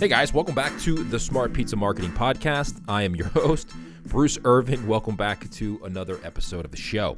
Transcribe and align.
Hey 0.00 0.08
guys, 0.08 0.34
welcome 0.34 0.56
back 0.56 0.76
to 0.80 1.04
the 1.04 1.20
Smart 1.20 1.52
Pizza 1.52 1.76
Marketing 1.76 2.10
Podcast. 2.10 2.82
I 2.88 3.04
am 3.04 3.14
your 3.14 3.28
host, 3.28 3.70
Bruce 4.04 4.36
Irving. 4.44 4.88
Welcome 4.88 5.14
back 5.14 5.48
to 5.52 5.80
another 5.84 6.18
episode 6.24 6.64
of 6.64 6.72
the 6.72 6.76
show. 6.76 7.16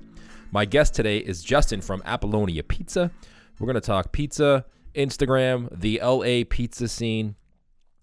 My 0.53 0.67
guest 0.67 0.95
today 0.95 1.17
is 1.17 1.43
Justin 1.43 1.81
from 1.81 2.03
Apollonia 2.05 2.63
Pizza. 2.63 3.11
We're 3.59 3.67
going 3.67 3.77
to 3.77 3.81
talk 3.81 4.13
pizza, 4.13 4.67
Instagram, 4.95 5.69
the 5.73 6.01
LA 6.03 6.45
pizza 6.49 6.87
scene, 6.87 7.35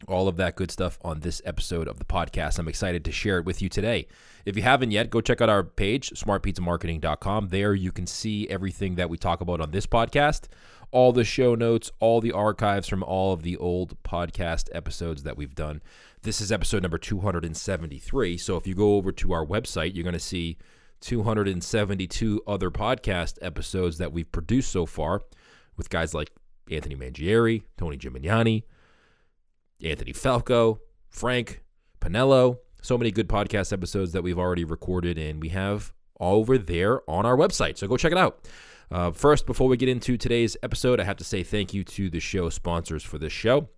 all 0.07 0.27
of 0.27 0.37
that 0.37 0.55
good 0.55 0.71
stuff 0.71 0.97
on 1.03 1.19
this 1.19 1.39
episode 1.45 1.87
of 1.87 1.99
the 1.99 2.05
podcast. 2.05 2.57
I'm 2.57 2.67
excited 2.67 3.05
to 3.05 3.11
share 3.11 3.37
it 3.37 3.45
with 3.45 3.61
you 3.61 3.69
today. 3.69 4.07
If 4.43 4.57
you 4.57 4.63
haven't 4.63 4.89
yet, 4.89 5.11
go 5.11 5.21
check 5.21 5.39
out 5.39 5.49
our 5.49 5.63
page, 5.63 6.09
smartpizzamarketing.com. 6.09 7.49
There 7.49 7.75
you 7.75 7.91
can 7.91 8.07
see 8.07 8.49
everything 8.49 8.95
that 8.95 9.09
we 9.09 9.17
talk 9.17 9.39
about 9.39 9.61
on 9.61 9.69
this 9.69 9.85
podcast, 9.85 10.47
all 10.93 11.11
the 11.11 11.23
show 11.23 11.55
notes, 11.55 11.91
all 11.99 12.21
the 12.21 12.31
archives 12.31 12.87
from 12.87 13.01
all 13.03 13.33
of 13.33 13.41
the 13.41 13.57
old 13.57 14.01
podcast 14.03 14.69
episodes 14.73 15.23
that 15.23 15.35
we've 15.35 15.55
done. 15.55 15.81
This 16.21 16.39
is 16.39 16.51
episode 16.51 16.83
number 16.83 16.99
273. 16.99 18.37
So 18.37 18.57
if 18.57 18.67
you 18.67 18.75
go 18.75 18.95
over 18.95 19.11
to 19.11 19.33
our 19.33 19.43
website, 19.43 19.95
you're 19.95 20.03
going 20.03 20.13
to 20.13 20.19
see 20.19 20.59
272 21.01 22.43
other 22.45 22.69
podcast 22.69 23.39
episodes 23.41 23.97
that 23.97 24.13
we've 24.13 24.31
produced 24.31 24.71
so 24.71 24.85
far 24.85 25.23
with 25.75 25.89
guys 25.89 26.13
like 26.13 26.31
Anthony 26.69 26.95
Mangieri, 26.95 27.63
Tony 27.75 27.97
Gemignani, 27.97 28.61
Anthony 29.83 30.13
Falco, 30.13 30.79
Frank 31.09 31.63
Pinello. 31.99 32.59
So 32.83 32.99
many 32.99 33.09
good 33.09 33.27
podcast 33.27 33.73
episodes 33.73 34.11
that 34.11 34.21
we've 34.21 34.37
already 34.37 34.63
recorded, 34.63 35.17
and 35.17 35.41
we 35.41 35.49
have 35.49 35.91
over 36.19 36.59
there 36.59 37.01
on 37.09 37.25
our 37.25 37.35
website. 37.35 37.79
So 37.79 37.87
go 37.87 37.97
check 37.97 38.11
it 38.11 38.17
out. 38.17 38.47
Uh, 38.93 39.09
first, 39.09 39.47
before 39.47 39.67
we 39.67 39.75
get 39.75 39.89
into 39.89 40.17
today's 40.17 40.55
episode, 40.61 40.99
I 40.99 41.03
have 41.03 41.17
to 41.17 41.23
say 41.23 41.41
thank 41.41 41.73
you 41.73 41.83
to 41.83 42.11
the 42.11 42.19
show 42.19 42.49
sponsors 42.49 43.01
for 43.03 43.17
this 43.17 43.33
show. 43.33 43.69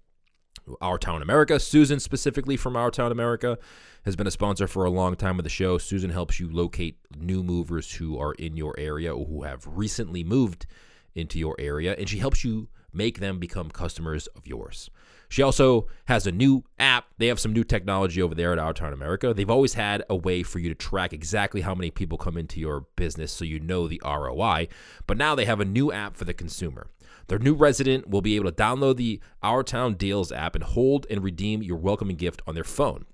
Our 0.82 0.98
Town 0.98 1.22
America, 1.22 1.58
Susan 1.58 2.02
specifically 2.02 2.58
from 2.58 2.76
Our 2.76 2.92
Town 2.92 3.14
America 3.14 3.58
has 4.04 4.18
been 4.18 4.28
a 4.28 4.32
sponsor 4.32 4.68
for 4.68 4.84
a 4.84 4.90
long 4.90 5.16
time 5.16 5.40
of 5.40 5.44
the 5.44 5.50
show. 5.50 5.78
Susan 5.78 6.10
helps 6.10 6.38
you 6.38 6.50
locate 6.52 6.98
new 7.18 7.44
movers 7.44 7.94
who 7.94 8.20
are 8.20 8.34
in 8.34 8.58
your 8.58 8.76
area 8.78 9.16
or 9.16 9.26
who 9.26 9.44
have 9.44 9.66
recently 9.66 10.22
moved 10.26 10.66
into 11.14 11.40
your 11.40 11.56
area, 11.60 11.96
and 11.98 12.10
she 12.10 12.20
helps 12.20 12.44
you 12.44 12.68
make 12.92 13.20
them 13.22 13.40
become 13.40 13.72
customers 13.72 14.28
of 14.36 14.46
yours. 14.46 14.90
She 15.30 15.42
also 15.42 15.88
has 16.06 16.28
a 16.28 16.32
new 16.32 16.64
app. 16.80 17.06
They 17.18 17.28
have 17.28 17.40
some 17.40 17.54
new 17.54 17.64
technology 17.64 18.22
over 18.22 18.36
there 18.36 18.52
at 18.52 18.60
Our 18.60 18.74
Town 18.74 18.94
America. 18.94 19.34
They've 19.34 19.50
always 19.50 19.74
had 19.74 20.04
a 20.10 20.16
way 20.16 20.44
for 20.44 20.60
you 20.60 20.70
to 20.70 20.76
track 20.76 21.14
exactly 21.14 21.62
how 21.62 21.76
many 21.76 21.92
people 21.92 22.18
come 22.18 22.38
into 22.38 22.60
your 22.60 22.86
business 22.96 23.32
so 23.32 23.46
you 23.46 23.60
know 23.60 23.88
the 23.88 24.02
ROI, 24.04 24.68
but 25.08 25.18
now 25.18 25.36
they 25.36 25.46
have 25.46 25.60
a 25.60 25.66
new 25.66 25.92
app 25.92 26.16
for 26.16 26.26
the 26.26 26.34
consumer. 26.34 26.88
Their 27.28 27.40
new 27.40 27.56
resident 27.56 28.10
will 28.10 28.22
be 28.22 28.36
able 28.36 28.52
to 28.52 28.56
download 28.56 28.98
the 28.98 29.20
Our 29.42 29.64
Town 29.64 29.96
Deals 29.96 30.32
app 30.32 30.56
and 30.56 30.64
hold 30.64 31.08
and 31.10 31.24
redeem 31.24 31.64
your 31.64 31.78
welcoming 31.78 32.18
gift 32.18 32.42
on 32.46 32.54
their 32.56 32.64
phone. 32.64 33.06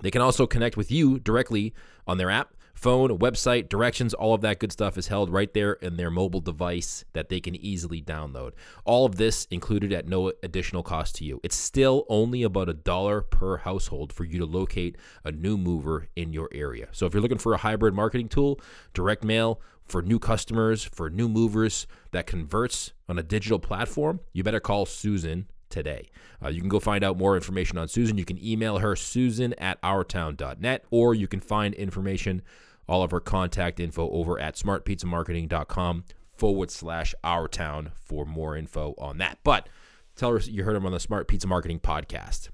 They 0.00 0.10
can 0.10 0.22
also 0.22 0.46
connect 0.46 0.76
with 0.76 0.90
you 0.90 1.18
directly 1.18 1.74
on 2.06 2.16
their 2.16 2.30
app, 2.30 2.54
phone, 2.82 3.16
website, 3.18 3.68
directions, 3.68 4.12
all 4.12 4.34
of 4.34 4.40
that 4.40 4.58
good 4.58 4.72
stuff 4.72 4.98
is 4.98 5.06
held 5.06 5.30
right 5.30 5.54
there 5.54 5.74
in 5.74 5.96
their 5.96 6.10
mobile 6.10 6.40
device 6.40 7.04
that 7.12 7.28
they 7.28 7.40
can 7.40 7.54
easily 7.54 8.02
download. 8.02 8.50
All 8.84 9.06
of 9.06 9.16
this 9.16 9.46
included 9.52 9.92
at 9.92 10.08
no 10.08 10.32
additional 10.42 10.82
cost 10.82 11.14
to 11.16 11.24
you. 11.24 11.40
It's 11.44 11.54
still 11.54 12.04
only 12.08 12.42
about 12.42 12.68
a 12.68 12.74
dollar 12.74 13.22
per 13.22 13.58
household 13.58 14.12
for 14.12 14.24
you 14.24 14.40
to 14.40 14.44
locate 14.44 14.96
a 15.24 15.30
new 15.30 15.56
mover 15.56 16.08
in 16.16 16.32
your 16.32 16.48
area. 16.52 16.88
So 16.90 17.06
if 17.06 17.14
you're 17.14 17.22
looking 17.22 17.38
for 17.38 17.54
a 17.54 17.58
hybrid 17.58 17.94
marketing 17.94 18.28
tool, 18.28 18.60
direct 18.94 19.22
mail, 19.22 19.60
for 19.84 20.02
new 20.02 20.18
customers, 20.18 20.84
for 20.84 21.10
new 21.10 21.28
movers 21.28 21.86
that 22.12 22.26
converts 22.26 22.92
on 23.08 23.18
a 23.18 23.22
digital 23.22 23.58
platform, 23.58 24.20
you 24.32 24.42
better 24.42 24.60
call 24.60 24.86
Susan 24.86 25.46
today. 25.72 26.10
Uh, 26.44 26.48
you 26.48 26.60
can 26.60 26.68
go 26.68 26.78
find 26.78 27.02
out 27.02 27.18
more 27.18 27.34
information 27.34 27.78
on 27.78 27.88
Susan. 27.88 28.18
You 28.18 28.24
can 28.24 28.42
email 28.44 28.78
her, 28.78 28.94
susan 28.94 29.54
at 29.54 29.80
ourtown.net, 29.82 30.84
or 30.90 31.14
you 31.14 31.26
can 31.26 31.40
find 31.40 31.74
information, 31.74 32.42
all 32.88 33.02
of 33.02 33.10
her 33.10 33.20
contact 33.20 33.80
info 33.80 34.10
over 34.10 34.38
at 34.38 34.56
smartpizzamarketing.com 34.56 36.04
forward 36.32 36.70
slash 36.70 37.14
our 37.22 37.48
town 37.48 37.92
for 37.94 38.24
more 38.24 38.56
info 38.56 38.94
on 38.98 39.18
that. 39.18 39.38
But 39.44 39.68
tell 40.16 40.32
her 40.32 40.38
you 40.38 40.64
heard 40.64 40.76
him 40.76 40.86
on 40.86 40.92
the 40.92 41.00
Smart 41.00 41.28
Pizza 41.28 41.46
Marketing 41.46 41.78
podcast. 41.78 42.48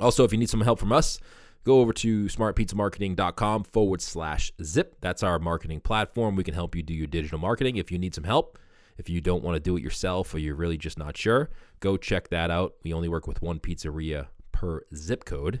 Also, 0.00 0.24
if 0.24 0.32
you 0.32 0.38
need 0.38 0.50
some 0.50 0.60
help 0.60 0.78
from 0.78 0.92
us, 0.92 1.18
go 1.64 1.80
over 1.80 1.92
to 1.92 2.26
smartpizzamarketing.com 2.26 3.64
forward 3.64 4.00
slash 4.00 4.52
zip. 4.62 4.96
That's 5.00 5.22
our 5.22 5.38
marketing 5.38 5.80
platform. 5.80 6.36
We 6.36 6.44
can 6.44 6.54
help 6.54 6.74
you 6.74 6.82
do 6.82 6.94
your 6.94 7.06
digital 7.06 7.38
marketing. 7.38 7.76
If 7.76 7.90
you 7.90 7.98
need 7.98 8.14
some 8.14 8.24
help, 8.24 8.58
if 8.96 9.08
you 9.08 9.20
don't 9.20 9.42
want 9.42 9.56
to 9.56 9.60
do 9.60 9.76
it 9.76 9.82
yourself 9.82 10.32
or 10.34 10.38
you're 10.38 10.54
really 10.54 10.78
just 10.78 10.98
not 10.98 11.16
sure, 11.16 11.50
go 11.80 11.96
check 11.96 12.28
that 12.28 12.50
out. 12.50 12.74
We 12.84 12.92
only 12.92 13.08
work 13.08 13.26
with 13.26 13.42
one 13.42 13.58
pizzeria 13.58 14.26
per 14.52 14.82
zip 14.94 15.24
code. 15.24 15.60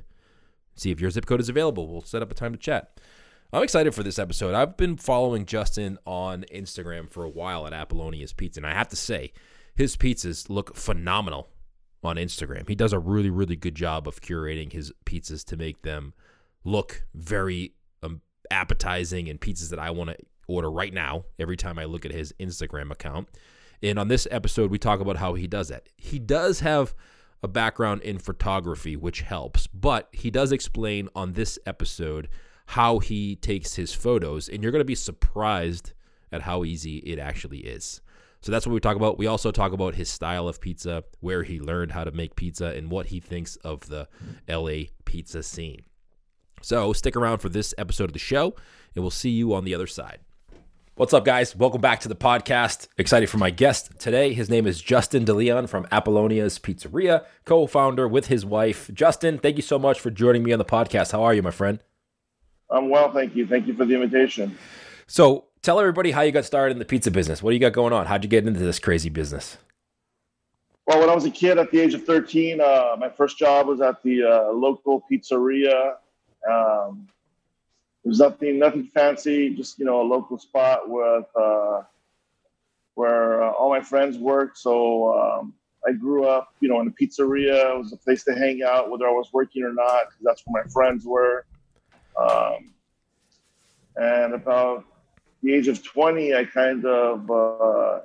See 0.74 0.90
if 0.90 1.00
your 1.00 1.10
zip 1.10 1.26
code 1.26 1.40
is 1.40 1.48
available. 1.48 1.88
We'll 1.88 2.02
set 2.02 2.22
up 2.22 2.30
a 2.30 2.34
time 2.34 2.52
to 2.52 2.58
chat. 2.58 3.00
I'm 3.50 3.62
excited 3.62 3.94
for 3.94 4.02
this 4.02 4.18
episode. 4.18 4.54
I've 4.54 4.76
been 4.76 4.98
following 4.98 5.46
Justin 5.46 5.98
on 6.04 6.44
Instagram 6.52 7.08
for 7.08 7.24
a 7.24 7.30
while 7.30 7.66
at 7.66 7.72
Apollonia's 7.72 8.34
Pizza, 8.34 8.60
and 8.60 8.66
I 8.66 8.74
have 8.74 8.88
to 8.88 8.96
say, 8.96 9.32
his 9.74 9.96
pizzas 9.96 10.50
look 10.50 10.76
phenomenal 10.76 11.48
on 12.04 12.16
Instagram. 12.16 12.68
He 12.68 12.74
does 12.74 12.92
a 12.92 12.98
really, 12.98 13.30
really 13.30 13.56
good 13.56 13.74
job 13.74 14.06
of 14.06 14.20
curating 14.20 14.70
his 14.70 14.92
pizzas 15.06 15.46
to 15.46 15.56
make 15.56 15.80
them 15.80 16.12
look 16.62 17.06
very 17.14 17.72
um, 18.02 18.20
appetizing 18.50 19.30
and 19.30 19.40
pizzas 19.40 19.70
that 19.70 19.78
I 19.78 19.92
want 19.92 20.10
to 20.10 20.16
order 20.46 20.70
right 20.70 20.92
now 20.92 21.24
every 21.38 21.56
time 21.56 21.78
I 21.78 21.86
look 21.86 22.04
at 22.04 22.12
his 22.12 22.34
Instagram 22.38 22.90
account. 22.90 23.28
And 23.82 23.98
on 23.98 24.08
this 24.08 24.28
episode, 24.30 24.70
we 24.70 24.78
talk 24.78 25.00
about 25.00 25.16
how 25.16 25.32
he 25.32 25.46
does 25.46 25.68
that. 25.68 25.88
He 25.96 26.18
does 26.18 26.60
have 26.60 26.94
a 27.42 27.48
background 27.48 28.02
in 28.02 28.18
photography, 28.18 28.94
which 28.94 29.22
helps, 29.22 29.66
but 29.68 30.10
he 30.12 30.30
does 30.30 30.52
explain 30.52 31.08
on 31.14 31.32
this 31.32 31.58
episode 31.64 32.28
how 32.68 32.98
he 32.98 33.34
takes 33.34 33.76
his 33.76 33.94
photos, 33.94 34.46
and 34.46 34.62
you're 34.62 34.72
going 34.72 34.80
to 34.80 34.84
be 34.84 34.94
surprised 34.94 35.94
at 36.30 36.42
how 36.42 36.64
easy 36.64 36.98
it 36.98 37.18
actually 37.18 37.60
is. 37.60 38.02
So 38.42 38.52
that's 38.52 38.66
what 38.66 38.74
we 38.74 38.80
talk 38.80 38.94
about. 38.94 39.16
We 39.16 39.26
also 39.26 39.50
talk 39.50 39.72
about 39.72 39.94
his 39.94 40.10
style 40.10 40.46
of 40.46 40.60
pizza, 40.60 41.04
where 41.20 41.44
he 41.44 41.60
learned 41.60 41.92
how 41.92 42.04
to 42.04 42.10
make 42.10 42.36
pizza, 42.36 42.66
and 42.66 42.90
what 42.90 43.06
he 43.06 43.20
thinks 43.20 43.56
of 43.56 43.88
the 43.88 44.06
LA 44.46 44.90
pizza 45.06 45.42
scene. 45.42 45.84
So 46.60 46.92
stick 46.92 47.16
around 47.16 47.38
for 47.38 47.48
this 47.48 47.72
episode 47.78 48.04
of 48.04 48.12
the 48.12 48.18
show, 48.18 48.54
and 48.94 49.02
we'll 49.02 49.10
see 49.10 49.30
you 49.30 49.54
on 49.54 49.64
the 49.64 49.74
other 49.74 49.86
side. 49.86 50.18
What's 50.94 51.14
up, 51.14 51.24
guys? 51.24 51.56
Welcome 51.56 51.80
back 51.80 52.00
to 52.00 52.08
the 52.08 52.16
podcast. 52.16 52.88
Excited 52.98 53.30
for 53.30 53.38
my 53.38 53.48
guest 53.48 53.98
today. 53.98 54.34
His 54.34 54.50
name 54.50 54.66
is 54.66 54.82
Justin 54.82 55.24
DeLeon 55.24 55.70
from 55.70 55.86
Apollonia's 55.86 56.58
Pizzeria, 56.58 57.24
co 57.46 57.66
founder 57.66 58.06
with 58.06 58.26
his 58.26 58.44
wife. 58.44 58.90
Justin, 58.92 59.38
thank 59.38 59.56
you 59.56 59.62
so 59.62 59.78
much 59.78 60.00
for 60.00 60.10
joining 60.10 60.42
me 60.42 60.52
on 60.52 60.58
the 60.58 60.66
podcast. 60.66 61.12
How 61.12 61.22
are 61.22 61.32
you, 61.32 61.42
my 61.42 61.50
friend? 61.50 61.80
I'm 62.70 62.90
well, 62.90 63.12
thank 63.12 63.34
you. 63.34 63.46
Thank 63.46 63.66
you 63.66 63.74
for 63.74 63.84
the 63.84 63.94
invitation. 63.94 64.56
So, 65.06 65.46
tell 65.62 65.80
everybody 65.80 66.10
how 66.10 66.20
you 66.22 66.32
got 66.32 66.44
started 66.44 66.72
in 66.72 66.78
the 66.78 66.84
pizza 66.84 67.10
business. 67.10 67.42
What 67.42 67.50
do 67.50 67.54
you 67.54 67.60
got 67.60 67.72
going 67.72 67.92
on? 67.92 68.06
How'd 68.06 68.24
you 68.24 68.30
get 68.30 68.46
into 68.46 68.60
this 68.60 68.78
crazy 68.78 69.08
business? 69.08 69.56
Well, 70.86 71.00
when 71.00 71.10
I 71.10 71.14
was 71.14 71.24
a 71.24 71.30
kid 71.30 71.58
at 71.58 71.70
the 71.70 71.80
age 71.80 71.94
of 71.94 72.04
13, 72.04 72.60
uh, 72.60 72.96
my 72.98 73.08
first 73.10 73.38
job 73.38 73.66
was 73.66 73.80
at 73.80 74.02
the 74.02 74.24
uh, 74.24 74.52
local 74.52 75.04
pizzeria. 75.10 75.96
Um, 76.50 77.08
there's 78.04 78.20
nothing 78.20 78.58
nothing 78.58 78.84
fancy, 78.84 79.50
just 79.54 79.78
you 79.78 79.84
know 79.84 80.00
a 80.00 80.06
local 80.06 80.38
spot 80.38 80.88
with 80.88 81.26
uh, 81.36 81.82
where 82.94 83.42
uh, 83.42 83.50
all 83.50 83.68
my 83.68 83.80
friends 83.80 84.18
worked. 84.18 84.58
So 84.58 85.18
um, 85.18 85.54
I 85.86 85.92
grew 85.92 86.26
up, 86.26 86.54
you 86.60 86.68
know, 86.68 86.80
in 86.80 86.88
a 86.88 86.90
pizzeria. 86.90 87.74
It 87.74 87.78
was 87.78 87.92
a 87.92 87.96
place 87.96 88.24
to 88.24 88.34
hang 88.34 88.62
out, 88.62 88.90
whether 88.90 89.06
I 89.06 89.10
was 89.10 89.28
working 89.32 89.64
or 89.64 89.72
not, 89.72 90.08
because 90.08 90.22
that's 90.22 90.42
where 90.46 90.64
my 90.64 90.70
friends 90.70 91.04
were. 91.04 91.44
Um, 92.18 92.72
and 93.96 94.34
about 94.34 94.84
the 95.42 95.54
age 95.54 95.68
of 95.68 95.82
20, 95.82 96.34
I 96.34 96.44
kind 96.44 96.84
of 96.84 97.30
uh, 97.30 98.00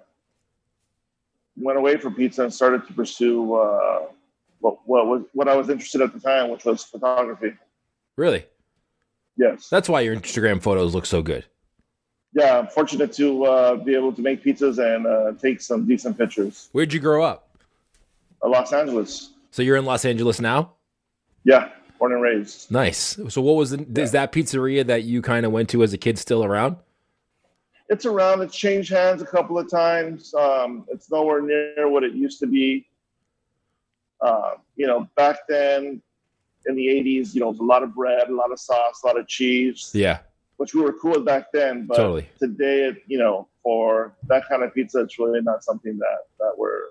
went 1.55 1.77
away 1.77 1.97
from 1.97 2.15
pizza 2.15 2.43
and 2.43 2.53
started 2.53 2.85
to 2.87 2.93
pursue 2.93 3.53
uh, 3.55 4.07
what, 4.59 4.79
what 4.85 5.07
was 5.07 5.23
what 5.33 5.47
I 5.47 5.55
was 5.55 5.69
interested 5.69 6.01
at 6.01 6.13
the 6.13 6.19
time, 6.19 6.49
which 6.49 6.65
was 6.65 6.83
photography. 6.83 7.53
Really? 8.15 8.45
Yes. 9.37 9.67
That's 9.69 9.89
why 9.89 10.01
your 10.01 10.15
Instagram 10.15 10.61
photos 10.61 10.93
look 10.93 11.05
so 11.05 11.21
good. 11.21 11.45
Yeah, 12.35 12.59
I'm 12.59 12.67
fortunate 12.67 13.13
to 13.13 13.45
uh, 13.45 13.75
be 13.75 13.95
able 13.95 14.13
to 14.13 14.21
make 14.21 14.43
pizzas 14.43 14.79
and 14.79 15.05
uh, 15.05 15.39
take 15.39 15.61
some 15.61 15.85
decent 15.85 16.17
pictures. 16.17 16.69
Where'd 16.71 16.93
you 16.93 16.99
grow 16.99 17.23
up? 17.23 17.49
Uh, 18.43 18.49
Los 18.49 18.73
Angeles. 18.73 19.33
So 19.51 19.61
you're 19.61 19.77
in 19.77 19.85
Los 19.85 20.03
Angeles 20.05 20.39
now? 20.39 20.73
Yeah, 21.43 21.69
born 22.03 22.11
and 22.11 22.21
raised. 22.21 22.69
Nice. 22.69 23.17
So 23.29 23.41
what 23.41 23.55
was 23.55 23.71
the, 23.71 24.01
is 24.01 24.11
that 24.11 24.33
pizzeria 24.33 24.85
that 24.87 25.03
you 25.03 25.21
kind 25.21 25.45
of 25.45 25.53
went 25.53 25.69
to 25.69 25.83
as 25.83 25.93
a 25.93 25.97
kid 25.97 26.19
still 26.19 26.43
around? 26.43 26.75
It's 27.87 28.05
around. 28.05 28.41
It's 28.41 28.55
changed 28.55 28.91
hands 28.91 29.21
a 29.21 29.25
couple 29.25 29.57
of 29.57 29.69
times. 29.69 30.33
Um, 30.33 30.85
it's 30.89 31.09
nowhere 31.09 31.41
near 31.41 31.87
what 31.87 32.03
it 32.03 32.13
used 32.13 32.41
to 32.41 32.47
be. 32.47 32.89
Uh, 34.19 34.55
you 34.75 34.85
know, 34.85 35.07
back 35.15 35.47
then 35.47 36.01
in 36.65 36.75
the 36.75 36.87
80s, 36.87 37.33
you 37.33 37.39
know, 37.39 37.47
it 37.47 37.51
was 37.51 37.59
a 37.59 37.63
lot 37.63 37.83
of 37.83 37.95
bread, 37.95 38.27
a 38.27 38.35
lot 38.35 38.51
of 38.51 38.59
sauce, 38.59 39.01
a 39.03 39.07
lot 39.07 39.17
of 39.17 39.25
cheese. 39.29 39.91
Yeah. 39.93 40.19
Which 40.57 40.73
we 40.73 40.81
were 40.81 40.93
cool 40.93 41.11
with 41.11 41.25
back 41.25 41.53
then. 41.53 41.85
But 41.85 41.97
Totally. 41.97 42.27
today, 42.37 42.83
it, 42.83 43.03
you 43.07 43.17
know, 43.17 43.47
for 43.61 44.13
that 44.27 44.43
kind 44.49 44.61
of 44.63 44.73
pizza, 44.73 44.99
it's 44.99 45.19
really 45.19 45.41
not 45.41 45.63
something 45.63 45.97
that, 45.99 46.17
that 46.39 46.53
we're 46.57 46.89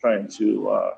trying 0.00 0.28
to 0.28 0.70
uh, 0.70 0.94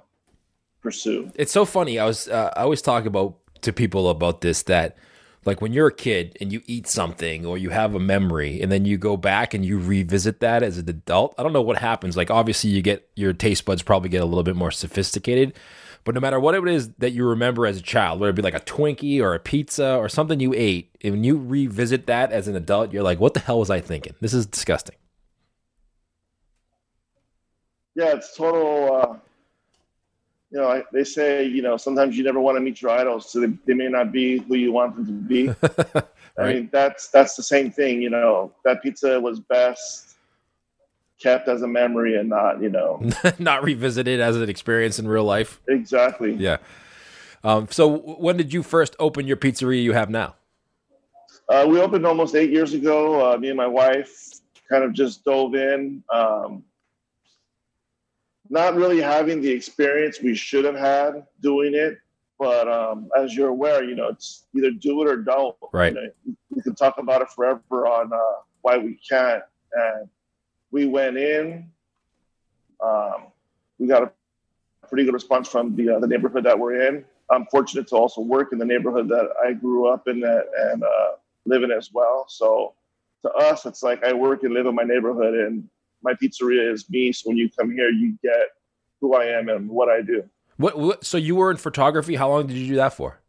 pursue. 0.84 1.32
It's 1.34 1.50
so 1.50 1.64
funny. 1.64 1.98
I 1.98 2.04
was 2.04 2.28
uh, 2.28 2.52
I 2.56 2.62
always 2.62 2.82
talk 2.82 3.06
about 3.06 3.34
to 3.62 3.72
people 3.72 4.08
about 4.08 4.42
this 4.42 4.62
that 4.64 4.96
like 5.44 5.60
when 5.60 5.72
you're 5.72 5.88
a 5.88 5.94
kid 5.94 6.36
and 6.40 6.52
you 6.52 6.62
eat 6.66 6.86
something 6.86 7.44
or 7.44 7.58
you 7.58 7.70
have 7.70 7.94
a 7.94 7.98
memory 7.98 8.60
and 8.60 8.70
then 8.70 8.84
you 8.84 8.96
go 8.96 9.16
back 9.16 9.54
and 9.54 9.64
you 9.64 9.78
revisit 9.78 10.40
that 10.40 10.62
as 10.62 10.78
an 10.78 10.88
adult. 10.88 11.34
I 11.36 11.42
don't 11.42 11.52
know 11.52 11.62
what 11.62 11.78
happens. 11.78 12.16
Like 12.16 12.31
obviously 12.31 12.70
you 12.70 12.82
get 12.82 13.08
your 13.16 13.32
taste 13.32 13.64
buds 13.64 13.82
probably 13.82 14.10
get 14.10 14.22
a 14.22 14.26
little 14.26 14.44
bit 14.44 14.54
more 14.54 14.70
sophisticated. 14.70 15.54
But 16.04 16.14
no 16.14 16.20
matter 16.20 16.38
what 16.38 16.54
it 16.54 16.69
is 16.69 16.90
that 16.98 17.12
you 17.12 17.26
remember 17.26 17.66
as 17.66 17.78
a 17.78 17.82
child, 17.82 18.20
whether 18.20 18.31
it 18.31 18.36
be 18.36 18.42
like 18.42 18.54
a 18.54 18.60
Twinkie 18.60 19.22
or 19.22 19.34
a 19.34 19.38
pizza 19.38 19.96
or 19.96 20.10
something 20.10 20.38
you 20.38 20.52
ate, 20.54 20.94
and 21.02 21.14
when 21.14 21.25
you 21.25 21.38
revisit 21.38 22.06
that 22.06 22.31
as 22.31 22.46
an 22.46 22.56
adult, 22.56 22.92
you're 22.92 23.02
like, 23.02 23.20
what 23.20 23.32
the 23.32 23.40
hell 23.40 23.58
was 23.58 23.70
I 23.70 23.81
thinking? 23.81 24.14
This 24.20 24.34
is 24.34 24.44
disgusting. 24.44 24.96
Yeah, 27.94 28.16
it's 28.16 28.36
total. 28.36 28.94
Uh, 28.94 29.16
you 30.54 30.60
know, 30.60 30.68
I, 30.68 30.84
they 30.92 31.02
say, 31.02 31.44
you 31.44 31.62
know, 31.62 31.76
sometimes 31.76 32.16
you 32.16 32.22
never 32.22 32.38
want 32.38 32.56
to 32.56 32.60
meet 32.60 32.80
your 32.80 32.92
idols, 32.92 33.28
so 33.28 33.40
they, 33.40 33.52
they 33.66 33.74
may 33.74 33.88
not 33.88 34.12
be 34.12 34.38
who 34.38 34.54
you 34.54 34.70
want 34.70 34.94
them 34.94 35.04
to 35.04 35.12
be. 35.12 35.48
right. 35.92 36.04
I 36.38 36.52
mean, 36.52 36.68
that's 36.72 37.08
that's 37.08 37.34
the 37.34 37.42
same 37.42 37.72
thing. 37.72 38.00
You 38.00 38.10
know, 38.10 38.52
that 38.64 38.80
pizza 38.80 39.20
was 39.20 39.40
best 39.40 40.14
kept 41.18 41.48
as 41.48 41.62
a 41.62 41.66
memory 41.66 42.16
and 42.16 42.28
not, 42.28 42.62
you 42.62 42.68
know, 42.68 43.02
not 43.40 43.64
revisited 43.64 44.20
as 44.20 44.36
an 44.36 44.48
experience 44.48 45.00
in 45.00 45.08
real 45.08 45.24
life. 45.24 45.60
Exactly. 45.66 46.34
Yeah. 46.34 46.58
Um, 47.42 47.66
so, 47.72 47.88
when 47.88 48.36
did 48.36 48.52
you 48.52 48.62
first 48.62 48.94
open 49.00 49.26
your 49.26 49.36
pizzeria 49.36 49.82
you 49.82 49.92
have 49.92 50.08
now? 50.08 50.36
Uh, 51.48 51.66
we 51.68 51.80
opened 51.80 52.06
almost 52.06 52.36
eight 52.36 52.50
years 52.50 52.74
ago. 52.74 53.34
Uh, 53.34 53.36
me 53.38 53.48
and 53.48 53.56
my 53.56 53.66
wife 53.66 54.34
kind 54.70 54.84
of 54.84 54.92
just 54.92 55.24
dove 55.24 55.56
in. 55.56 56.04
Um, 56.12 56.62
not 58.50 58.75
really 58.75 59.00
having 59.00 59.41
the 59.41 59.50
experience 59.50 60.20
we 60.23 60.35
should 60.35 60.64
have 60.64 60.76
had 60.76 61.25
doing 61.41 61.75
it. 61.75 61.99
But 62.38 62.69
um, 62.69 63.08
as 63.17 63.35
you're 63.35 63.49
aware, 63.49 63.85
you 63.85 63.94
know, 63.94 64.08
it's 64.08 64.46
either 64.55 64.70
do 64.70 65.02
it 65.02 65.08
or 65.08 65.17
don't. 65.17 65.56
Right. 65.73 65.94
You 65.94 66.00
know, 66.00 66.35
we 66.50 66.62
can 66.62 66.75
talk 66.75 66.99
about 66.99 67.23
it 67.23 67.31
forever 67.31 67.87
on 67.87 68.12
uh, 68.12 68.43
why 68.62 68.76
we 68.76 68.99
can't. 69.08 69.43
And 69.73 70.08
we 70.70 70.87
went 70.87 71.17
in. 71.17 71.70
Um, 72.85 73.26
we 73.79 73.87
got 73.87 74.02
a 74.02 74.11
pretty 74.88 75.05
good 75.05 75.14
response 75.14 75.49
from 75.49 75.75
the 75.76 75.91
uh, 75.91 75.99
the 76.00 76.06
neighborhood 76.06 76.44
that 76.44 76.58
we're 76.58 76.88
in. 76.88 77.05
I'm 77.31 77.46
fortunate 77.46 77.88
to 77.88 77.96
also 77.96 78.20
work 78.20 78.52
in 78.52 78.58
the 78.58 78.64
neighborhood 78.64 79.08
that 79.08 79.31
I 79.43 79.52
grew 79.52 79.87
up 79.87 80.08
in 80.08 80.20
that, 80.20 80.46
and 80.58 80.82
uh, 80.82 81.12
live 81.46 81.62
in 81.62 81.70
as 81.70 81.91
well. 81.93 82.26
So 82.29 82.75
to 83.23 83.31
us, 83.32 83.64
it's 83.64 83.82
like 83.82 84.05
I 84.05 84.12
work 84.12 84.43
and 84.43 84.52
live 84.52 84.67
in 84.67 84.75
my 84.75 84.82
neighborhood, 84.82 85.35
and 85.35 85.69
my 86.04 86.12
pizzeria 86.14 86.72
is 86.72 86.88
me. 86.90 87.12
So 87.12 87.30
when 87.30 87.36
you 87.36 87.50
come 87.58 87.72
here, 87.72 87.88
you 87.88 88.16
get 88.22 88.50
who 89.00 89.14
I 89.14 89.24
am 89.24 89.48
and 89.48 89.68
what 89.68 89.88
I 89.88 90.02
do. 90.02 90.22
What, 90.56 90.78
what 90.78 91.04
so 91.04 91.18
you 91.18 91.34
were 91.34 91.50
in 91.50 91.56
photography? 91.56 92.14
How 92.14 92.28
long 92.28 92.46
did 92.46 92.56
you 92.56 92.68
do 92.68 92.76
that 92.76 92.92
for? 92.92 93.20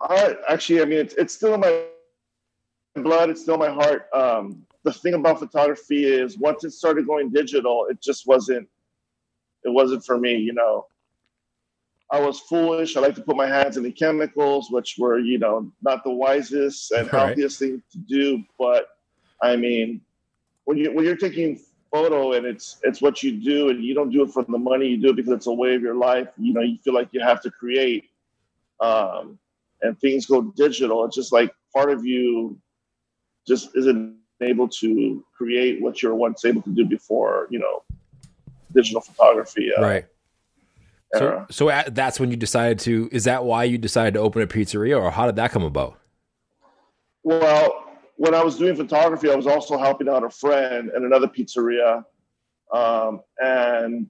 Uh, 0.00 0.34
actually, 0.48 0.82
I 0.82 0.84
mean, 0.84 0.98
it's, 0.98 1.14
it's 1.14 1.34
still 1.34 1.54
in 1.54 1.60
my 1.60 1.84
blood. 2.96 3.30
It's 3.30 3.42
still 3.42 3.54
in 3.54 3.60
my 3.60 3.70
heart. 3.70 4.08
Um, 4.14 4.64
the 4.84 4.92
thing 4.92 5.14
about 5.14 5.38
photography 5.38 6.04
is 6.04 6.38
once 6.38 6.64
it 6.64 6.72
started 6.72 7.06
going 7.06 7.30
digital, 7.30 7.86
it 7.88 8.00
just 8.00 8.26
wasn't, 8.26 8.68
it 9.64 9.70
wasn't 9.70 10.04
for 10.04 10.18
me, 10.18 10.36
you 10.36 10.52
know. 10.52 10.86
I 12.10 12.20
was 12.20 12.40
foolish. 12.40 12.96
I 12.96 13.00
like 13.00 13.14
to 13.14 13.22
put 13.22 13.36
my 13.36 13.46
hands 13.46 13.78
in 13.78 13.84
the 13.84 13.90
chemicals, 13.92 14.70
which 14.70 14.96
were, 14.98 15.18
you 15.18 15.38
know, 15.38 15.72
not 15.82 16.04
the 16.04 16.10
wisest 16.10 16.90
and 16.90 17.10
right. 17.10 17.26
healthiest 17.28 17.58
thing 17.58 17.82
to 17.92 17.98
do. 17.98 18.44
But 18.58 18.88
I 19.40 19.56
mean, 19.56 20.02
when 20.64 20.78
you 20.78 20.92
when 20.92 21.04
you're 21.04 21.16
taking 21.16 21.60
photo 21.92 22.32
and 22.32 22.46
it's 22.46 22.78
it's 22.82 23.02
what 23.02 23.22
you 23.22 23.32
do 23.32 23.68
and 23.68 23.84
you 23.84 23.94
don't 23.94 24.10
do 24.10 24.22
it 24.22 24.30
for 24.30 24.42
the 24.44 24.58
money, 24.58 24.88
you 24.88 24.96
do 24.96 25.10
it 25.10 25.16
because 25.16 25.32
it's 25.32 25.46
a 25.46 25.52
way 25.52 25.74
of 25.74 25.82
your 25.82 25.94
life. 25.94 26.28
You 26.38 26.54
know, 26.54 26.62
you 26.62 26.78
feel 26.84 26.94
like 26.94 27.08
you 27.12 27.20
have 27.22 27.40
to 27.42 27.50
create. 27.50 28.04
Um, 28.80 29.38
and 29.82 29.98
things 30.00 30.26
go 30.26 30.42
digital. 30.42 31.04
It's 31.04 31.16
just 31.16 31.32
like 31.32 31.52
part 31.74 31.90
of 31.90 32.04
you 32.06 32.58
just 33.46 33.70
isn't 33.74 34.16
able 34.40 34.68
to 34.68 35.24
create 35.36 35.80
what 35.80 36.02
you're 36.02 36.14
once 36.14 36.44
able 36.44 36.62
to 36.62 36.70
do 36.70 36.84
before, 36.84 37.46
you 37.50 37.58
know, 37.58 37.82
digital 38.74 39.00
photography. 39.00 39.70
Uh, 39.76 39.82
right. 39.82 40.04
So, 41.14 41.46
so 41.50 41.68
at, 41.68 41.94
that's 41.94 42.18
when 42.18 42.30
you 42.30 42.36
decided 42.36 42.78
to. 42.80 43.08
Is 43.12 43.24
that 43.24 43.44
why 43.44 43.64
you 43.64 43.76
decided 43.76 44.14
to 44.14 44.20
open 44.20 44.40
a 44.40 44.46
pizzeria, 44.46 45.00
or 45.00 45.10
how 45.10 45.26
did 45.26 45.36
that 45.36 45.50
come 45.50 45.62
about? 45.62 45.98
Well, 47.22 47.81
when 48.22 48.34
I 48.34 48.44
was 48.44 48.56
doing 48.56 48.76
photography, 48.76 49.28
I 49.32 49.34
was 49.34 49.48
also 49.48 49.76
helping 49.76 50.08
out 50.08 50.22
a 50.22 50.30
friend 50.30 50.92
in 50.96 51.04
another 51.04 51.26
pizzeria, 51.26 52.04
um, 52.72 53.20
and 53.38 54.08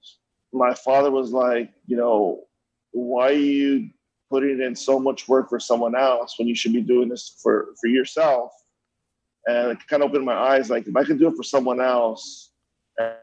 my 0.53 0.75
father 0.75 1.11
was 1.11 1.31
like, 1.31 1.73
you 1.87 1.97
know, 1.97 2.45
why 2.91 3.31
are 3.31 3.33
you 3.33 3.89
putting 4.29 4.61
in 4.61 4.77
so 4.77 5.01
much 5.01 5.29
work 5.29 5.49
for 5.49 5.59
someone 5.59 5.97
else 5.97 6.39
when 6.39 6.47
you 6.47 6.55
should 6.55 6.75
be 6.75 6.83
doing 6.83 7.09
this 7.09 7.39
for 7.43 7.75
for 7.81 7.87
yourself? 7.87 8.53
and 9.47 9.73
it 9.73 9.79
kind 9.89 10.03
of 10.03 10.11
opened 10.11 10.25
my 10.25 10.35
eyes. 10.35 10.71
Like 10.71 10.87
if 10.87 10.95
I 10.97 11.05
could 11.05 11.19
do 11.19 11.29
it 11.29 11.37
for 11.37 11.43
someone 11.43 11.81
else 11.81 12.51
and, 12.99 13.15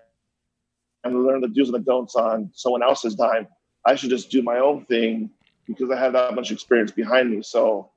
and 1.04 1.24
learn 1.24 1.42
the 1.42 1.48
do's 1.48 1.70
and 1.70 1.76
the 1.76 1.80
don'ts 1.80 2.16
on 2.16 2.52
someone 2.54 2.84
else's 2.84 3.16
dime, 3.16 3.48
I 3.86 3.96
should 3.96 4.10
just 4.10 4.30
do 4.30 4.42
my 4.42 4.60
own 4.60 4.86
thing 4.86 5.30
because 5.66 5.90
I 5.92 6.00
have 6.00 6.14
that 6.14 6.36
much 6.36 6.52
experience 6.52 6.92
behind 6.92 7.32
me. 7.32 7.42
So, 7.42 7.92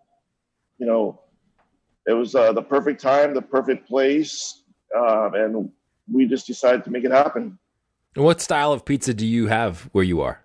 you 0.79 0.87
know, 0.87 1.21
it 2.07 2.13
was 2.13 2.35
uh, 2.35 2.53
the 2.53 2.63
perfect 2.63 3.01
time, 3.01 3.35
the 3.35 3.43
perfect 3.43 3.87
place, 3.87 4.63
uh, 4.97 5.31
and 5.35 5.71
we 6.11 6.27
just 6.27 6.47
decided 6.47 6.85
to 6.85 6.91
make 6.91 7.05
it 7.05 7.13
happen. 7.13 7.59
And 8.15 8.25
what 8.25 8.41
style 8.41 8.73
of 8.73 8.85
pizza 8.85 9.15
do 9.15 9.27
you 9.27 9.47
have 9.47 9.89
where 9.93 10.05
you 10.05 10.21
are? 10.21 10.45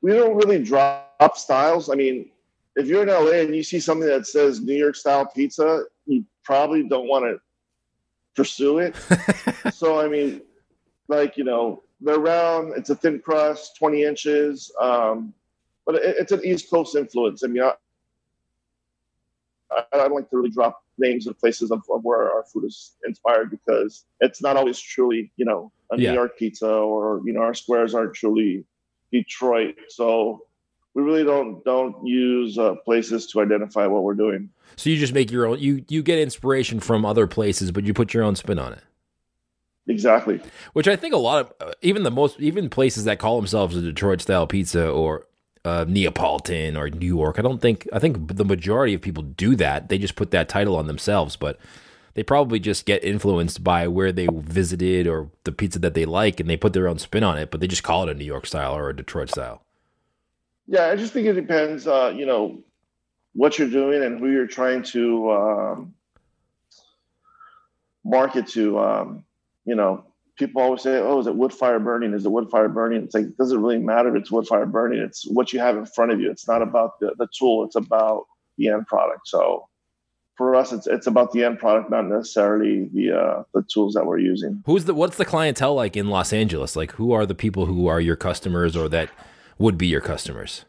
We 0.00 0.12
don't 0.12 0.36
really 0.36 0.62
drop 0.62 1.36
styles. 1.36 1.90
I 1.90 1.94
mean, 1.94 2.30
if 2.76 2.86
you're 2.86 3.02
in 3.02 3.08
LA 3.08 3.42
and 3.42 3.54
you 3.54 3.62
see 3.62 3.80
something 3.80 4.08
that 4.08 4.26
says 4.26 4.60
New 4.60 4.74
York 4.74 4.96
style 4.96 5.26
pizza, 5.26 5.84
you 6.06 6.24
probably 6.42 6.88
don't 6.88 7.06
want 7.06 7.24
to 7.24 7.40
pursue 8.34 8.78
it. 8.78 8.96
so 9.72 10.00
I 10.00 10.08
mean, 10.08 10.42
like 11.08 11.36
you 11.36 11.44
know, 11.44 11.82
they're 12.00 12.18
round. 12.18 12.74
It's 12.76 12.90
a 12.90 12.96
thin 12.96 13.20
crust, 13.20 13.76
twenty 13.76 14.04
inches, 14.04 14.72
um, 14.80 15.34
but 15.84 15.96
it, 15.96 16.16
it's 16.18 16.32
an 16.32 16.44
East 16.44 16.70
Coast 16.70 16.96
influence. 16.96 17.44
I 17.44 17.48
mean, 17.48 17.62
I, 17.62 17.74
I 19.92 19.96
don't 19.96 20.14
like 20.14 20.30
to 20.30 20.36
really 20.36 20.50
drop 20.50 20.82
names 20.98 21.26
of 21.26 21.38
places 21.38 21.70
of, 21.70 21.82
of, 21.92 22.02
where 22.02 22.30
our 22.30 22.44
food 22.44 22.64
is 22.64 22.94
inspired 23.06 23.50
because 23.50 24.04
it's 24.20 24.42
not 24.42 24.56
always 24.56 24.78
truly, 24.78 25.32
you 25.36 25.44
know, 25.44 25.72
a 25.90 25.98
yeah. 25.98 26.10
New 26.10 26.16
York 26.16 26.38
pizza 26.38 26.68
or 26.68 27.20
you 27.24 27.32
know 27.32 27.40
our 27.40 27.54
squares 27.54 27.94
aren't 27.94 28.14
truly 28.14 28.64
Detroit. 29.12 29.76
So 29.88 30.46
we 30.94 31.02
really 31.02 31.24
don't 31.24 31.64
don't 31.64 32.06
use 32.06 32.58
uh, 32.58 32.74
places 32.84 33.26
to 33.28 33.40
identify 33.40 33.86
what 33.86 34.02
we're 34.02 34.14
doing. 34.14 34.50
So 34.76 34.90
you 34.90 34.96
just 34.96 35.14
make 35.14 35.30
your 35.30 35.46
own. 35.46 35.58
You 35.58 35.84
you 35.88 36.02
get 36.02 36.18
inspiration 36.18 36.80
from 36.80 37.04
other 37.04 37.26
places, 37.26 37.70
but 37.70 37.84
you 37.84 37.94
put 37.94 38.14
your 38.14 38.24
own 38.24 38.36
spin 38.36 38.58
on 38.58 38.72
it. 38.72 38.82
Exactly. 39.88 40.40
Which 40.74 40.86
I 40.86 40.96
think 40.96 41.12
a 41.12 41.18
lot 41.18 41.40
of 41.60 41.68
uh, 41.68 41.72
even 41.82 42.02
the 42.02 42.10
most 42.10 42.38
even 42.40 42.70
places 42.70 43.04
that 43.04 43.18
call 43.18 43.36
themselves 43.36 43.76
a 43.76 43.80
Detroit 43.80 44.20
style 44.20 44.46
pizza 44.46 44.88
or 44.88 45.26
uh, 45.64 45.84
Neapolitan 45.88 46.76
or 46.76 46.90
New 46.90 47.06
York. 47.06 47.38
I 47.38 47.42
don't 47.42 47.60
think 47.60 47.88
I 47.92 47.98
think 47.98 48.36
the 48.36 48.44
majority 48.44 48.94
of 48.94 49.00
people 49.00 49.22
do 49.22 49.54
that. 49.56 49.88
They 49.88 49.98
just 49.98 50.16
put 50.16 50.30
that 50.32 50.48
title 50.48 50.76
on 50.76 50.86
themselves, 50.86 51.36
but 51.36 51.58
they 52.14 52.22
probably 52.22 52.58
just 52.58 52.84
get 52.84 53.04
influenced 53.04 53.64
by 53.64 53.88
where 53.88 54.12
they 54.12 54.28
visited 54.30 55.06
or 55.06 55.30
the 55.44 55.52
pizza 55.52 55.78
that 55.78 55.94
they 55.94 56.04
like, 56.04 56.40
and 56.40 56.50
they 56.50 56.56
put 56.56 56.72
their 56.72 56.88
own 56.88 56.98
spin 56.98 57.24
on 57.24 57.38
it. 57.38 57.50
But 57.50 57.60
they 57.60 57.66
just 57.66 57.82
call 57.84 58.02
it 58.02 58.10
a 58.10 58.14
New 58.14 58.24
York 58.24 58.46
style 58.46 58.76
or 58.76 58.90
a 58.90 58.96
Detroit 58.96 59.30
style. 59.30 59.62
Yeah, 60.66 60.86
I 60.86 60.96
just 60.96 61.12
think 61.12 61.26
it 61.26 61.34
depends. 61.34 61.86
Uh, 61.86 62.12
you 62.14 62.26
know, 62.26 62.62
what 63.34 63.58
you're 63.58 63.70
doing 63.70 64.02
and 64.02 64.18
who 64.18 64.30
you're 64.30 64.46
trying 64.46 64.82
to 64.84 65.30
um, 65.32 65.94
market 68.04 68.46
to. 68.48 68.78
Um, 68.78 69.24
you 69.64 69.76
know, 69.76 70.04
people 70.36 70.62
always 70.62 70.82
say, 70.82 70.98
"Oh, 70.98 71.20
is 71.20 71.26
it 71.26 71.34
wood 71.34 71.52
fire 71.52 71.78
burning? 71.78 72.14
Is 72.14 72.24
it 72.24 72.32
wood 72.32 72.50
fire 72.50 72.68
burning?" 72.68 73.02
It's 73.02 73.14
like 73.14 73.24
it 73.24 73.38
doesn't 73.38 73.62
really 73.62 73.78
matter 73.78 74.14
if 74.14 74.22
it's 74.22 74.30
wood 74.30 74.46
fire 74.46 74.66
burning. 74.66 75.00
It's 75.00 75.26
what 75.26 75.52
you 75.52 75.60
have 75.60 75.76
in 75.76 75.86
front 75.86 76.12
of 76.12 76.20
you. 76.20 76.30
It's 76.30 76.48
not 76.48 76.62
about 76.62 76.98
the, 77.00 77.14
the 77.18 77.28
tool. 77.36 77.64
It's 77.64 77.76
about 77.76 78.26
the 78.58 78.68
end 78.68 78.86
product. 78.86 79.28
So 79.28 79.68
for 80.36 80.54
us, 80.54 80.72
it's 80.72 80.86
it's 80.86 81.06
about 81.06 81.32
the 81.32 81.44
end 81.44 81.58
product, 81.58 81.90
not 81.90 82.06
necessarily 82.06 82.88
the 82.92 83.12
uh, 83.12 83.42
the 83.54 83.62
tools 83.72 83.94
that 83.94 84.06
we're 84.06 84.18
using. 84.18 84.62
Who's 84.66 84.84
the 84.86 84.94
what's 84.94 85.16
the 85.16 85.24
clientele 85.24 85.74
like 85.74 85.96
in 85.96 86.08
Los 86.08 86.32
Angeles? 86.32 86.76
Like, 86.76 86.92
who 86.92 87.12
are 87.12 87.26
the 87.26 87.34
people 87.34 87.66
who 87.66 87.86
are 87.86 88.00
your 88.00 88.16
customers 88.16 88.76
or 88.76 88.88
that 88.88 89.10
would 89.58 89.76
be 89.76 89.86
your 89.86 90.00
customers? 90.00 90.64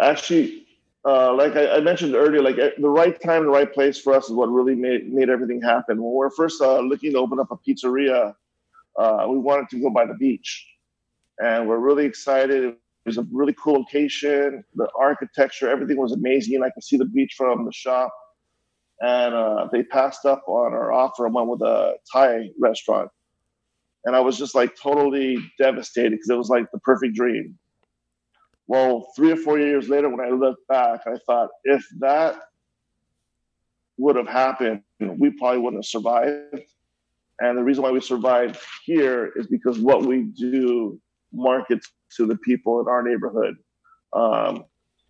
Actually, 0.00 0.66
uh, 1.04 1.34
like 1.34 1.56
I, 1.56 1.76
I, 1.76 1.80
mentioned 1.80 2.14
earlier, 2.14 2.40
like 2.40 2.58
eh, 2.58 2.70
the 2.78 2.88
right 2.88 3.20
time, 3.20 3.44
the 3.44 3.50
right 3.50 3.72
place 3.72 3.98
for 4.00 4.14
us 4.14 4.26
is 4.26 4.32
what 4.32 4.46
really 4.46 4.74
made 4.74 5.12
made 5.12 5.28
everything 5.28 5.60
happen. 5.60 6.02
When 6.02 6.14
we 6.14 6.26
are 6.26 6.30
first 6.30 6.60
uh, 6.62 6.80
looking 6.80 7.12
to 7.12 7.18
open 7.18 7.40
up 7.40 7.50
a 7.50 7.56
pizzeria, 7.56 8.34
uh, 8.98 9.26
we 9.28 9.38
wanted 9.38 9.68
to 9.70 9.80
go 9.80 9.90
by 9.90 10.04
the 10.06 10.14
beach, 10.14 10.66
and 11.38 11.68
we're 11.68 11.78
really 11.78 12.04
excited. 12.04 12.64
It 12.64 12.78
was 13.06 13.18
a 13.18 13.26
really 13.32 13.54
cool 13.54 13.74
location. 13.80 14.64
The 14.74 14.88
architecture, 14.98 15.70
everything 15.70 15.96
was 15.96 16.12
amazing. 16.12 16.56
And 16.56 16.64
I 16.64 16.70
could 16.70 16.84
see 16.84 16.96
the 16.96 17.06
beach 17.06 17.34
from 17.36 17.64
the 17.64 17.72
shop, 17.72 18.12
and 19.00 19.34
uh, 19.34 19.68
they 19.72 19.82
passed 19.84 20.26
up 20.26 20.42
on 20.48 20.72
our 20.72 20.92
offer 20.92 21.26
and 21.26 21.34
went 21.34 21.48
with 21.48 21.62
a 21.62 21.94
Thai 22.12 22.50
restaurant. 22.58 23.10
and 24.04 24.16
I 24.16 24.20
was 24.20 24.38
just 24.38 24.54
like 24.54 24.74
totally 24.80 25.38
devastated 25.58 26.12
because 26.12 26.30
it 26.30 26.36
was 26.36 26.48
like 26.48 26.70
the 26.72 26.78
perfect 26.80 27.14
dream. 27.14 27.58
Well, 28.66 29.08
three 29.16 29.32
or 29.32 29.36
four 29.36 29.58
years 29.58 29.88
later, 29.88 30.08
when 30.08 30.20
I 30.20 30.30
look 30.30 30.58
back, 30.68 31.00
I 31.06 31.16
thought 31.26 31.50
if 31.64 31.84
that 32.00 32.40
would 33.96 34.16
have 34.16 34.28
happened, 34.28 34.82
we 35.00 35.30
probably 35.30 35.60
wouldn't 35.60 35.84
have 35.84 35.88
survived. 35.88 36.68
And 37.40 37.56
the 37.56 37.62
reason 37.62 37.82
why 37.82 37.90
we 37.90 38.00
survive 38.00 38.60
here 38.84 39.32
is 39.36 39.46
because 39.46 39.78
what 39.78 40.04
we 40.04 40.22
do 40.22 41.00
markets 41.32 41.90
to 42.16 42.26
the 42.26 42.36
people 42.36 42.80
in 42.80 42.88
our 42.88 43.02
neighborhood. 43.02 43.56
Um, 44.12 44.64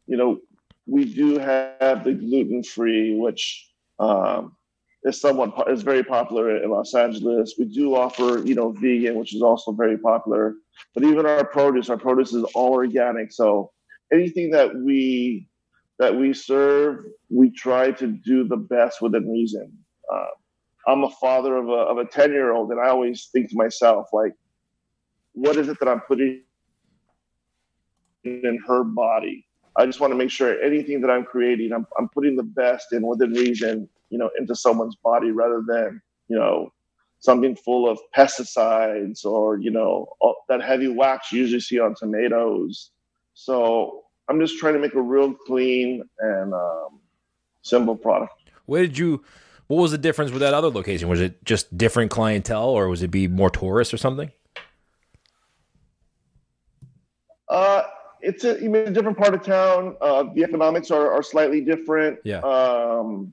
you 0.06 0.16
know, 0.16 0.40
we 0.86 1.04
do 1.04 1.38
have 1.38 2.04
the 2.04 2.12
gluten 2.12 2.62
free, 2.62 3.16
which 3.16 3.70
um, 3.98 4.56
is 5.04 5.20
somewhat 5.20 5.70
is 5.70 5.82
very 5.82 6.02
popular 6.02 6.62
in 6.62 6.70
Los 6.70 6.94
Angeles. 6.94 7.54
We 7.58 7.66
do 7.66 7.94
offer, 7.94 8.42
you 8.44 8.54
know, 8.54 8.72
vegan, 8.72 9.16
which 9.16 9.34
is 9.34 9.42
also 9.42 9.72
very 9.72 9.98
popular. 9.98 10.54
But 10.94 11.04
even 11.04 11.26
our 11.26 11.44
produce, 11.44 11.90
our 11.90 11.98
produce 11.98 12.32
is 12.32 12.44
all 12.54 12.72
organic. 12.72 13.32
So 13.32 13.70
anything 14.12 14.50
that 14.52 14.74
we 14.74 15.48
that 15.98 16.14
we 16.14 16.32
serve, 16.32 17.04
we 17.28 17.50
try 17.50 17.90
to 17.90 18.06
do 18.06 18.46
the 18.46 18.56
best 18.56 19.02
within 19.02 19.28
reason. 19.28 19.72
Uh, 20.12 20.26
I'm 20.88 21.04
a 21.04 21.10
father 21.10 21.56
of 21.56 21.68
a 21.68 21.80
of 21.92 21.98
a 21.98 22.06
ten 22.06 22.32
year 22.32 22.52
old, 22.52 22.70
and 22.72 22.80
I 22.80 22.88
always 22.88 23.28
think 23.30 23.50
to 23.50 23.56
myself, 23.56 24.08
like, 24.12 24.34
what 25.32 25.56
is 25.56 25.68
it 25.68 25.78
that 25.80 25.88
I'm 25.88 26.00
putting 26.00 26.42
in 28.24 28.58
her 28.66 28.82
body? 28.84 29.46
I 29.76 29.86
just 29.86 30.00
want 30.00 30.12
to 30.12 30.16
make 30.16 30.30
sure 30.30 30.60
anything 30.60 31.00
that 31.02 31.10
I'm 31.10 31.24
creating, 31.24 31.72
I'm, 31.72 31.86
I'm 31.96 32.08
putting 32.08 32.34
the 32.34 32.42
best 32.42 32.92
in 32.92 33.06
within 33.06 33.32
reason, 33.32 33.88
you 34.10 34.18
know, 34.18 34.28
into 34.36 34.56
someone's 34.56 34.96
body 34.96 35.30
rather 35.30 35.62
than, 35.64 36.02
you 36.28 36.36
know, 36.36 36.72
something 37.20 37.54
full 37.54 37.88
of 37.88 37.98
pesticides 38.16 39.24
or, 39.24 39.58
you 39.58 39.70
know, 39.70 40.08
that 40.48 40.62
heavy 40.62 40.88
wax 40.88 41.30
you 41.30 41.42
usually 41.42 41.60
see 41.60 41.78
on 41.78 41.94
tomatoes. 41.94 42.90
So 43.34 44.04
I'm 44.28 44.40
just 44.40 44.58
trying 44.58 44.74
to 44.74 44.80
make 44.80 44.94
a 44.94 45.00
real 45.00 45.32
clean 45.32 46.02
and 46.18 46.52
um, 46.52 46.98
simple 47.62 47.94
product. 47.94 48.32
Where 48.66 48.82
did 48.82 48.98
you, 48.98 49.22
what 49.68 49.82
was 49.82 49.90
the 49.92 49.98
difference 49.98 50.30
with 50.30 50.40
that 50.40 50.54
other 50.54 50.70
location? 50.70 51.08
Was 51.08 51.20
it 51.20 51.44
just 51.44 51.76
different 51.76 52.10
clientele 52.10 52.68
or 52.70 52.88
was 52.88 53.02
it 53.02 53.10
be 53.10 53.28
more 53.28 53.50
tourists 53.50 53.94
or 53.94 53.98
something? 53.98 54.32
Uh, 57.48 57.82
it's 58.20 58.44
a, 58.44 58.60
you 58.60 58.70
mean, 58.70 58.88
a 58.88 58.90
different 58.90 59.16
part 59.16 59.34
of 59.34 59.42
town. 59.42 59.96
Uh, 60.00 60.24
the 60.34 60.42
economics 60.42 60.90
are, 60.90 61.12
are 61.12 61.22
slightly 61.22 61.60
different. 61.60 62.18
Yeah. 62.24 62.40
Um, 62.40 63.32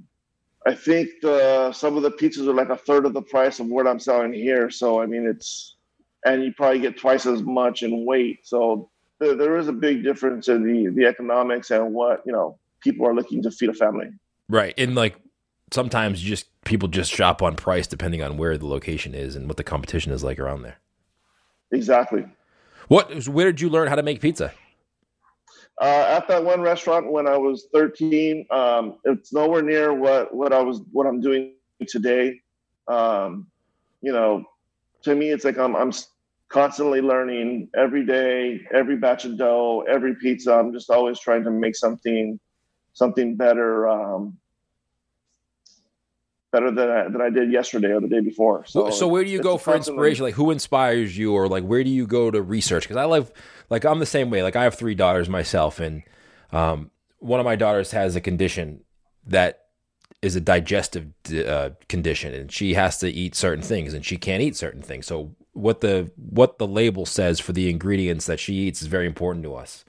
I 0.65 0.73
think 0.73 1.09
the, 1.21 1.71
some 1.71 1.95
of 1.95 2.03
the 2.03 2.11
pizzas 2.11 2.47
are 2.47 2.53
like 2.53 2.69
a 2.69 2.77
third 2.77 3.05
of 3.05 3.13
the 3.13 3.21
price 3.21 3.59
of 3.59 3.67
what 3.67 3.87
I'm 3.87 3.99
selling 3.99 4.33
here. 4.33 4.69
So 4.69 5.01
I 5.01 5.05
mean, 5.05 5.27
it's 5.27 5.75
and 6.25 6.43
you 6.43 6.53
probably 6.53 6.79
get 6.79 6.97
twice 6.97 7.25
as 7.25 7.43
much 7.43 7.83
in 7.83 8.05
weight. 8.05 8.39
So 8.43 8.89
there, 9.19 9.35
there 9.35 9.57
is 9.57 9.67
a 9.67 9.73
big 9.73 10.03
difference 10.03 10.47
in 10.47 10.63
the 10.63 10.89
the 10.89 11.05
economics 11.05 11.71
and 11.71 11.93
what 11.93 12.23
you 12.25 12.31
know 12.31 12.57
people 12.81 13.07
are 13.07 13.13
looking 13.13 13.43
to 13.43 13.51
feed 13.51 13.69
a 13.69 13.73
family. 13.73 14.09
Right, 14.49 14.73
and 14.77 14.95
like 14.95 15.15
sometimes 15.71 16.23
you 16.23 16.29
just 16.29 16.47
people 16.63 16.87
just 16.87 17.11
shop 17.11 17.41
on 17.41 17.55
price 17.55 17.87
depending 17.87 18.21
on 18.21 18.37
where 18.37 18.57
the 18.57 18.67
location 18.67 19.13
is 19.13 19.35
and 19.35 19.47
what 19.47 19.57
the 19.57 19.63
competition 19.63 20.11
is 20.11 20.23
like 20.23 20.39
around 20.39 20.61
there. 20.63 20.77
Exactly. 21.71 22.25
What? 22.87 23.27
Where 23.27 23.47
did 23.47 23.61
you 23.61 23.69
learn 23.69 23.87
how 23.87 23.95
to 23.95 24.03
make 24.03 24.21
pizza? 24.21 24.53
Uh, 25.81 26.05
at 26.17 26.27
that 26.27 26.43
one 26.43 26.61
restaurant 26.61 27.11
when 27.11 27.27
I 27.27 27.37
was 27.37 27.67
13. 27.73 28.45
Um, 28.49 28.97
it's 29.03 29.33
nowhere 29.33 29.61
near 29.61 29.93
what 29.93 30.33
what 30.33 30.53
I 30.53 30.61
was 30.61 30.81
what 30.91 31.05
I'm 31.07 31.19
doing 31.19 31.53
today. 31.87 32.41
Um, 32.87 33.47
you 34.01 34.13
know, 34.13 34.45
to 35.03 35.15
me, 35.15 35.31
it's 35.31 35.43
like 35.43 35.57
I'm 35.57 35.75
I'm 35.75 35.91
constantly 36.47 37.01
learning 37.01 37.69
every 37.75 38.05
day, 38.05 38.61
every 38.73 38.95
batch 38.95 39.25
of 39.25 39.37
dough, 39.37 39.83
every 39.89 40.15
pizza. 40.15 40.53
I'm 40.53 40.71
just 40.71 40.89
always 40.89 41.19
trying 41.19 41.43
to 41.43 41.51
make 41.51 41.75
something 41.75 42.39
something 42.93 43.35
better. 43.35 43.89
Um, 43.89 44.37
better 46.55 46.71
than 46.71 46.89
I, 46.89 47.03
than 47.09 47.21
I 47.21 47.29
did 47.29 47.51
yesterday 47.51 47.89
or 47.89 47.99
the 47.99 48.07
day 48.07 48.21
before. 48.21 48.63
So, 48.65 48.89
so 48.89 49.07
where 49.07 49.23
do 49.23 49.29
you 49.29 49.41
go 49.41 49.57
for 49.57 49.75
inspiration? 49.75 50.23
Like, 50.23 50.35
who 50.35 50.51
inspires 50.51 51.17
you, 51.17 51.33
or 51.33 51.49
like, 51.49 51.65
where 51.65 51.83
do 51.83 51.89
you 51.89 52.07
go 52.07 52.31
to 52.31 52.41
research? 52.41 52.83
Because 52.83 52.97
I 52.97 53.03
love, 53.03 53.31
like, 53.69 53.83
I'm 53.83 53.99
the 53.99 54.05
same 54.05 54.29
way. 54.29 54.41
Like, 54.41 54.55
I 54.55 54.63
have 54.63 54.75
three 54.75 54.95
daughters 54.95 55.27
myself, 55.27 55.79
and 55.79 56.03
um, 56.53 56.91
one 57.19 57.41
of 57.41 57.45
my 57.45 57.57
daughters 57.57 57.91
has 57.91 58.15
a 58.15 58.21
condition 58.21 58.81
that 59.27 59.65
is 60.21 60.37
a 60.37 60.41
digestive 60.41 61.07
uh, 61.45 61.71
condition, 61.89 62.33
and 62.33 62.51
she 62.51 62.75
has 62.75 62.97
to 62.99 63.09
eat 63.09 63.35
certain 63.35 63.63
things, 63.63 63.93
and 63.93 64.05
she 64.05 64.17
can't 64.17 64.41
eat 64.41 64.55
certain 64.55 64.81
things. 64.81 65.05
So, 65.05 65.35
what 65.51 65.81
the 65.81 66.11
what 66.15 66.57
the 66.57 66.67
label 66.67 67.05
says 67.05 67.39
for 67.39 67.51
the 67.51 67.69
ingredients 67.69 68.27
that 68.27 68.39
she 68.39 68.53
eats 68.53 68.81
is 68.81 68.87
very 68.87 69.05
important 69.05 69.43
to 69.43 69.55
us 69.55 69.83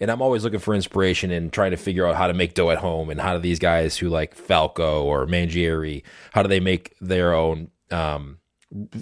and 0.00 0.10
I'm 0.10 0.22
always 0.22 0.44
looking 0.44 0.60
for 0.60 0.74
inspiration 0.74 1.30
and 1.30 1.52
trying 1.52 1.70
to 1.70 1.76
figure 1.76 2.06
out 2.06 2.16
how 2.16 2.26
to 2.26 2.34
make 2.34 2.54
dough 2.54 2.70
at 2.70 2.78
home 2.78 3.10
and 3.10 3.20
how 3.20 3.34
do 3.34 3.38
these 3.40 3.58
guys 3.58 3.96
who 3.96 4.08
like 4.08 4.34
Falco 4.34 5.04
or 5.04 5.26
Mangieri, 5.26 6.02
how 6.32 6.42
do 6.42 6.48
they 6.48 6.60
make 6.60 6.96
their 7.00 7.34
own 7.34 7.70
um, 7.90 8.38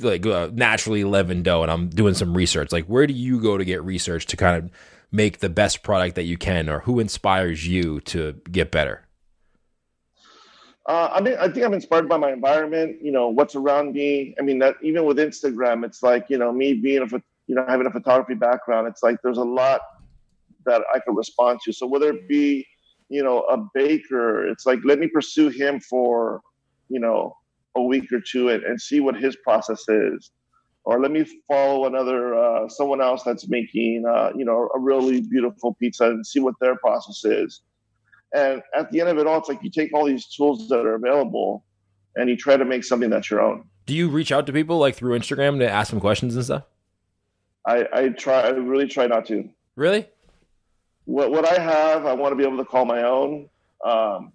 like 0.01 0.25
uh, 0.27 0.51
naturally 0.53 1.05
leavened 1.05 1.45
dough? 1.45 1.63
And 1.63 1.71
I'm 1.71 1.89
doing 1.89 2.15
some 2.15 2.37
research. 2.37 2.73
Like, 2.73 2.87
where 2.87 3.07
do 3.07 3.15
you 3.15 3.41
go 3.41 3.59
to 3.59 3.65
get 3.65 3.83
research 3.83 4.27
to 4.27 4.37
kind 4.37 4.63
of 4.63 4.71
make 5.11 5.39
the 5.39 5.49
best 5.49 5.83
product 5.83 6.17
that 6.17 6.25
you 6.25 6.37
can, 6.37 6.69
or 6.69 6.81
who 6.81 7.01
inspires 7.01 7.67
you 7.67 8.01
to 8.01 8.41
get 8.51 8.71
better? 8.71 9.07
Uh, 10.87 11.09
I 11.15 11.21
mean, 11.23 11.37
I 11.41 11.49
think 11.49 11.65
I'm 11.65 11.73
inspired 11.73 12.09
by 12.09 12.19
my 12.19 12.31
environment. 12.33 12.99
You 13.01 13.11
know, 13.11 13.29
what's 13.29 13.55
around 13.55 13.95
me. 13.95 14.35
I 14.39 14.43
mean, 14.43 14.59
that 14.59 14.77
even 14.83 15.05
with 15.05 15.17
Instagram, 15.17 15.85
it's 15.85 16.03
like 16.03 16.27
you 16.29 16.37
know 16.37 16.53
me 16.53 16.75
being 16.75 17.03
a 17.03 17.23
you 17.47 17.55
know 17.55 17.65
having 17.67 17.87
a 17.87 17.91
photography 17.91 18.35
background. 18.35 18.87
It's 18.89 19.03
like 19.03 19.23
there's 19.23 19.39
a 19.39 19.45
lot 19.45 19.81
that 20.67 20.83
I 20.95 21.01
could 21.01 21.17
respond 21.17 21.61
to. 21.65 21.73
So 21.73 21.87
whether 21.87 22.11
it 22.11 22.29
be, 22.29 22.67
you 23.09 23.23
know, 23.23 23.41
a 23.43 23.59
baker, 23.75 24.47
it's 24.47 24.67
like 24.67 24.81
let 24.85 24.99
me 24.99 25.09
pursue 25.09 25.49
him 25.49 25.81
for, 25.81 26.41
you 26.89 27.01
know, 27.01 27.37
a 27.77 27.83
week 27.83 28.13
or 28.13 28.21
two 28.21 28.51
and, 28.51 28.63
and 28.65 28.81
see 28.81 29.01
what 29.01 29.17
his 29.17 29.37
process 29.37 29.83
is. 29.89 30.31
Or 30.85 31.01
let 31.01 31.11
me 31.11 31.27
follow 31.49 31.87
another 31.87 32.35
uh, 32.35 32.69
someone 32.69 33.01
else 33.01 33.23
that's 33.23 33.49
making 33.49 34.05
uh, 34.07 34.31
you 34.37 34.45
know 34.45 34.69
a 34.75 34.79
really 34.79 35.23
beautiful 35.23 35.75
pizza 35.75 36.11
and 36.11 36.27
see 36.27 36.41
what 36.41 36.55
their 36.61 36.77
process 36.77 37.25
is. 37.25 37.63
And 38.35 38.63
at 38.77 38.91
the 38.91 39.01
end 39.01 39.09
of 39.09 39.19
it 39.19 39.27
all, 39.27 39.39
it's 39.39 39.49
like 39.49 39.63
you 39.63 39.71
take 39.71 39.95
all 39.95 40.05
these 40.05 40.27
tools 40.27 40.69
that 40.69 40.85
are 40.85 40.95
available 40.95 41.65
and 42.17 42.29
you 42.29 42.37
try 42.37 42.57
to 42.57 42.65
make 42.65 42.85
something 42.85 43.09
that's 43.09 43.31
your 43.31 43.41
own. 43.41 43.65
Do 43.87 43.95
you 43.95 44.09
reach 44.09 44.33
out 44.33 44.47
to 44.47 44.53
people 44.53 44.79
like 44.79 44.95
through 44.97 45.19
Instagram 45.19 45.59
to 45.59 45.71
ask 45.71 45.91
them 45.91 46.01
questions 46.01 46.35
and 46.37 46.45
stuff? 46.45 46.65
I, 47.67 47.87
I 47.93 48.09
try. 48.11 48.41
I 48.41 48.51
really 48.51 48.89
try 48.89 49.07
not 49.07 49.27
to. 49.27 49.49
Really? 49.77 50.09
What 51.05 51.31
what 51.31 51.47
I 51.47 51.61
have, 51.61 52.07
I 52.07 52.13
want 52.13 52.33
to 52.33 52.37
be 52.37 52.45
able 52.45 52.59
to 52.59 52.65
call 52.65 52.85
my 52.85 53.03
own. 53.03 53.49
Um, 53.85 54.33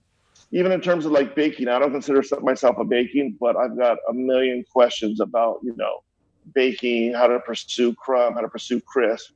even 0.51 0.71
in 0.71 0.81
terms 0.81 1.05
of 1.05 1.11
like 1.11 1.35
baking, 1.35 1.67
I 1.67 1.79
don't 1.79 1.91
consider 1.91 2.23
myself 2.41 2.77
a 2.79 2.85
baking, 2.85 3.37
but 3.39 3.55
I've 3.55 3.77
got 3.77 3.97
a 4.09 4.13
million 4.13 4.63
questions 4.71 5.19
about 5.19 5.59
you 5.63 5.75
know 5.75 6.03
baking, 6.53 7.13
how 7.13 7.27
to 7.27 7.39
pursue 7.39 7.93
crumb, 7.95 8.33
how 8.33 8.41
to 8.41 8.49
pursue 8.49 8.81
crisp, 8.81 9.31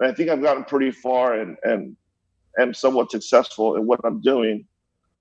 and 0.00 0.10
I 0.10 0.14
think 0.14 0.30
I've 0.30 0.42
gotten 0.42 0.64
pretty 0.64 0.90
far 0.90 1.34
and 1.34 1.56
and 1.64 1.96
am 2.58 2.74
somewhat 2.74 3.10
successful 3.10 3.76
in 3.76 3.86
what 3.86 4.00
I'm 4.04 4.20
doing. 4.20 4.66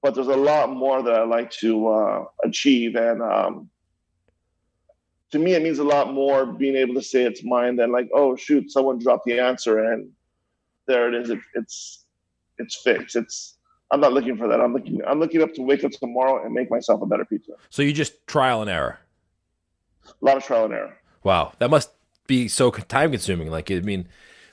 But 0.02 0.14
there's 0.14 0.28
a 0.28 0.36
lot 0.36 0.70
more 0.70 1.02
that 1.02 1.14
I 1.14 1.24
like 1.24 1.50
to 1.60 1.88
uh, 1.88 2.26
achieve, 2.44 2.96
and 2.96 3.22
um, 3.22 3.70
to 5.32 5.40
me, 5.40 5.54
it 5.54 5.64
means 5.64 5.80
a 5.80 5.84
lot 5.84 6.14
more 6.14 6.46
being 6.46 6.76
able 6.76 6.94
to 6.94 7.02
say 7.02 7.24
it's 7.24 7.44
mine 7.44 7.76
than 7.76 7.92
like, 7.92 8.10
oh 8.14 8.36
shoot, 8.36 8.72
someone 8.72 9.00
dropped 9.00 9.26
the 9.26 9.40
answer 9.40 9.92
and 9.92 10.10
there 10.88 11.14
it 11.14 11.22
is. 11.22 11.30
It, 11.30 11.40
it's 11.54 12.06
it's 12.58 12.76
fixed. 12.76 13.16
It's 13.16 13.58
I'm 13.92 14.00
not 14.00 14.14
looking 14.14 14.38
for 14.38 14.48
that. 14.48 14.60
I'm 14.60 14.74
looking 14.74 15.02
I'm 15.06 15.20
looking 15.20 15.42
up 15.42 15.54
to 15.54 15.62
wake 15.62 15.84
up 15.84 15.92
tomorrow 15.92 16.44
and 16.44 16.54
make 16.54 16.70
myself 16.70 17.02
a 17.02 17.06
better 17.06 17.26
pizza. 17.26 17.54
So 17.70 17.82
you 17.82 17.94
just 17.94 18.26
trial 18.28 18.62
and 18.62 18.70
error. 18.70 19.00
A 20.06 20.26
lot 20.26 20.38
of 20.38 20.44
trial 20.44 20.66
and 20.66 20.74
error. 20.74 20.98
Wow, 21.24 21.54
that 21.60 21.70
must 21.70 21.92
be 22.28 22.48
so 22.48 22.72
time 22.72 23.12
consuming. 23.12 23.50
Like 23.50 23.72
I 23.72 23.80
mean, 23.80 24.08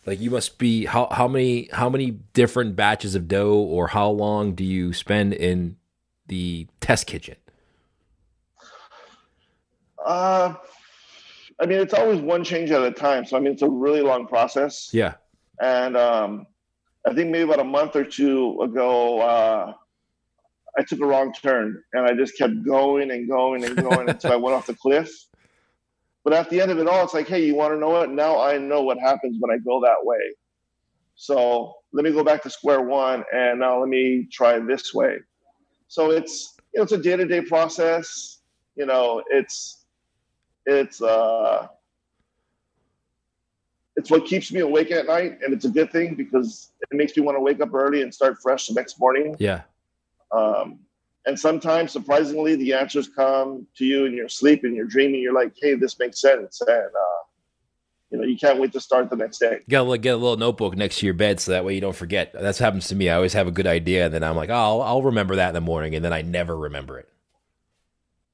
like 0.06 0.20
you 0.20 0.30
must 0.30 0.58
be 0.58 0.84
how 0.84 1.08
how 1.10 1.26
many 1.26 1.68
how 1.72 1.88
many 1.88 2.12
different 2.32 2.76
batches 2.76 3.14
of 3.14 3.28
dough 3.28 3.54
or 3.54 3.88
how 3.88 4.08
long 4.08 4.54
do 4.54 4.64
you 4.64 4.92
spend 4.92 5.32
in 5.32 5.76
the 6.26 6.66
test 6.80 7.06
kitchen? 7.06 7.36
Uh 10.04 10.54
I 11.60 11.66
mean, 11.66 11.78
it's 11.80 11.94
always 11.94 12.20
one 12.20 12.42
change 12.42 12.70
at 12.72 12.82
a 12.82 12.90
time. 12.90 13.24
So 13.24 13.36
I 13.36 13.40
mean, 13.40 13.52
it's 13.52 13.62
a 13.62 13.68
really 13.68 14.02
long 14.02 14.26
process. 14.26 14.90
Yeah. 14.92 15.14
And 15.60 15.96
um, 15.96 16.46
I 17.06 17.14
think 17.14 17.30
maybe 17.30 17.42
about 17.42 17.60
a 17.60 17.64
month 17.64 17.96
or 17.96 18.04
two 18.04 18.58
ago, 18.62 19.20
uh, 19.20 19.72
I 20.76 20.82
took 20.82 21.00
a 21.00 21.06
wrong 21.06 21.32
turn 21.32 21.82
and 21.92 22.06
I 22.06 22.14
just 22.14 22.36
kept 22.36 22.64
going 22.64 23.10
and 23.10 23.28
going 23.28 23.64
and 23.64 23.76
going 23.76 24.08
until 24.08 24.32
I 24.32 24.36
went 24.36 24.56
off 24.56 24.66
the 24.66 24.74
cliff. 24.74 25.10
But 26.24 26.32
at 26.32 26.50
the 26.50 26.60
end 26.60 26.70
of 26.70 26.78
it 26.78 26.88
all, 26.88 27.04
it's 27.04 27.14
like, 27.14 27.28
hey, 27.28 27.44
you 27.44 27.54
want 27.54 27.74
to 27.74 27.78
know 27.78 27.90
what? 27.90 28.10
Now 28.10 28.40
I 28.40 28.58
know 28.58 28.82
what 28.82 28.98
happens 28.98 29.36
when 29.38 29.50
I 29.50 29.58
go 29.58 29.80
that 29.82 29.98
way. 30.02 30.34
So 31.16 31.74
let 31.92 32.04
me 32.04 32.10
go 32.10 32.24
back 32.24 32.42
to 32.42 32.50
square 32.50 32.82
one 32.82 33.22
and 33.32 33.60
now 33.60 33.78
let 33.78 33.88
me 33.88 34.26
try 34.32 34.58
this 34.58 34.92
way. 34.92 35.18
So 35.88 36.10
it's 36.10 36.56
you 36.72 36.78
know, 36.78 36.82
it's 36.84 36.92
a 36.92 36.98
day 36.98 37.16
to 37.16 37.26
day 37.26 37.42
process. 37.42 38.40
You 38.74 38.86
know, 38.86 39.22
it's 39.30 39.84
it's 40.66 41.00
uh 41.00 41.68
it's 43.96 44.10
what 44.10 44.26
keeps 44.26 44.52
me 44.52 44.60
awake 44.60 44.90
at 44.90 45.06
night, 45.06 45.38
and 45.42 45.52
it's 45.54 45.64
a 45.64 45.68
good 45.68 45.92
thing 45.92 46.14
because 46.14 46.70
it 46.80 46.94
makes 46.96 47.16
me 47.16 47.22
want 47.22 47.36
to 47.36 47.40
wake 47.40 47.60
up 47.60 47.72
early 47.72 48.02
and 48.02 48.12
start 48.12 48.38
fresh 48.42 48.66
the 48.66 48.74
next 48.74 48.98
morning. 48.98 49.36
Yeah. 49.38 49.62
Um, 50.32 50.80
and 51.26 51.38
sometimes, 51.38 51.92
surprisingly, 51.92 52.56
the 52.56 52.74
answers 52.74 53.08
come 53.08 53.66
to 53.76 53.84
you 53.84 54.04
in 54.04 54.12
your 54.12 54.28
sleep 54.28 54.64
and 54.64 54.74
you're 54.74 54.86
dreaming. 54.86 55.20
You're 55.22 55.32
like, 55.32 55.52
"Hey, 55.60 55.74
this 55.74 55.98
makes 55.98 56.20
sense," 56.20 56.60
and 56.60 56.70
uh, 56.70 57.22
you 58.10 58.18
know, 58.18 58.24
you 58.24 58.36
can't 58.36 58.60
wait 58.60 58.72
to 58.72 58.80
start 58.80 59.10
the 59.10 59.16
next 59.16 59.38
day. 59.38 59.60
You 59.66 59.70
gotta 59.70 59.98
get 59.98 60.14
a 60.14 60.16
little 60.16 60.36
notebook 60.36 60.76
next 60.76 60.98
to 60.98 61.06
your 61.06 61.14
bed 61.14 61.40
so 61.40 61.52
that 61.52 61.64
way 61.64 61.74
you 61.74 61.80
don't 61.80 61.96
forget. 61.96 62.32
That's 62.32 62.58
happens 62.58 62.88
to 62.88 62.94
me. 62.94 63.08
I 63.08 63.16
always 63.16 63.32
have 63.32 63.46
a 63.46 63.52
good 63.52 63.66
idea, 63.66 64.06
and 64.06 64.14
then 64.14 64.24
I'm 64.24 64.36
like, 64.36 64.50
"Oh, 64.50 64.54
I'll, 64.54 64.82
I'll 64.82 65.02
remember 65.02 65.36
that 65.36 65.48
in 65.48 65.54
the 65.54 65.60
morning," 65.60 65.94
and 65.94 66.04
then 66.04 66.12
I 66.12 66.22
never 66.22 66.56
remember 66.56 66.98
it. 66.98 67.08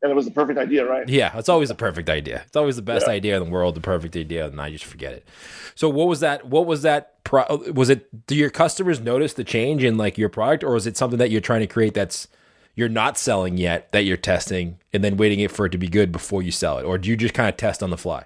And 0.03 0.11
it 0.11 0.15
was 0.15 0.25
the 0.25 0.31
perfect 0.31 0.59
idea, 0.59 0.87
right? 0.89 1.07
Yeah, 1.09 1.37
it's 1.37 1.51
always 1.51 1.69
the 1.69 1.75
perfect 1.75 2.09
idea. 2.09 2.43
It's 2.47 2.57
always 2.57 2.77
the 2.77 2.83
best 2.83 3.07
Yeah. 3.07 3.13
idea 3.13 3.37
in 3.37 3.45
the 3.45 3.51
world, 3.51 3.75
the 3.75 3.83
perfect 3.83 4.17
idea, 4.17 4.47
and 4.47 4.59
I 4.61 4.71
just 4.71 4.85
forget 4.87 5.13
it. 5.13 5.29
So, 5.75 5.91
what 5.91 6.09
was 6.09 6.21
that? 6.21 6.47
What 6.47 6.65
was 6.67 6.83
that? 6.83 7.23
Pro- 7.25 7.45
was 7.75 7.91
it? 7.91 8.27
Do 8.27 8.35
your 8.35 8.49
customers 8.49 8.99
notice 9.01 9.35
the 9.35 9.45
change 9.45 9.85
in 9.85 9.99
like 9.99 10.17
your 10.17 10.31
product, 10.31 10.65
or 10.65 10.75
is 10.77 10.87
it 10.87 10.97
something 10.97 11.19
that 11.19 11.31
you're 11.31 11.43
trying 11.43 11.61
to 11.61 11.67
create 11.67 11.93
that's 11.95 12.29
you're 12.75 12.89
not 12.89 13.19
selling 13.19 13.59
yet 13.59 13.93
that 13.93 14.05
you're 14.05 14.17
testing 14.17 14.79
and 14.93 15.05
then 15.05 15.17
waiting 15.19 15.41
it 15.41 15.51
for 15.51 15.67
it 15.67 15.71
to 15.73 15.77
be 15.79 15.89
good 15.89 16.11
before 16.13 16.41
you 16.43 16.51
sell 16.51 16.79
it, 16.79 16.85
or 16.85 16.97
do 16.97 17.11
you 17.11 17.17
just 17.17 17.35
kind 17.35 17.49
of 17.49 17.57
test 17.59 17.83
on 17.83 17.91
the 17.91 17.99
fly? 17.99 18.25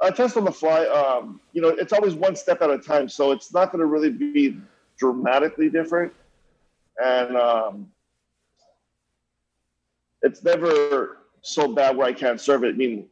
I 0.00 0.10
test 0.10 0.36
on 0.36 0.44
the 0.44 0.52
fly. 0.52 0.84
Um, 0.86 1.40
you 1.52 1.62
know, 1.62 1.68
it's 1.68 1.92
always 1.92 2.14
one 2.14 2.36
step 2.36 2.60
at 2.60 2.70
a 2.70 2.78
time, 2.78 3.08
so 3.08 3.32
it's 3.32 3.52
not 3.54 3.72
going 3.72 3.80
to 3.80 3.86
really 3.86 4.10
be 4.10 4.56
dramatically 4.98 5.70
different. 5.70 6.12
And 7.02 7.36
um, 7.36 7.90
it's 10.22 10.42
never 10.42 11.18
so 11.42 11.72
bad 11.72 11.96
where 11.96 12.06
I 12.06 12.12
can't 12.12 12.40
serve 12.40 12.64
it. 12.64 12.74
I 12.74 12.78
mean, 12.78 13.06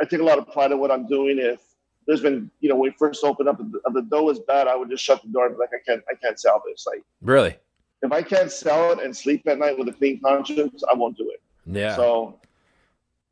I 0.00 0.04
take 0.04 0.20
a 0.20 0.24
lot 0.24 0.38
of 0.38 0.50
pride 0.52 0.72
in 0.72 0.78
what 0.78 0.90
I'm 0.90 1.06
doing. 1.06 1.38
If 1.38 1.60
there's 2.06 2.20
been, 2.20 2.50
you 2.60 2.68
know, 2.68 2.76
when 2.76 2.90
we 2.90 2.96
first 2.98 3.24
opened 3.24 3.48
up, 3.48 3.58
the, 3.58 3.80
the 3.92 4.02
dough 4.02 4.28
is 4.30 4.38
bad, 4.40 4.68
I 4.68 4.76
would 4.76 4.90
just 4.90 5.04
shut 5.04 5.22
the 5.22 5.28
door 5.28 5.46
and 5.46 5.56
be 5.56 5.60
like, 5.60 5.70
I 5.74 5.82
can't, 5.84 6.02
I 6.10 6.14
can't 6.14 6.38
sell 6.38 6.62
this. 6.66 6.86
Like, 6.86 7.02
Really? 7.22 7.56
if 8.02 8.12
I 8.12 8.22
can't 8.22 8.50
sell 8.50 8.92
it 8.92 9.04
and 9.04 9.16
sleep 9.16 9.46
at 9.48 9.58
night 9.58 9.78
with 9.78 9.88
a 9.88 9.92
clean 9.92 10.20
conscience, 10.20 10.82
I 10.90 10.94
won't 10.94 11.16
do 11.16 11.30
it. 11.30 11.42
Yeah. 11.66 11.96
So, 11.96 12.38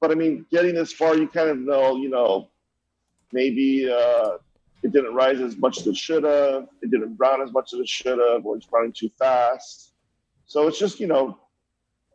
but 0.00 0.11
I 0.11 0.14
mean, 0.14 0.47
getting 0.50 0.75
this 0.75 0.92
far, 0.92 1.16
you 1.16 1.28
kind 1.28 1.50
of 1.50 1.59
know, 1.59 1.97
you 1.97 2.09
know, 2.09 2.49
maybe 3.33 3.90
uh, 3.90 4.38
it 4.83 4.92
didn't 4.92 5.14
rise 5.14 5.40
as 5.40 5.56
much 5.56 5.78
as 5.78 5.87
it 5.87 5.97
should 5.97 6.25
have. 6.25 6.68
It 6.83 6.90
didn't 6.90 7.14
brown 7.14 7.42
as 7.42 7.52
much 7.52 7.73
as 7.73 7.80
it 7.80 7.88
should 7.88 8.18
have, 8.18 8.44
or 8.44 8.56
it's 8.56 8.66
browning 8.66 8.92
too 8.92 9.11
fast. 9.18 9.92
So 10.47 10.66
it's 10.66 10.78
just, 10.78 11.00
you 11.00 11.06
know, 11.06 11.38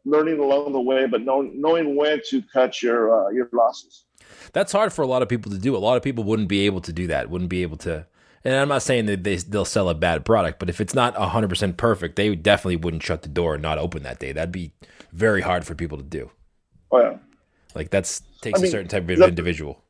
learning 0.06 0.40
along 0.40 0.74
the 0.74 0.82
way, 0.82 1.06
but 1.06 1.22
knowing, 1.22 1.60
knowing 1.60 1.96
when 1.96 2.22
to 2.30 2.42
cut 2.54 2.82
your 2.82 3.28
uh, 3.28 3.30
your 3.30 3.50
losses. 3.52 4.06
That's 4.54 4.72
hard 4.72 4.94
for 4.94 5.02
a 5.02 5.08
lot 5.08 5.22
of 5.22 5.30
people 5.30 5.52
to 5.52 5.58
do. 5.58 5.76
A 5.76 5.78
lot 5.78 5.98
of 5.98 6.04
people 6.04 6.24
wouldn't 6.24 6.50
be 6.50 6.66
able 6.66 6.82
to 6.82 6.94
do 6.94 7.08
that. 7.08 7.30
Wouldn't 7.30 7.50
be 7.50 7.62
able 7.64 7.78
to. 7.78 8.06
And 8.44 8.56
I'm 8.56 8.70
not 8.70 8.82
saying 8.84 9.06
that 9.08 9.24
they 9.24 9.36
they'll 9.36 9.66
sell 9.66 9.90
a 9.90 9.96
bad 9.96 10.26
product, 10.26 10.60
but 10.60 10.70
if 10.70 10.80
it's 10.80 10.94
not 10.94 11.16
100% 11.16 11.78
perfect, 11.78 12.16
they 12.16 12.34
definitely 12.36 12.78
wouldn't 12.78 13.04
shut 13.04 13.22
the 13.22 13.30
door 13.30 13.56
and 13.56 13.62
not 13.64 13.78
open 13.78 14.04
that 14.04 14.20
day. 14.20 14.32
That'd 14.32 14.52
be 14.52 14.72
very 15.12 15.42
hard 15.42 15.66
for 15.66 15.76
people 15.76 15.98
to 15.98 16.04
do. 16.04 16.32
Oh 16.92 17.00
yeah. 17.02 17.18
Like 17.76 17.90
that's 17.90 18.22
takes 18.42 18.60
I 18.60 18.62
mean, 18.62 18.70
a 18.70 18.72
certain 18.72 18.88
type 18.88 19.04
of 19.04 19.22
individual. 19.22 19.84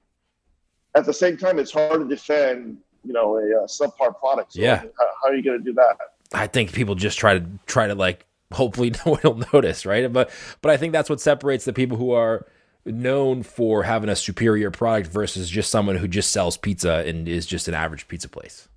At 0.96 1.06
the 1.06 1.14
same 1.14 1.38
time, 1.38 1.60
it's 1.60 1.72
hard 1.72 2.02
to 2.02 2.08
defend, 2.08 2.78
you 3.06 3.14
know, 3.14 3.38
a 3.38 3.64
uh, 3.64 3.68
subpar 3.68 4.20
product. 4.20 4.54
So 4.54 4.62
Yeah. 4.62 4.80
how, 4.80 5.08
how 5.24 5.30
are 5.30 5.36
you 5.36 5.44
going 5.44 5.60
to 5.60 5.64
do 5.64 5.74
that? 5.74 5.98
I 6.34 6.48
think 6.48 6.74
people 6.74 6.96
just 6.96 7.18
try 7.18 7.38
to 7.38 7.46
try 7.68 7.88
to 7.88 7.96
like 7.96 8.26
hopefully 8.54 8.92
no 9.06 9.14
one 9.14 9.22
will 9.24 9.44
notice, 9.54 9.86
right? 9.86 10.12
But 10.12 10.30
but 10.62 10.72
I 10.72 10.78
think 10.78 10.94
that's 10.94 11.10
what 11.10 11.22
separates 11.22 11.66
the 11.66 11.74
people 11.74 11.98
who 11.98 12.12
are 12.12 12.48
known 12.86 13.44
for 13.44 13.84
having 13.84 14.10
a 14.10 14.16
superior 14.16 14.72
product 14.72 15.10
versus 15.10 15.50
just 15.50 15.70
someone 15.70 15.98
who 15.98 16.08
just 16.08 16.32
sells 16.32 16.58
pizza 16.58 17.04
and 17.06 17.28
is 17.28 17.46
just 17.46 17.68
an 17.68 17.74
average 17.74 18.08
pizza 18.08 18.30
place. 18.30 18.68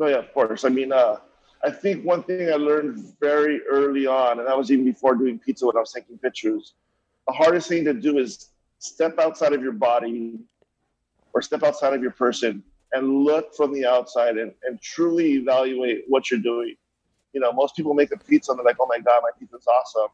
Oh 0.00 0.06
yeah, 0.06 0.16
of 0.16 0.32
course. 0.32 0.64
I 0.64 0.68
mean, 0.68 0.92
uh, 0.92 1.18
I 1.64 1.70
think 1.70 2.04
one 2.04 2.22
thing 2.24 2.48
I 2.48 2.56
learned 2.56 3.14
very 3.20 3.60
early 3.70 4.06
on, 4.06 4.38
and 4.38 4.48
that 4.48 4.56
was 4.56 4.72
even 4.72 4.84
before 4.84 5.14
doing 5.14 5.38
pizza 5.38 5.66
when 5.66 5.76
I 5.76 5.80
was 5.80 5.92
taking 5.92 6.18
pictures, 6.18 6.74
the 7.26 7.32
hardest 7.32 7.68
thing 7.68 7.84
to 7.84 7.94
do 7.94 8.18
is 8.18 8.48
step 8.78 9.18
outside 9.20 9.52
of 9.52 9.62
your 9.62 9.72
body 9.72 10.40
or 11.32 11.42
step 11.42 11.62
outside 11.62 11.94
of 11.94 12.02
your 12.02 12.10
person 12.10 12.64
and 12.92 13.24
look 13.24 13.54
from 13.54 13.72
the 13.72 13.86
outside 13.86 14.38
and, 14.38 14.52
and 14.64 14.80
truly 14.82 15.34
evaluate 15.34 16.04
what 16.08 16.30
you're 16.30 16.40
doing. 16.40 16.74
You 17.32 17.40
know, 17.40 17.52
most 17.52 17.74
people 17.76 17.94
make 17.94 18.12
a 18.12 18.18
pizza 18.18 18.52
and 18.52 18.58
they're 18.58 18.64
like, 18.64 18.76
oh 18.80 18.86
my 18.86 18.98
God, 18.98 19.20
my 19.22 19.30
pizza's 19.38 19.66
awesome. 19.66 20.08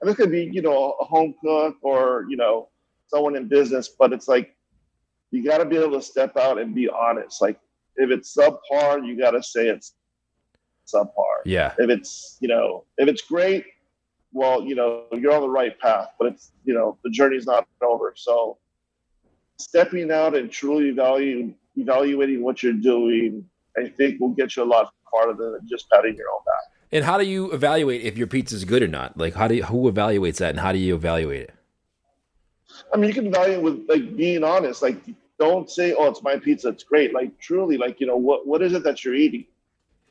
And 0.00 0.08
this 0.08 0.16
could 0.16 0.30
be, 0.30 0.50
you 0.52 0.62
know, 0.62 0.96
a 1.00 1.04
home 1.04 1.34
cook 1.40 1.76
or, 1.82 2.26
you 2.28 2.36
know, 2.36 2.68
someone 3.06 3.36
in 3.36 3.46
business, 3.46 3.88
but 3.88 4.12
it's 4.12 4.26
like, 4.26 4.56
you 5.30 5.44
got 5.44 5.58
to 5.58 5.64
be 5.64 5.76
able 5.76 5.92
to 5.92 6.02
step 6.02 6.36
out 6.36 6.58
and 6.58 6.74
be 6.74 6.88
honest. 6.88 7.40
Like, 7.40 7.58
if 7.96 8.10
it's 8.10 8.36
subpar, 8.36 9.06
you 9.06 9.16
got 9.18 9.30
to 9.32 9.42
say 9.42 9.68
it's 9.68 9.94
subpar. 10.92 11.42
Yeah. 11.44 11.74
If 11.78 11.88
it's, 11.90 12.38
you 12.40 12.48
know, 12.48 12.84
if 12.98 13.08
it's 13.08 13.22
great, 13.22 13.64
well, 14.32 14.62
you 14.62 14.74
know, 14.74 15.04
you're 15.12 15.32
on 15.32 15.42
the 15.42 15.48
right 15.48 15.78
path, 15.78 16.08
but 16.18 16.32
it's, 16.32 16.52
you 16.64 16.74
know, 16.74 16.98
the 17.04 17.10
journey's 17.10 17.46
not 17.46 17.66
over. 17.82 18.14
So 18.16 18.58
stepping 19.58 20.10
out 20.10 20.34
and 20.34 20.50
truly 20.50 20.88
evaluating, 20.88 21.54
evaluating 21.76 22.42
what 22.42 22.62
you're 22.62 22.72
doing, 22.72 23.44
I 23.76 23.88
think 23.88 24.20
will 24.20 24.30
get 24.30 24.56
you 24.56 24.62
a 24.62 24.64
lot 24.64 24.92
farther 25.12 25.34
than 25.34 25.60
just 25.68 25.88
patting 25.90 26.16
your 26.16 26.26
own 26.30 26.40
back. 26.44 26.72
And 26.90 27.04
how 27.04 27.18
do 27.18 27.24
you 27.24 27.52
evaluate 27.52 28.02
if 28.02 28.18
your 28.18 28.26
pizza 28.26 28.56
is 28.56 28.64
good 28.64 28.82
or 28.82 28.88
not? 28.88 29.16
Like 29.16 29.34
how 29.34 29.46
do 29.46 29.54
you, 29.54 29.64
who 29.64 29.90
evaluates 29.90 30.38
that 30.38 30.50
and 30.50 30.60
how 30.60 30.72
do 30.72 30.78
you 30.78 30.94
evaluate 30.94 31.42
it? 31.42 31.54
I 32.92 32.96
mean, 32.96 33.08
you 33.08 33.14
can 33.14 33.26
evaluate 33.26 33.62
with 33.62 33.86
like 33.88 34.16
being 34.16 34.44
honest. 34.44 34.82
Like, 34.82 34.96
don't 35.38 35.70
say, 35.70 35.94
"Oh, 35.94 36.08
it's 36.08 36.22
my 36.22 36.36
pizza. 36.36 36.68
It's 36.68 36.84
great." 36.84 37.14
Like, 37.14 37.38
truly, 37.38 37.76
like 37.76 38.00
you 38.00 38.06
know, 38.06 38.16
what 38.16 38.46
what 38.46 38.62
is 38.62 38.72
it 38.72 38.84
that 38.84 39.04
you're 39.04 39.14
eating? 39.14 39.46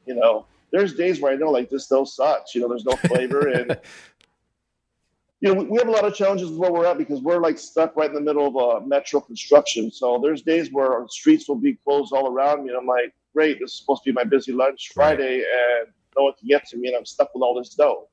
You 0.06 0.16
know, 0.16 0.46
there's 0.72 0.96
days 0.96 1.22
where 1.22 1.32
I 1.32 1.36
know 1.36 1.52
like 1.52 1.70
this 1.70 1.86
still 1.86 2.06
sucks. 2.06 2.56
You 2.56 2.62
know, 2.62 2.70
there's 2.70 2.86
no 2.86 2.96
flavor, 2.96 3.48
and 3.48 3.80
you 5.42 5.54
know, 5.54 5.62
we, 5.62 5.66
we 5.66 5.78
have 5.78 5.88
a 5.88 5.92
lot 5.92 6.06
of 6.06 6.16
challenges 6.16 6.52
where 6.52 6.72
we're 6.72 6.86
at 6.86 6.98
because 6.98 7.22
we're 7.22 7.40
like 7.40 7.60
stuck 7.60 7.96
right 7.96 8.10
in 8.10 8.16
the 8.16 8.22
middle 8.22 8.48
of 8.48 8.84
a 8.84 8.88
metro 8.88 9.20
construction. 9.20 9.92
So 9.92 10.20
there's 10.24 10.42
days 10.42 10.70
where 10.72 10.92
our 10.92 11.08
streets 11.10 11.48
will 11.48 11.56
be 11.56 11.76
closed 11.84 12.14
all 12.14 12.28
around 12.28 12.64
me, 12.64 12.70
and 12.70 12.78
I'm 12.78 12.88
like, 12.88 13.14
"Great, 13.34 13.60
this 13.60 13.72
is 13.72 13.78
supposed 13.78 14.04
to 14.04 14.12
be 14.12 14.14
my 14.14 14.24
busy 14.24 14.52
lunch. 14.52 14.92
Friday, 14.94 15.38
and 15.38 15.94
no 16.18 16.24
one 16.24 16.34
can 16.38 16.48
get 16.48 16.68
to 16.70 16.78
me, 16.78 16.90
and 16.90 16.98
I'm 16.98 17.06
stuck 17.06 17.34
with 17.34 17.44
all 17.44 17.56
this 17.56 17.74
dough." 17.76 18.08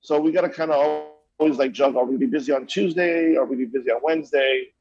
So 0.00 0.20
we 0.20 0.32
got 0.32 0.42
to 0.42 0.48
kind 0.48 0.70
of 0.70 1.08
always 1.38 1.58
like 1.58 1.72
juggle. 1.72 2.00
Are 2.00 2.04
we 2.04 2.10
gonna 2.10 2.18
be 2.18 2.26
busy 2.26 2.52
on 2.52 2.66
Tuesday? 2.66 3.36
Are 3.36 3.44
we 3.44 3.56
gonna 3.56 3.68
be 3.68 3.78
busy 3.78 3.90
on 3.90 4.00
Wednesday? 4.02 4.72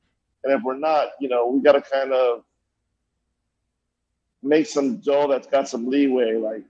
And 0.44 0.54
if 0.54 0.64
we're 0.64 0.78
not, 0.78 1.10
you 1.20 1.30
know, 1.30 1.48
we 1.48 1.62
got 1.62 1.74
to 1.74 1.82
kind 1.82 2.14
of 2.14 2.44
make 4.44 4.66
some 4.66 4.98
dough 4.98 5.28
that's 5.28 5.48
got 5.48 5.68
some 5.68 5.90
leeway. 5.90 6.36
Like, 6.36 6.64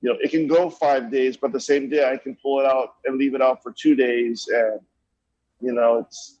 you 0.00 0.10
know, 0.10 0.16
it 0.20 0.30
can 0.30 0.46
go 0.46 0.70
five 0.70 1.10
days, 1.10 1.36
but 1.36 1.52
the 1.52 1.60
same 1.60 1.88
day 1.88 2.10
I 2.10 2.16
can 2.16 2.36
pull 2.36 2.60
it 2.60 2.66
out 2.66 2.96
and 3.04 3.18
leave 3.18 3.34
it 3.34 3.42
out 3.42 3.62
for 3.62 3.72
two 3.72 3.94
days, 3.94 4.48
and 4.52 4.80
you 5.60 5.72
know, 5.72 5.98
it's 5.98 6.38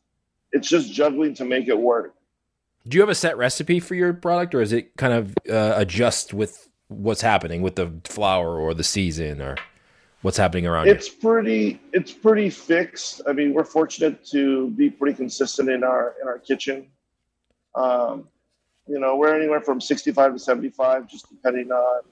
it's 0.52 0.68
just 0.68 0.92
juggling 0.92 1.34
to 1.34 1.44
make 1.44 1.68
it 1.68 1.78
work. 1.78 2.14
Do 2.86 2.96
you 2.96 3.00
have 3.00 3.10
a 3.10 3.14
set 3.14 3.36
recipe 3.36 3.80
for 3.80 3.94
your 3.94 4.12
product 4.12 4.54
or 4.54 4.60
is 4.60 4.72
it 4.72 4.96
kind 4.96 5.12
of 5.12 5.34
uh, 5.48 5.74
adjust 5.76 6.34
with 6.34 6.68
what's 6.88 7.20
happening 7.20 7.62
with 7.62 7.76
the 7.76 7.92
flour 8.04 8.58
or 8.58 8.74
the 8.74 8.84
season 8.84 9.40
or 9.40 9.56
what's 10.22 10.36
happening 10.36 10.66
around 10.66 10.86
you? 10.86 10.92
It's 10.92 11.08
pretty 11.08 11.80
it's 11.92 12.12
pretty 12.12 12.50
fixed. 12.50 13.22
I 13.28 13.32
mean, 13.32 13.54
we're 13.54 13.64
fortunate 13.64 14.24
to 14.26 14.70
be 14.70 14.90
pretty 14.90 15.16
consistent 15.16 15.68
in 15.68 15.84
our 15.84 16.14
in 16.20 16.28
our 16.28 16.38
kitchen. 16.38 16.88
Um, 17.74 18.28
you 18.88 18.98
know, 18.98 19.16
we're 19.16 19.34
anywhere 19.34 19.60
from 19.60 19.80
65 19.80 20.34
to 20.34 20.38
75, 20.38 21.08
just 21.08 21.28
depending 21.28 21.70
on, 21.70 22.02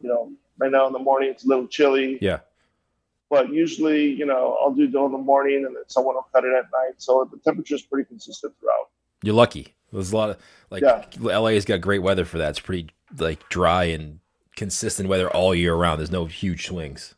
you 0.00 0.08
know, 0.08 0.32
right 0.58 0.70
now 0.70 0.86
in 0.86 0.92
the 0.92 0.98
morning 1.00 1.30
it's 1.30 1.44
a 1.44 1.48
little 1.48 1.66
chilly. 1.66 2.18
Yeah. 2.20 2.40
But 3.28 3.52
usually, 3.52 4.06
you 4.06 4.26
know, 4.26 4.56
I'll 4.60 4.72
do 4.72 4.88
dough 4.88 5.06
in 5.06 5.12
the 5.12 5.18
morning 5.18 5.64
and 5.64 5.76
then 5.76 5.84
someone 5.86 6.16
will 6.16 6.26
cut 6.32 6.44
it 6.44 6.52
at 6.52 6.64
night. 6.72 6.94
So 6.98 7.28
the 7.30 7.38
temperature 7.38 7.76
is 7.76 7.82
pretty 7.82 8.08
consistent 8.08 8.54
throughout. 8.58 8.88
You're 9.22 9.34
lucky. 9.34 9.74
There's 9.92 10.12
a 10.12 10.16
lot 10.16 10.30
of 10.30 10.36
like 10.70 10.82
Yeah. 10.82 11.04
LA's 11.38 11.64
got 11.64 11.80
great 11.80 12.00
weather 12.02 12.24
for 12.24 12.38
that. 12.38 12.50
It's 12.50 12.60
pretty 12.60 12.90
like 13.18 13.48
dry 13.48 13.84
and 13.84 14.20
consistent 14.56 15.08
weather 15.08 15.28
all 15.30 15.54
year 15.54 15.74
round. 15.74 15.98
There's 16.00 16.10
no 16.10 16.26
huge 16.26 16.66
swings. 16.66 17.14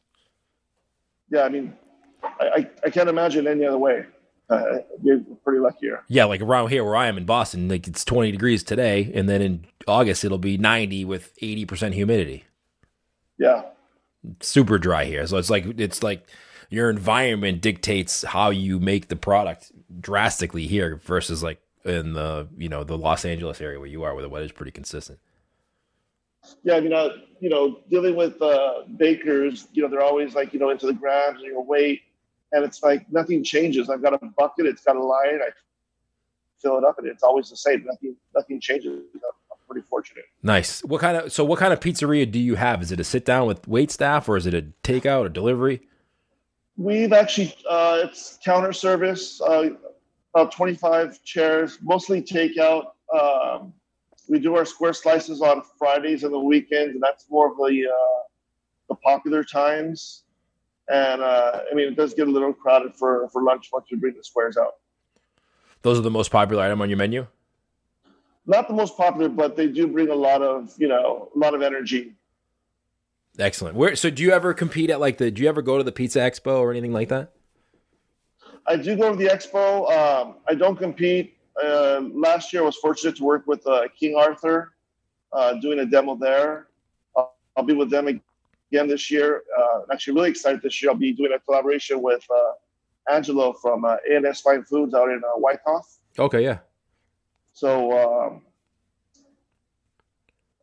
Yeah, 1.31 1.43
I 1.43 1.49
mean, 1.49 1.75
I, 2.23 2.47
I, 2.57 2.71
I 2.85 2.91
can't 2.91 3.09
imagine 3.09 3.47
any 3.47 3.65
other 3.65 3.79
way. 3.79 4.05
Uh, 4.51 4.79
you're 5.03 5.21
pretty 5.45 5.61
lucky 5.61 5.79
here. 5.87 6.03
Yeah, 6.09 6.25
like 6.27 6.43
around 6.43 6.69
here 6.69 6.85
where 6.85 6.97
I 6.97 7.07
am 7.07 7.17
in 7.17 7.25
Boston, 7.25 7.69
like 7.69 7.89
it's 7.89 8.05
20 8.05 8.31
degrees 8.33 8.63
today, 8.63 9.11
and 9.15 9.29
then 9.29 9.41
in 9.41 9.65
August 9.89 10.25
it'll 10.25 10.37
be 10.39 10.59
90 10.59 11.05
with 11.07 11.35
80% 11.41 11.95
humidity. 11.95 12.45
Yeah. 13.39 13.63
Super 14.41 14.79
dry 14.79 15.05
here, 15.07 15.27
so 15.27 15.37
it's 15.39 15.51
like 15.51 15.65
it's 15.81 16.03
like 16.03 16.29
your 16.71 16.91
environment 16.91 17.61
dictates 17.61 18.23
how 18.23 18.51
you 18.51 18.79
make 18.79 19.09
the 19.09 19.17
product 19.17 19.73
drastically 20.01 20.67
here 20.67 21.01
versus 21.05 21.43
like 21.43 21.61
in 21.85 22.13
the 22.13 22.49
you 22.57 22.69
know 22.69 22.85
the 22.85 22.99
Los 22.99 23.25
Angeles 23.25 23.61
area 23.61 23.79
where 23.79 23.89
you 23.89 24.03
are, 24.03 24.15
where 24.15 24.23
the 24.23 24.29
weather's 24.29 24.53
pretty 24.53 24.73
consistent. 24.73 25.19
Yeah, 26.65 26.75
I 26.75 26.81
mean, 26.81 26.93
uh, 26.93 27.11
you 27.41 27.49
know, 27.49 27.81
dealing 27.89 28.17
with 28.17 28.41
uh, 28.43 28.83
bakers, 28.97 29.69
you 29.73 29.83
know, 29.83 29.89
they're 29.89 30.03
always 30.03 30.35
like, 30.35 30.53
you 30.53 30.59
know, 30.59 30.71
into 30.71 30.87
the 30.87 30.93
grams 30.93 31.39
and 31.39 31.47
your 31.47 31.65
weight, 31.65 32.03
and 32.51 32.65
it's 32.65 32.83
like 32.83 33.11
nothing 33.13 33.45
changes. 33.45 33.89
I've 33.89 34.03
got 34.03 34.15
a 34.15 34.19
bucket, 34.37 34.67
it's 34.67 34.83
got 34.83 34.97
a 34.97 35.03
line. 35.03 35.41
I 35.41 35.51
fill 36.61 36.79
it 36.79 36.85
up, 36.85 36.99
and 36.99 37.07
it's 37.07 37.23
always 37.23 37.51
the 37.51 37.57
same. 37.57 37.85
Nothing 37.85 38.17
nothing 38.35 38.61
changes. 38.61 38.93
I'm, 39.15 39.21
I'm 39.53 39.59
pretty 39.69 39.87
fortunate. 39.87 40.25
Nice. 40.43 40.83
What 40.85 41.01
kind 41.01 41.17
of 41.17 41.33
so 41.33 41.45
what 41.45 41.59
kind 41.59 41.73
of 41.73 41.81
pizzeria 41.81 42.31
do 42.31 42.39
you 42.39 42.57
have? 42.57 42.83
Is 42.83 42.93
it 42.93 43.01
a 43.01 43.05
sit 43.05 43.25
down 43.25 43.47
with 43.47 43.67
wait 43.69 43.91
staff, 43.91 44.29
or 44.29 44.37
is 44.37 44.47
it 44.47 44.55
a 44.55 44.67
takeout 44.83 45.27
or 45.27 45.29
delivery? 45.29 45.83
We've 46.77 47.13
actually 47.13 47.55
uh, 47.69 48.01
it's 48.05 48.39
counter 48.45 48.73
service, 48.73 49.41
uh, 49.41 49.71
about 50.35 50.53
25 50.53 51.23
chairs, 51.25 51.79
mostly 51.83 52.23
takeout. 52.23 52.87
Um, 53.15 53.73
we 54.29 54.39
do 54.39 54.57
our 54.57 54.65
square 54.65 54.93
slices 54.93 55.43
on 55.43 55.63
Fridays 55.79 56.25
and 56.25 56.33
the 56.33 56.39
weekends, 56.39 56.95
and 56.95 57.03
that's 57.03 57.27
more 57.31 57.51
of 57.51 57.57
the 57.57 57.87
uh, 57.87 58.23
the 58.89 58.95
popular 58.97 59.45
times. 59.45 60.25
And 60.89 61.23
uh, 61.23 61.61
I 61.71 61.75
mean, 61.75 61.89
it 61.89 61.97
does 61.97 62.15
get 62.15 62.29
a 62.29 62.31
little 62.31 62.53
crowded 62.53 62.95
for 62.97 63.29
for 63.33 63.43
lunch 63.43 63.69
once 63.73 63.87
we 63.91 63.99
bring 63.99 64.15
the 64.15 64.25
squares 64.25 64.57
out. 64.57 64.75
Those 65.83 65.99
are 65.99 66.03
the 66.03 66.11
most 66.11 66.31
popular 66.31 66.63
item 66.63 66.81
on 66.81 66.89
your 66.89 66.99
menu. 66.99 67.27
Not 68.47 68.69
the 68.69 68.75
most 68.75 68.97
popular, 68.97 69.29
but 69.29 69.57
they 69.57 69.69
do 69.69 69.87
bring 69.87 70.09
a 70.09 70.15
lot 70.15 70.43
of 70.43 70.73
you 70.79 70.89
know 70.89 71.31
a 71.35 71.39
lot 71.39 71.55
of 71.55 71.63
energy. 71.63 72.15
Excellent. 73.39 73.77
Where 73.77 73.97
so 73.97 74.11
do 74.11 74.23
you 74.23 74.33
ever 74.33 74.55
compete 74.55 74.91
at 74.91 75.01
like 75.01 75.19
the? 75.19 75.31
Do 75.31 75.43
you 75.43 75.49
ever 75.49 75.63
go 75.63 75.79
to 75.79 75.85
the 75.85 75.93
Pizza 75.93 76.21
Expo 76.21 76.59
or 76.59 76.71
anything 76.71 76.93
like 76.93 77.09
that? 77.09 77.33
I 78.67 78.77
do 78.77 78.97
go 78.97 79.11
to 79.11 79.17
the 79.17 79.27
expo. 79.27 79.91
Um, 79.91 80.37
I 80.49 80.55
don't 80.55 80.77
compete. 80.77 81.37
Uh, 81.63 82.03
last 82.15 82.53
year, 82.53 82.63
I 82.63 82.67
was 82.67 82.77
fortunate 82.77 83.17
to 83.17 83.25
work 83.25 83.47
with 83.47 83.67
uh, 83.67 83.89
King 83.99 84.17
Arthur, 84.17 84.73
uh, 85.33 85.55
doing 85.55 85.81
a 85.81 85.87
demo 85.87 86.17
there. 86.17 86.69
I'll, 87.17 87.35
I'll, 87.57 87.65
be 87.65 87.75
with 87.75 87.91
them 87.91 88.09
again 88.09 88.89
this 88.89 89.11
year. 89.11 89.43
Uh, 89.59 89.81
I'm 89.83 89.91
actually 89.93 90.15
really 90.15 90.31
excited 90.31 90.63
this 90.63 90.81
year. 90.83 90.91
I'll 90.91 90.97
be 90.97 91.13
doing 91.13 91.33
a 91.33 91.41
collaboration 91.41 92.01
with 92.01 92.25
uh, 92.31 93.13
Angelo 93.13 93.53
from 93.53 93.85
uh, 93.85 93.97
A&S 94.11 94.41
Fine 94.41 94.65
Foods 94.65 94.95
out 94.95 95.11
in 95.11 95.19
uh, 95.25 95.39
Wyckoff. 95.39 95.99
Okay, 96.19 96.43
yeah. 96.43 96.59
So, 97.53 97.93
um, 97.99 98.43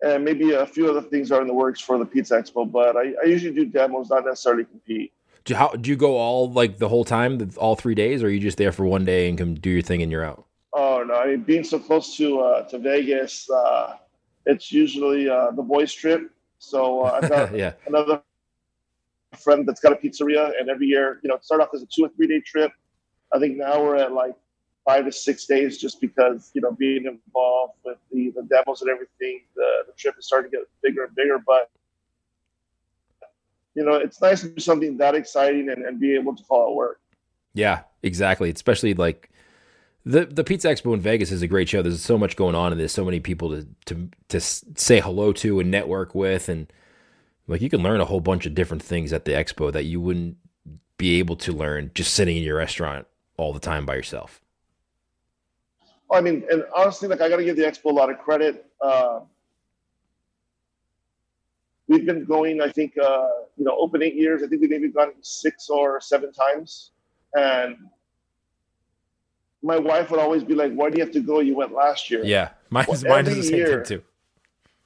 and 0.01 0.23
maybe 0.23 0.53
a 0.53 0.65
few 0.65 0.89
other 0.89 1.01
things 1.01 1.31
are 1.31 1.41
in 1.41 1.47
the 1.47 1.53
works 1.53 1.81
for 1.81 1.97
the 1.97 2.05
Pizza 2.05 2.41
Expo, 2.41 2.69
but 2.69 2.95
I, 2.95 3.13
I 3.21 3.25
usually 3.25 3.53
do 3.53 3.65
demos, 3.65 4.09
not 4.09 4.25
necessarily 4.25 4.65
compete. 4.65 5.11
Do 5.49 5.55
how 5.55 5.69
do 5.69 5.89
you 5.89 5.95
go 5.95 6.15
all 6.15 6.51
like 6.51 6.77
the 6.77 6.87
whole 6.87 7.03
time, 7.03 7.49
all 7.57 7.75
three 7.75 7.95
days, 7.95 8.21
or 8.21 8.27
are 8.27 8.29
you 8.29 8.39
just 8.39 8.59
there 8.59 8.71
for 8.71 8.85
one 8.85 9.03
day 9.03 9.27
and 9.27 9.35
can 9.35 9.55
do 9.55 9.71
your 9.71 9.81
thing 9.81 10.03
and 10.03 10.11
you're 10.11 10.23
out? 10.23 10.45
Oh 10.73 11.03
no! 11.03 11.15
I 11.15 11.25
mean, 11.25 11.41
being 11.41 11.63
so 11.63 11.79
close 11.79 12.15
to 12.17 12.39
uh, 12.39 12.69
to 12.69 12.77
Vegas, 12.77 13.49
uh, 13.49 13.95
it's 14.45 14.71
usually 14.71 15.27
uh, 15.27 15.49
the 15.49 15.63
boys' 15.63 15.91
trip. 15.91 16.29
So 16.59 17.01
uh, 17.01 17.19
I've 17.19 17.29
got 17.29 17.55
yeah. 17.55 17.73
another 17.87 18.21
friend 19.39 19.67
that's 19.67 19.79
got 19.79 19.91
a 19.91 19.95
pizzeria, 19.95 20.51
and 20.59 20.69
every 20.69 20.85
year, 20.85 21.19
you 21.23 21.29
know, 21.29 21.39
start 21.41 21.61
off 21.61 21.69
as 21.73 21.81
a 21.81 21.87
two 21.87 22.05
or 22.05 22.09
three 22.09 22.27
day 22.27 22.41
trip. 22.41 22.71
I 23.33 23.39
think 23.39 23.57
now 23.57 23.81
we're 23.81 23.95
at 23.95 24.13
like 24.13 24.35
five 24.85 25.05
to 25.05 25.11
six 25.11 25.47
days, 25.47 25.79
just 25.79 25.99
because 25.99 26.51
you 26.53 26.61
know 26.61 26.73
being 26.73 27.05
involved 27.07 27.73
with 27.83 27.97
the 28.11 28.29
the 28.35 28.43
demos 28.43 28.81
and 28.81 28.91
everything. 28.91 29.41
The, 29.55 29.85
the 29.87 29.93
trip 29.97 30.13
is 30.19 30.27
starting 30.27 30.51
to 30.51 30.57
get 30.57 30.67
bigger 30.83 31.05
and 31.05 31.15
bigger, 31.15 31.39
but 31.43 31.71
you 33.75 33.83
know, 33.83 33.93
it's 33.93 34.21
nice 34.21 34.41
to 34.41 34.49
do 34.49 34.59
something 34.59 34.97
that 34.97 35.15
exciting 35.15 35.69
and, 35.69 35.85
and 35.85 35.99
be 35.99 36.15
able 36.15 36.35
to 36.35 36.43
call 36.43 36.71
it 36.71 36.75
work. 36.75 36.99
Yeah, 37.53 37.81
exactly. 38.03 38.49
Especially 38.49 38.93
like 38.93 39.29
the 40.05 40.25
the 40.25 40.43
Pizza 40.43 40.69
Expo 40.69 40.93
in 40.93 41.01
Vegas 41.01 41.31
is 41.31 41.41
a 41.41 41.47
great 41.47 41.69
show. 41.69 41.81
There's 41.81 42.01
so 42.01 42.17
much 42.17 42.35
going 42.35 42.55
on, 42.55 42.71
and 42.71 42.79
there's 42.79 42.91
so 42.91 43.05
many 43.05 43.19
people 43.19 43.49
to 43.49 43.67
to 43.85 44.09
to 44.29 44.39
say 44.39 44.99
hello 44.99 45.33
to 45.33 45.59
and 45.59 45.69
network 45.69 46.15
with, 46.15 46.49
and 46.49 46.71
like 47.47 47.61
you 47.61 47.69
can 47.69 47.83
learn 47.83 48.01
a 48.01 48.05
whole 48.05 48.19
bunch 48.19 48.45
of 48.45 48.55
different 48.55 48.83
things 48.83 49.13
at 49.13 49.25
the 49.25 49.31
expo 49.31 49.71
that 49.71 49.85
you 49.85 49.99
wouldn't 49.99 50.37
be 50.97 51.19
able 51.19 51.35
to 51.37 51.51
learn 51.51 51.91
just 51.95 52.13
sitting 52.13 52.37
in 52.37 52.43
your 52.43 52.57
restaurant 52.57 53.07
all 53.37 53.53
the 53.53 53.59
time 53.59 53.85
by 53.85 53.95
yourself. 53.95 54.41
I 56.11 56.21
mean, 56.21 56.43
and 56.51 56.65
honestly, 56.75 57.07
like 57.07 57.21
I 57.21 57.29
got 57.29 57.37
to 57.37 57.45
give 57.45 57.55
the 57.55 57.63
expo 57.63 57.85
a 57.85 57.93
lot 57.93 58.09
of 58.09 58.19
credit. 58.19 58.65
Uh, 58.81 59.21
we've 61.89 62.05
been 62.05 62.23
going, 62.23 62.61
I 62.61 62.69
think, 62.69 62.97
uh, 62.97 63.27
you 63.57 63.65
know, 63.65 63.75
open 63.77 64.01
eight 64.01 64.15
years. 64.15 64.41
I 64.43 64.47
think 64.47 64.61
we've 64.61 64.69
maybe 64.69 64.87
gone 64.89 65.11
six 65.21 65.69
or 65.69 65.99
seven 65.99 66.31
times. 66.31 66.91
And 67.33 67.77
my 69.61 69.77
wife 69.77 70.11
would 70.11 70.19
always 70.19 70.43
be 70.43 70.53
like, 70.53 70.71
why 70.73 70.89
do 70.89 70.97
you 70.97 71.03
have 71.03 71.13
to 71.13 71.19
go? 71.19 71.39
You 71.41 71.55
went 71.55 71.73
last 71.73 72.09
year. 72.09 72.23
Yeah. 72.23 72.51
Mine, 72.69 72.85
well, 72.87 73.01
mine 73.05 73.25
does 73.25 73.35
the 73.35 73.43
same 73.43 73.55
year, 73.55 73.83
thing 73.83 73.97
too. 73.97 74.03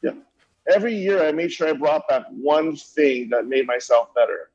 Yeah. 0.01 0.73
Every 0.73 0.95
year 0.95 1.27
I 1.27 1.31
made 1.33 1.51
sure 1.51 1.67
I 1.67 1.73
brought 1.73 2.07
back 2.07 2.23
one 2.31 2.75
thing 2.75 3.29
that 3.29 3.45
made 3.45 3.67
myself 3.67 4.13
better. 4.15 4.49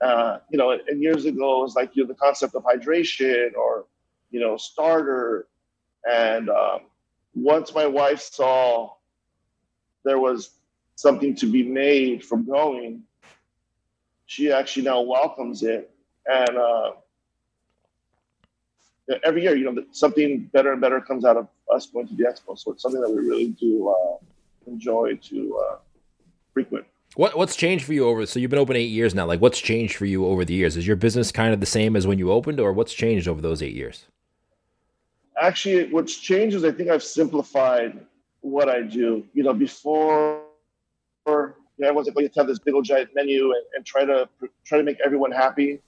Uh, 0.00 0.38
you 0.50 0.58
know, 0.58 0.72
and 0.72 1.00
years 1.00 1.26
ago 1.26 1.60
it 1.60 1.62
was 1.62 1.76
like 1.76 1.94
you 1.94 2.02
know, 2.02 2.08
the 2.08 2.14
concept 2.14 2.54
of 2.54 2.64
hydration 2.64 3.54
or, 3.54 3.84
you 4.30 4.40
know, 4.40 4.56
starter. 4.56 5.46
And 6.10 6.48
um, 6.48 6.80
once 7.34 7.74
my 7.74 7.86
wife 7.86 8.20
saw 8.20 8.94
there 10.04 10.18
was 10.18 10.50
something 10.96 11.34
to 11.36 11.46
be 11.46 11.62
made 11.62 12.24
from 12.24 12.46
going, 12.46 13.02
she 14.26 14.52
actually 14.52 14.84
now 14.84 15.00
welcomes 15.00 15.62
it. 15.62 15.90
And 16.26 16.56
uh, 16.56 16.92
every 19.24 19.42
year, 19.42 19.56
you 19.56 19.70
know, 19.70 19.84
something 19.90 20.50
better 20.52 20.72
and 20.72 20.80
better 20.80 21.00
comes 21.00 21.24
out 21.24 21.36
of 21.36 21.48
us 21.72 21.86
going 21.86 22.08
to 22.08 22.14
the 22.14 22.24
expo. 22.24 22.58
So 22.58 22.72
it's 22.72 22.82
something 22.82 23.00
that 23.00 23.10
we 23.10 23.18
really 23.18 23.48
do 23.48 23.88
uh, 23.88 24.24
enjoy 24.66 25.16
to 25.16 25.64
uh, 25.68 25.76
frequent. 26.52 26.86
What 27.14 27.36
what's 27.36 27.56
changed 27.56 27.84
for 27.84 27.92
you 27.92 28.06
over? 28.06 28.24
So 28.24 28.40
you've 28.40 28.50
been 28.50 28.58
open 28.58 28.76
eight 28.76 28.90
years 28.90 29.14
now. 29.14 29.26
Like, 29.26 29.40
what's 29.40 29.60
changed 29.60 29.96
for 29.96 30.06
you 30.06 30.24
over 30.24 30.46
the 30.46 30.54
years? 30.54 30.78
Is 30.78 30.86
your 30.86 30.96
business 30.96 31.30
kind 31.30 31.52
of 31.52 31.60
the 31.60 31.66
same 31.66 31.94
as 31.94 32.06
when 32.06 32.18
you 32.18 32.32
opened, 32.32 32.58
or 32.58 32.72
what's 32.72 32.94
changed 32.94 33.28
over 33.28 33.42
those 33.42 33.62
eight 33.62 33.74
years? 33.74 34.06
Actually, 35.38 35.92
what's 35.92 36.16
changed 36.16 36.56
is 36.56 36.64
I 36.64 36.72
think 36.72 36.88
I've 36.88 37.02
simplified 37.02 38.00
what 38.40 38.70
I 38.70 38.80
do. 38.80 39.26
You 39.34 39.42
know, 39.42 39.52
before 39.52 40.41
you 41.26 41.54
know, 41.78 41.88
everyone's 41.88 42.08
like, 42.14 42.32
to 42.32 42.40
have 42.40 42.46
this 42.46 42.58
big 42.58 42.74
old 42.74 42.84
giant 42.84 43.10
menu 43.14 43.52
and, 43.52 43.62
and 43.74 43.86
try 43.86 44.04
to 44.04 44.28
try 44.64 44.78
to 44.78 44.84
make 44.84 44.98
everyone 45.04 45.32
happy. 45.32 45.80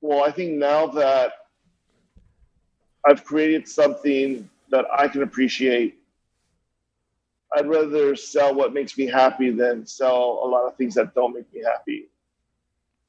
Well, 0.00 0.22
I 0.22 0.30
think 0.30 0.52
now 0.52 0.86
that 0.86 1.32
I've 3.06 3.24
created 3.24 3.66
something 3.66 4.48
that 4.70 4.86
I 4.96 5.08
can 5.08 5.22
appreciate, 5.22 5.98
I'd 7.56 7.66
rather 7.66 8.14
sell 8.14 8.54
what 8.54 8.74
makes 8.74 8.96
me 8.98 9.06
happy 9.06 9.50
than 9.50 9.86
sell 9.86 10.40
a 10.44 10.46
lot 10.46 10.66
of 10.66 10.76
things 10.76 10.94
that 10.94 11.14
don't 11.14 11.34
make 11.34 11.52
me 11.52 11.62
happy. 11.62 12.08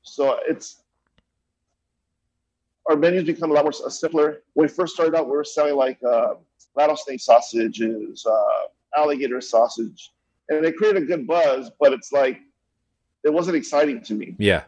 So 0.02 0.40
it's 0.48 0.78
our 2.90 2.96
menus 2.96 3.26
become 3.26 3.52
a 3.52 3.54
lot 3.54 3.66
more 3.66 3.74
simpler. 3.74 4.42
When 4.54 4.68
we 4.68 4.74
first 4.74 4.96
started 4.96 5.16
out, 5.16 5.26
we 5.26 5.34
were 5.34 5.44
selling 5.44 5.76
like 5.76 6.02
uh, 6.04 6.36
rattlesnake 6.76 7.20
sausages, 7.20 8.26
uh, 8.26 8.98
alligator 8.98 9.42
sausage, 9.42 10.12
and 10.50 10.64
they 10.64 10.72
created 10.72 11.04
a 11.04 11.06
good 11.06 11.28
buzz, 11.28 11.72
but 11.80 11.94
it's 11.94 12.12
like 12.12 12.40
it 13.24 13.32
wasn't 13.32 13.56
exciting 13.56 14.02
to 14.04 14.14
me. 14.14 14.36
Yeah. 14.38 14.64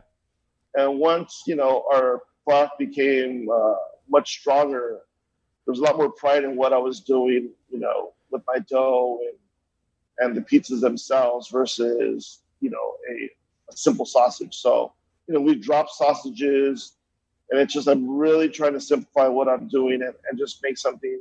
And 0.76 1.00
once 1.00 1.44
you 1.48 1.56
know 1.56 1.84
our 1.91 2.22
product 2.48 2.80
became 2.80 3.50
uh, 3.54 3.76
much 4.10 4.39
stronger, 4.39 5.00
there 5.65 5.72
was 5.72 5.80
a 5.80 5.84
lot 5.84 5.98
more 5.98 6.12
pride 6.12 6.44
in 6.44 6.56
what 6.56 6.74
I 6.74 6.78
was 6.78 7.02
doing. 7.02 7.50
You 7.70 7.80
know, 7.80 8.13
with 8.30 8.44
my 8.48 8.60
dough 8.60 9.20
and 9.28 9.38
and 10.20 10.38
the 10.38 10.41
pizzas 10.41 10.82
themselves 10.82 11.50
versus 11.50 12.39
you 12.62 12.70
know 12.70 12.96
a, 13.10 13.30
a 13.72 13.76
simple 13.76 14.06
sausage. 14.06 14.56
So 14.56 14.94
you 15.28 15.34
know 15.34 15.41
we 15.41 15.56
dropped 15.56 15.91
sausages, 15.91 16.94
and 17.50 17.60
it's 17.60 17.74
just 17.74 17.88
I'm 17.88 18.08
really 18.08 18.50
trying 18.50 18.74
to 18.74 18.82
simplify 18.82 19.28
what 19.28 19.50
I'm 19.50 19.67
doing 19.67 20.02
and, 20.04 20.13
and 20.30 20.38
just 20.38 20.62
make 20.63 20.78
something 20.78 21.20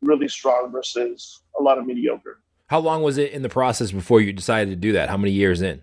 really 0.00 0.28
strong 0.28 0.70
versus 0.72 1.40
a 1.58 1.62
lot 1.62 1.78
of 1.78 1.86
mediocre. 1.86 2.40
How 2.66 2.78
long 2.78 3.02
was 3.02 3.18
it 3.18 3.32
in 3.32 3.42
the 3.42 3.48
process 3.48 3.92
before 3.92 4.20
you 4.20 4.32
decided 4.32 4.70
to 4.70 4.76
do 4.76 4.92
that? 4.92 5.10
How 5.10 5.16
many 5.16 5.32
years 5.32 5.60
in? 5.60 5.82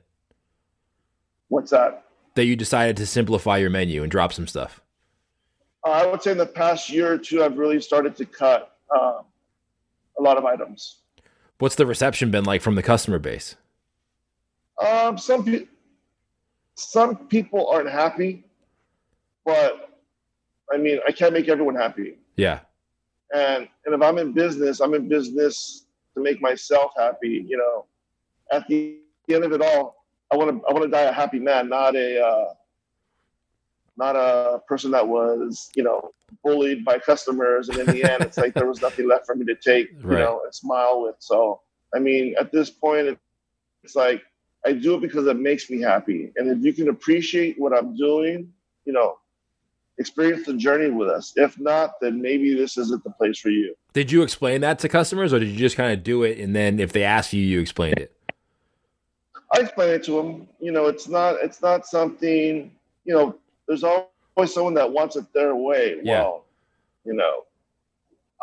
What's 1.50 1.72
that? 1.72 2.06
That 2.36 2.46
you 2.46 2.56
decided 2.56 2.98
to 2.98 3.06
simplify 3.06 3.58
your 3.58 3.70
menu 3.70 4.02
and 4.02 4.12
drop 4.12 4.34
some 4.34 4.48
stuff. 4.48 4.82
Uh, 5.86 5.92
I 5.92 6.06
would 6.06 6.22
say 6.22 6.32
in 6.32 6.38
the 6.38 6.46
past 6.46 6.90
year 6.90 7.14
or 7.14 7.18
two, 7.18 7.44
I've 7.44 7.58
really 7.58 7.82
started 7.82 8.16
to 8.18 8.26
cut 8.26 8.78
um, 8.94 9.24
a 10.18 10.22
lot 10.22 10.38
of 10.38 10.46
items. 10.46 10.98
What's 11.60 11.76
the 11.76 11.86
reception 11.86 12.32
been 12.32 12.46
like 12.46 12.62
from 12.62 12.76
the 12.76 12.84
customer 12.84 13.20
base? 13.20 13.56
Um, 14.86 15.18
some 15.18 15.44
pe- 15.44 15.68
some 16.76 17.18
people 17.28 17.68
aren't 17.68 17.90
happy, 17.90 18.46
but 19.46 20.00
I 20.72 20.78
mean, 20.78 21.00
I 21.08 21.12
can't 21.12 21.34
make 21.34 21.50
everyone 21.50 21.76
happy. 21.76 22.18
Yeah. 22.38 22.60
And 23.34 23.68
and 23.86 23.94
if 23.94 24.02
I'm 24.02 24.18
in 24.18 24.32
business, 24.32 24.80
I'm 24.80 24.94
in 24.94 25.08
business 25.10 25.86
to 26.20 26.24
make 26.24 26.42
myself 26.42 26.92
happy. 26.98 27.46
You 27.48 27.58
know, 27.58 27.86
at 28.52 28.68
the 28.68 29.00
end 29.30 29.44
of 29.44 29.52
it 29.52 29.62
all, 29.62 29.96
I 30.32 30.38
want 30.38 30.50
to 30.52 30.68
I 30.68 30.74
want 30.74 30.84
to 30.86 30.90
die 30.90 31.04
a 31.04 31.12
happy 31.12 31.40
man, 31.40 31.70
not 31.70 31.96
a 31.96 32.24
uh, 32.24 32.54
not 33.98 34.16
a 34.16 34.62
person 34.68 34.92
that 34.92 35.08
was 35.08 35.70
you 35.76 35.84
know 35.84 36.12
bullied 36.44 36.86
by 36.86 37.00
customers, 37.00 37.70
and 37.70 37.80
in 37.80 37.86
the 37.88 38.04
end, 38.04 38.24
it's 38.24 38.38
like 38.38 38.54
there 38.54 38.68
was 38.68 38.82
nothing 38.82 39.08
left 39.08 39.26
for 39.26 39.36
me 39.36 39.46
to 39.46 39.56
take, 39.56 39.92
you 39.92 40.00
right. 40.02 40.20
know, 40.20 40.42
and 40.44 40.54
smile 40.54 41.02
with. 41.02 41.16
So, 41.20 41.62
I 41.96 42.00
mean, 42.00 42.36
at 42.40 42.52
this 42.52 42.70
point, 42.70 43.18
it's 43.84 43.96
like 43.96 44.22
I 44.66 44.74
do 44.74 44.96
it 44.96 45.02
because 45.02 45.26
it 45.28 45.40
makes 45.40 45.70
me 45.70 45.82
happy, 45.82 46.32
and 46.36 46.50
if 46.50 46.64
you 46.64 46.74
can 46.74 46.90
appreciate 46.90 47.60
what 47.60 47.76
I'm 47.76 47.96
doing, 47.96 48.52
you 48.86 48.94
know, 48.94 49.18
experience 49.98 50.46
the 50.46 50.54
journey 50.54 50.90
with 50.90 51.10
us. 51.10 51.34
If 51.36 51.60
not, 51.60 51.94
then 52.02 52.22
maybe 52.22 52.54
this 52.54 52.78
isn't 52.78 53.04
the 53.04 53.12
place 53.12 53.40
for 53.40 53.50
you. 53.50 53.76
Did 53.94 54.12
you 54.12 54.22
explain 54.22 54.62
that 54.62 54.80
to 54.80 54.90
customers, 54.90 55.34
or 55.34 55.40
did 55.40 55.50
you 55.50 55.58
just 55.58 55.76
kind 55.76 55.92
of 55.92 56.04
do 56.04 56.24
it 56.24 56.38
and 56.38 56.56
then 56.56 56.80
if 56.80 56.94
they 56.94 57.04
ask 57.04 57.34
you, 57.34 57.42
you 57.42 57.60
explained 57.60 57.98
it? 57.98 58.16
I 59.54 59.62
explain 59.62 59.90
it 59.90 60.04
to 60.04 60.12
them. 60.12 60.48
You 60.60 60.72
know, 60.72 60.86
it's 60.88 61.08
not 61.08 61.38
it's 61.42 61.62
not 61.62 61.86
something. 61.86 62.72
You 63.06 63.14
know, 63.14 63.36
there's 63.68 63.84
always 63.84 64.54
someone 64.54 64.76
that 64.76 64.92
wants 64.92 65.16
it 65.16 65.26
their 65.34 65.56
way. 65.56 66.00
Yeah. 66.04 66.22
Well, 66.22 66.46
you 67.06 67.14
know, 67.14 67.46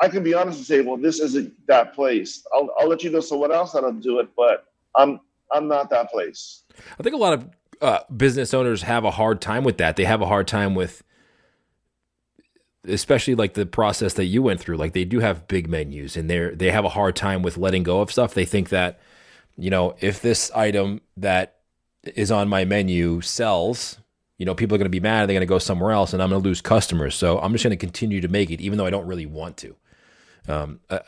I 0.02 0.08
can 0.08 0.22
be 0.22 0.34
honest 0.34 0.58
and 0.58 0.66
say, 0.66 0.80
well, 0.80 0.96
this 0.96 1.20
isn't 1.20 1.54
that 1.68 1.94
place. 1.94 2.44
I'll 2.54 2.70
I'll 2.78 2.88
let 2.88 3.04
you 3.04 3.10
know 3.10 3.20
someone 3.20 3.52
else 3.52 3.72
that'll 3.72 3.92
do 3.92 4.18
it, 4.18 4.28
but 4.36 4.66
I'm 4.96 5.20
I'm 5.52 5.68
not 5.68 5.90
that 5.90 6.10
place. 6.10 6.62
I 6.98 7.02
think 7.02 7.14
a 7.14 7.18
lot 7.18 7.34
of 7.34 7.48
uh, 7.80 8.00
business 8.14 8.54
owners 8.54 8.82
have 8.82 9.04
a 9.04 9.10
hard 9.10 9.40
time 9.40 9.64
with 9.64 9.78
that. 9.78 9.96
They 9.96 10.04
have 10.04 10.22
a 10.22 10.26
hard 10.26 10.48
time 10.48 10.74
with, 10.74 11.02
especially 12.86 13.34
like 13.34 13.54
the 13.54 13.66
process 13.66 14.14
that 14.14 14.24
you 14.24 14.42
went 14.42 14.60
through. 14.60 14.76
Like 14.76 14.92
they 14.92 15.04
do 15.04 15.20
have 15.20 15.48
big 15.48 15.68
menus, 15.68 16.16
and 16.16 16.30
they're 16.30 16.54
they 16.54 16.70
have 16.70 16.84
a 16.84 16.90
hard 16.90 17.16
time 17.16 17.42
with 17.42 17.56
letting 17.56 17.82
go 17.82 18.00
of 18.00 18.10
stuff. 18.10 18.34
They 18.34 18.44
think 18.44 18.68
that, 18.70 19.00
you 19.56 19.70
know, 19.70 19.96
if 20.00 20.20
this 20.20 20.50
item 20.54 21.00
that 21.16 21.56
is 22.14 22.30
on 22.30 22.48
my 22.48 22.64
menu 22.64 23.20
sells, 23.20 23.98
you 24.38 24.46
know, 24.46 24.54
people 24.54 24.74
are 24.74 24.78
going 24.78 24.86
to 24.86 24.90
be 24.90 25.00
mad. 25.00 25.28
They're 25.28 25.34
going 25.34 25.40
to 25.40 25.46
go 25.46 25.58
somewhere 25.58 25.92
else, 25.92 26.12
and 26.12 26.22
I'm 26.22 26.30
going 26.30 26.42
to 26.42 26.48
lose 26.48 26.60
customers. 26.60 27.14
So 27.14 27.38
I'm 27.38 27.52
just 27.52 27.64
going 27.64 27.76
to 27.76 27.76
continue 27.76 28.20
to 28.20 28.28
make 28.28 28.50
it, 28.50 28.60
even 28.60 28.78
though 28.78 28.86
I 28.86 28.90
don't 28.90 29.06
really 29.06 29.26
want 29.26 29.56
to. 29.58 29.76
Um, 30.48 30.80
I, 30.90 31.00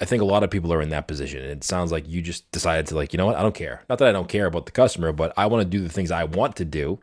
I 0.00 0.04
think 0.04 0.22
a 0.22 0.26
lot 0.26 0.42
of 0.42 0.50
people 0.50 0.72
are 0.72 0.82
in 0.82 0.90
that 0.90 1.08
position. 1.08 1.42
And 1.42 1.50
it 1.50 1.64
sounds 1.64 1.90
like 1.90 2.08
you 2.08 2.20
just 2.20 2.50
decided 2.52 2.86
to 2.88 2.94
like, 2.94 3.12
you 3.12 3.16
know 3.16 3.26
what? 3.26 3.36
I 3.36 3.42
don't 3.42 3.54
care. 3.54 3.82
Not 3.88 3.98
that 3.98 4.08
I 4.08 4.12
don't 4.12 4.28
care 4.28 4.46
about 4.46 4.66
the 4.66 4.72
customer, 4.72 5.12
but 5.12 5.32
I 5.36 5.46
want 5.46 5.62
to 5.62 5.68
do 5.68 5.82
the 5.82 5.88
things 5.88 6.10
I 6.10 6.24
want 6.24 6.56
to 6.56 6.64
do 6.64 7.00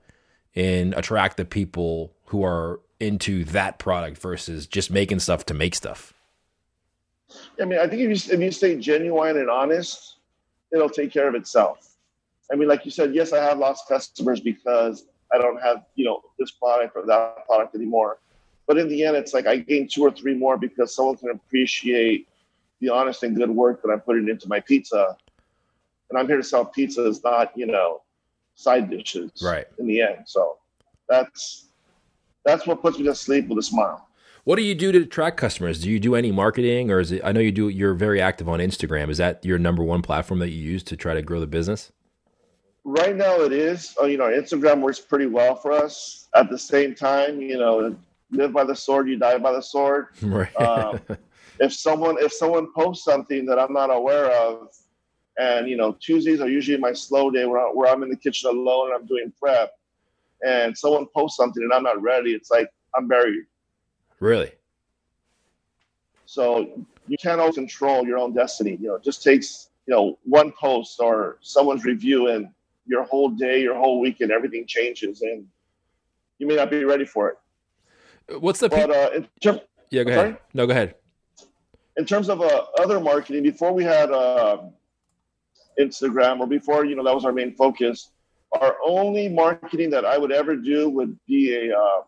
and 0.55 0.93
attract 0.93 1.37
the 1.37 1.45
people 1.45 2.13
who 2.25 2.43
are 2.43 2.79
into 3.03 3.43
that 3.45 3.77
product 3.77 4.17
versus 4.17 4.65
just 4.65 4.89
making 4.89 5.19
stuff 5.19 5.45
to 5.45 5.53
make 5.53 5.75
stuff. 5.75 6.13
I 7.61 7.65
mean, 7.65 7.79
I 7.79 7.87
think 7.87 8.01
if 8.01 8.27
you 8.27 8.33
if 8.33 8.39
you 8.39 8.51
stay 8.51 8.77
genuine 8.77 9.37
and 9.37 9.49
honest, 9.49 10.17
it'll 10.71 10.89
take 10.89 11.11
care 11.11 11.27
of 11.27 11.35
itself. 11.35 11.95
I 12.51 12.55
mean, 12.55 12.67
like 12.67 12.85
you 12.85 12.91
said, 12.91 13.13
yes, 13.13 13.33
I 13.33 13.43
have 13.43 13.57
lost 13.57 13.87
customers 13.87 14.39
because 14.39 15.05
I 15.33 15.37
don't 15.37 15.61
have 15.61 15.85
you 15.95 16.05
know 16.05 16.21
this 16.39 16.51
product 16.51 16.95
or 16.95 17.05
that 17.05 17.45
product 17.45 17.75
anymore. 17.75 18.19
But 18.67 18.77
in 18.77 18.87
the 18.87 19.03
end, 19.03 19.17
it's 19.17 19.33
like 19.33 19.45
I 19.45 19.57
gain 19.57 19.87
two 19.87 20.03
or 20.03 20.11
three 20.11 20.35
more 20.35 20.57
because 20.57 20.95
someone 20.95 21.17
can 21.17 21.29
appreciate 21.31 22.27
the 22.79 22.89
honest 22.89 23.23
and 23.23 23.35
good 23.35 23.49
work 23.49 23.81
that 23.81 23.89
I'm 23.89 23.99
putting 23.99 24.29
into 24.29 24.47
my 24.47 24.59
pizza. 24.59 25.17
And 26.09 26.19
I'm 26.19 26.27
here 26.27 26.37
to 26.37 26.43
sell 26.43 26.65
pizzas, 26.65 27.23
not, 27.23 27.51
you 27.57 27.65
know, 27.65 28.01
side 28.55 28.89
dishes. 28.89 29.31
Right. 29.43 29.65
In 29.79 29.87
the 29.87 30.01
end. 30.01 30.19
So 30.25 30.57
that's 31.09 31.69
that's 32.45 32.67
what 32.67 32.81
puts 32.81 32.97
me 32.97 33.05
to 33.05 33.15
sleep 33.15 33.47
with 33.47 33.57
a 33.57 33.63
smile. 33.63 34.07
What 34.43 34.57
do 34.57 34.61
you 34.61 34.75
do 34.75 34.91
to 34.91 35.03
attract 35.03 35.37
customers? 35.37 35.81
Do 35.81 35.89
you 35.89 35.99
do 35.99 36.15
any 36.15 36.31
marketing 36.31 36.91
or 36.91 36.99
is 36.99 37.11
it 37.11 37.21
I 37.23 37.31
know 37.31 37.39
you 37.39 37.51
do 37.51 37.69
you're 37.69 37.93
very 37.93 38.21
active 38.21 38.49
on 38.49 38.59
Instagram. 38.59 39.09
Is 39.09 39.17
that 39.17 39.43
your 39.45 39.57
number 39.57 39.83
one 39.83 40.01
platform 40.01 40.39
that 40.39 40.49
you 40.49 40.61
use 40.61 40.83
to 40.83 40.97
try 40.97 41.13
to 41.13 41.21
grow 41.21 41.39
the 41.39 41.47
business? 41.47 41.91
Right 42.83 43.15
now 43.15 43.39
it 43.41 43.53
is. 43.53 43.95
Oh, 43.97 44.05
you 44.05 44.17
know, 44.17 44.25
Instagram 44.25 44.81
works 44.81 44.99
pretty 44.99 45.27
well 45.27 45.55
for 45.55 45.71
us. 45.71 46.27
At 46.35 46.49
the 46.49 46.59
same 46.59 46.93
time, 46.93 47.39
you 47.39 47.57
know, 47.57 47.95
live 48.31 48.51
by 48.51 48.65
the 48.65 48.75
sword, 48.75 49.07
you 49.07 49.17
die 49.17 49.37
by 49.37 49.53
the 49.53 49.61
sword. 49.61 50.07
Right. 50.21 50.53
Um, 50.57 50.99
if 51.59 51.73
someone 51.73 52.17
if 52.19 52.33
someone 52.33 52.73
posts 52.73 53.05
something 53.05 53.45
that 53.45 53.59
I'm 53.59 53.71
not 53.71 53.87
aware 53.87 54.31
of, 54.31 54.69
and 55.37 55.69
you 55.69 55.77
know 55.77 55.95
Tuesdays 55.99 56.41
are 56.41 56.49
usually 56.49 56.77
my 56.77 56.91
slow 56.91 57.31
day 57.31 57.45
where, 57.45 57.59
I, 57.59 57.69
where 57.71 57.89
I'm 57.89 58.03
in 58.03 58.09
the 58.09 58.17
kitchen 58.17 58.49
alone 58.49 58.87
and 58.87 58.95
I'm 58.99 59.05
doing 59.05 59.31
prep, 59.39 59.71
and 60.45 60.77
someone 60.77 61.05
posts 61.15 61.37
something 61.37 61.63
and 61.63 61.73
I'm 61.73 61.83
not 61.83 62.01
ready, 62.01 62.31
it's 62.33 62.51
like 62.51 62.69
I'm 62.95 63.07
buried. 63.07 63.45
really? 64.19 64.51
So 66.25 66.85
you 67.07 67.17
can't 67.17 67.39
always 67.39 67.55
control 67.55 68.05
your 68.05 68.17
own 68.17 68.33
destiny. 68.33 68.77
You 68.81 68.87
know, 68.89 68.95
it 68.95 69.03
just 69.03 69.23
takes 69.23 69.69
you 69.85 69.93
know 69.93 70.17
one 70.23 70.51
post 70.53 70.99
or 70.99 71.37
someone's 71.41 71.85
review 71.85 72.27
and 72.29 72.47
your 72.85 73.03
whole 73.03 73.29
day, 73.29 73.61
your 73.61 73.75
whole 73.75 73.99
weekend, 73.99 74.31
everything 74.31 74.65
changes, 74.67 75.21
and 75.21 75.45
you 76.39 76.47
may 76.47 76.55
not 76.55 76.69
be 76.69 76.83
ready 76.83 77.05
for 77.05 77.29
it. 77.29 77.37
What's 78.39 78.59
the 78.59 78.69
But 78.69 78.89
uh, 78.89 79.09
term, 79.41 79.59
Yeah, 79.91 80.03
go 80.03 80.11
ahead. 80.11 80.25
sorry? 80.25 80.37
No, 80.53 80.65
go 80.65 80.71
ahead. 80.71 80.95
in 81.97 82.05
terms 82.05 82.29
of 82.29 82.41
uh, 82.41 82.65
other 82.79 82.99
marketing, 82.99 83.43
before 83.43 83.71
we 83.73 83.83
had 83.83 84.09
uh, 84.11 84.57
Instagram 85.79 86.39
or 86.39 86.47
before, 86.47 86.85
you 86.85 86.95
know, 86.95 87.03
that 87.03 87.13
was 87.13 87.25
our 87.25 87.31
main 87.33 87.53
focus. 87.53 88.11
Our 88.59 88.75
only 88.85 89.29
marketing 89.29 89.89
that 89.91 90.05
I 90.05 90.17
would 90.17 90.31
ever 90.31 90.55
do 90.55 90.89
would 90.89 91.17
be 91.27 91.55
a. 91.55 91.77
Uh, 91.77 92.01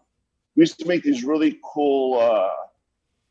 we 0.56 0.62
used 0.62 0.80
to 0.80 0.88
make 0.88 1.04
these 1.04 1.24
really 1.24 1.60
cool. 1.74 2.20
Uh, 2.20 2.50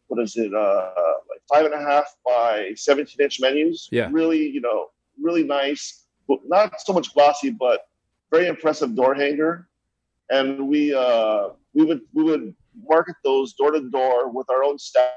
what 0.09 0.23
is 0.23 0.37
it? 0.37 0.53
Uh, 0.53 0.91
like 1.31 1.41
five 1.53 1.65
and 1.65 1.75
a 1.75 1.79
half 1.79 2.15
by 2.27 2.73
seventeen 2.77 3.25
inch 3.25 3.41
menus. 3.41 3.89
Yeah. 3.91 4.09
Really, 4.11 4.49
you 4.49 4.61
know, 4.61 4.91
really 5.21 5.45
nice. 5.45 6.07
but 6.29 6.41
Not 6.47 6.81
so 6.81 6.93
much 6.93 7.15
glossy, 7.15 7.51
but 7.51 7.87
very 8.31 8.47
impressive 8.47 8.95
door 8.95 9.15
hanger. 9.15 9.69
And 10.31 10.69
we 10.69 10.95
uh, 10.95 11.51
we 11.73 11.85
would 11.85 12.01
we 12.13 12.25
would 12.25 12.55
market 12.89 13.17
those 13.23 13.55
door 13.55 13.71
to 13.71 13.89
door 13.91 14.31
with 14.31 14.51
our 14.51 14.65
own 14.65 14.79
staff 14.79 15.11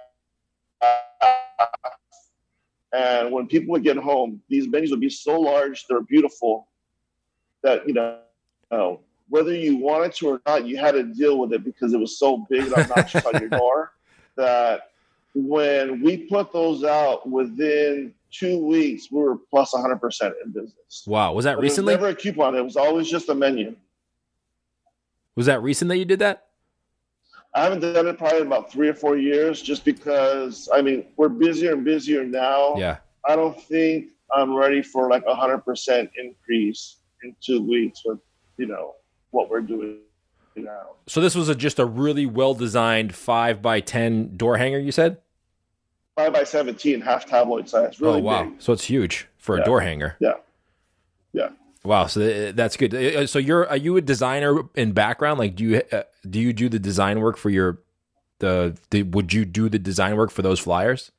and 2.93 3.31
when 3.31 3.47
people 3.47 3.71
would 3.71 3.83
get 3.83 3.97
home, 3.97 4.41
these 4.49 4.67
menus 4.67 4.91
would 4.91 4.99
be 4.99 5.09
so 5.09 5.39
large, 5.39 5.85
they're 5.87 6.01
beautiful, 6.01 6.67
that 7.63 7.87
you 7.87 7.93
know, 7.93 8.99
whether 9.29 9.53
you 9.53 9.77
wanted 9.77 10.13
to 10.15 10.27
or 10.29 10.41
not, 10.45 10.65
you 10.65 10.77
had 10.77 10.91
to 10.91 11.03
deal 11.03 11.37
with 11.39 11.53
it 11.53 11.63
because 11.63 11.93
it 11.93 11.99
was 11.99 12.17
so 12.17 12.45
big 12.49 12.63
and 12.63 12.73
obnoxious 12.73 13.25
on 13.25 13.39
your 13.39 13.49
door. 13.49 13.93
That 14.35 14.91
when 15.33 16.01
we 16.01 16.17
put 16.17 16.53
those 16.53 16.83
out 16.83 17.27
within 17.29 18.13
two 18.31 18.59
weeks, 18.59 19.11
we 19.11 19.19
were 19.19 19.35
plus 19.37 19.71
plus 19.71 19.73
100 19.73 19.97
percent 19.97 20.35
in 20.43 20.51
business. 20.51 21.03
Wow. 21.07 21.33
Was 21.33 21.45
that 21.45 21.55
But 21.55 21.59
it 21.59 21.63
was 21.63 21.71
recently? 21.71 21.93
never 21.95 22.07
a 22.09 22.15
coupon; 22.15 22.55
it 22.55 22.63
was 22.63 22.77
always 22.77 23.09
just 23.09 23.29
a 23.29 23.35
menu. 23.35 23.75
Was 25.35 25.45
that 25.45 25.61
recent 25.61 25.89
that 25.89 25.97
you 25.97 26.05
did 26.05 26.19
that? 26.19 26.45
I 27.53 27.63
haven't 27.63 27.79
done 27.79 28.07
it 28.07 28.17
probably 28.17 28.41
in 28.41 28.47
about 28.47 28.71
three 28.71 28.87
or 28.87 28.93
four 28.93 29.17
years, 29.17 29.61
just 29.61 29.83
because 29.83 30.69
I 30.73 30.81
mean 30.81 31.05
we're 31.15 31.29
busier 31.29 31.73
and 31.73 31.83
busier 31.83 32.23
now. 32.23 32.75
Yeah. 32.77 32.97
I 33.27 33.35
don't 33.35 33.59
think 33.59 34.09
I'm 34.35 34.53
ready 34.53 34.81
for 34.81 35.09
like 35.09 35.23
a 35.27 35.35
hundred 35.35 35.59
percent 35.59 36.11
increase 36.17 36.96
in 37.23 37.35
two 37.41 37.61
weeks 37.61 38.01
with 38.05 38.19
you 38.57 38.67
know 38.67 38.95
what 39.31 39.49
we're 39.49 39.61
doing 39.61 39.99
now. 40.55 40.95
So 41.07 41.21
this 41.21 41.35
was 41.35 41.49
a, 41.49 41.55
just 41.55 41.79
a 41.79 41.85
really 41.85 42.25
well 42.25 42.53
designed 42.53 43.15
five 43.15 43.61
by 43.61 43.79
ten 43.79 44.35
door 44.35 44.57
hanger. 44.57 44.79
You 44.79 44.91
said? 44.91 45.17
Five 46.15 46.33
by 46.33 46.43
seventeen, 46.43 47.01
half 47.01 47.25
tabloid 47.25 47.69
size, 47.69 48.01
really 48.01 48.19
oh 48.19 48.23
wow! 48.23 48.43
big. 48.43 48.61
So 48.61 48.73
it's 48.73 48.85
huge 48.85 49.27
for 49.37 49.57
a 49.57 49.63
door 49.63 49.81
hanger. 49.81 50.15
Yeah, 50.19 50.33
yeah. 51.33 51.49
Wow. 51.83 52.07
So 52.07 52.51
that's 52.51 52.75
good. 52.75 52.93
Uh, 52.93 53.27
So 53.27 53.39
you're 53.39 53.67
are 53.69 53.77
you 53.77 53.97
a 53.97 54.01
designer 54.01 54.63
in 54.75 54.91
background? 54.91 55.39
Like, 55.39 55.55
do 55.55 55.63
you 55.63 55.81
uh, 55.91 56.03
do 56.27 56.39
you 56.39 56.53
do 56.53 56.69
the 56.69 56.79
design 56.79 57.21
work 57.21 57.37
for 57.37 57.49
your 57.49 57.79
the, 58.39 58.77
the 58.89 59.03
would 59.03 59.33
you 59.33 59.45
do 59.45 59.69
the 59.69 59.79
design 59.79 60.15
work 60.15 60.31
for 60.31 60.41
those 60.41 60.59
flyers? 60.59 61.11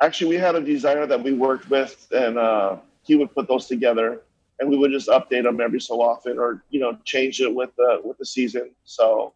Actually, 0.00 0.30
we 0.30 0.40
had 0.40 0.56
a 0.56 0.60
designer 0.60 1.06
that 1.06 1.22
we 1.22 1.32
worked 1.32 1.70
with, 1.70 2.08
and 2.10 2.36
uh, 2.36 2.76
he 3.02 3.14
would 3.14 3.32
put 3.34 3.46
those 3.46 3.66
together, 3.66 4.20
and 4.58 4.68
we 4.68 4.76
would 4.76 4.90
just 4.92 5.08
update 5.08 5.42
them 5.44 5.60
every 5.60 5.80
so 5.80 6.00
often, 6.00 6.38
or 6.38 6.62
you 6.70 6.80
know, 6.80 6.96
change 7.04 7.40
it 7.40 7.54
with 7.54 7.70
the 7.76 8.00
with 8.04 8.18
the 8.18 8.26
season. 8.26 8.70
So 8.84 9.32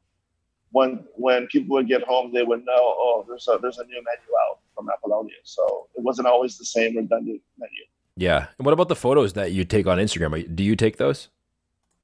when 0.72 1.04
when 1.14 1.46
people 1.48 1.76
would 1.76 1.88
get 1.88 2.02
home, 2.02 2.32
they 2.32 2.42
would 2.42 2.64
know, 2.64 2.72
oh, 2.76 3.24
there's 3.28 3.48
a 3.48 3.58
there's 3.60 3.78
a 3.78 3.84
new 3.84 3.94
menu 3.94 4.30
out 4.48 4.58
from 4.74 4.88
Apollonia. 4.90 5.34
So 5.44 5.88
it 5.96 6.02
wasn't 6.02 6.28
always 6.28 6.58
the 6.58 6.64
same 6.64 6.96
redundant 6.96 7.40
menu. 7.58 7.82
Yeah. 8.16 8.46
And 8.58 8.64
what 8.64 8.72
about 8.72 8.88
the 8.88 8.96
photos 8.96 9.34
that 9.34 9.52
you 9.52 9.64
take 9.64 9.86
on 9.86 9.98
Instagram? 9.98 10.54
Do 10.54 10.64
you 10.64 10.76
take 10.76 10.96
those? 10.96 11.28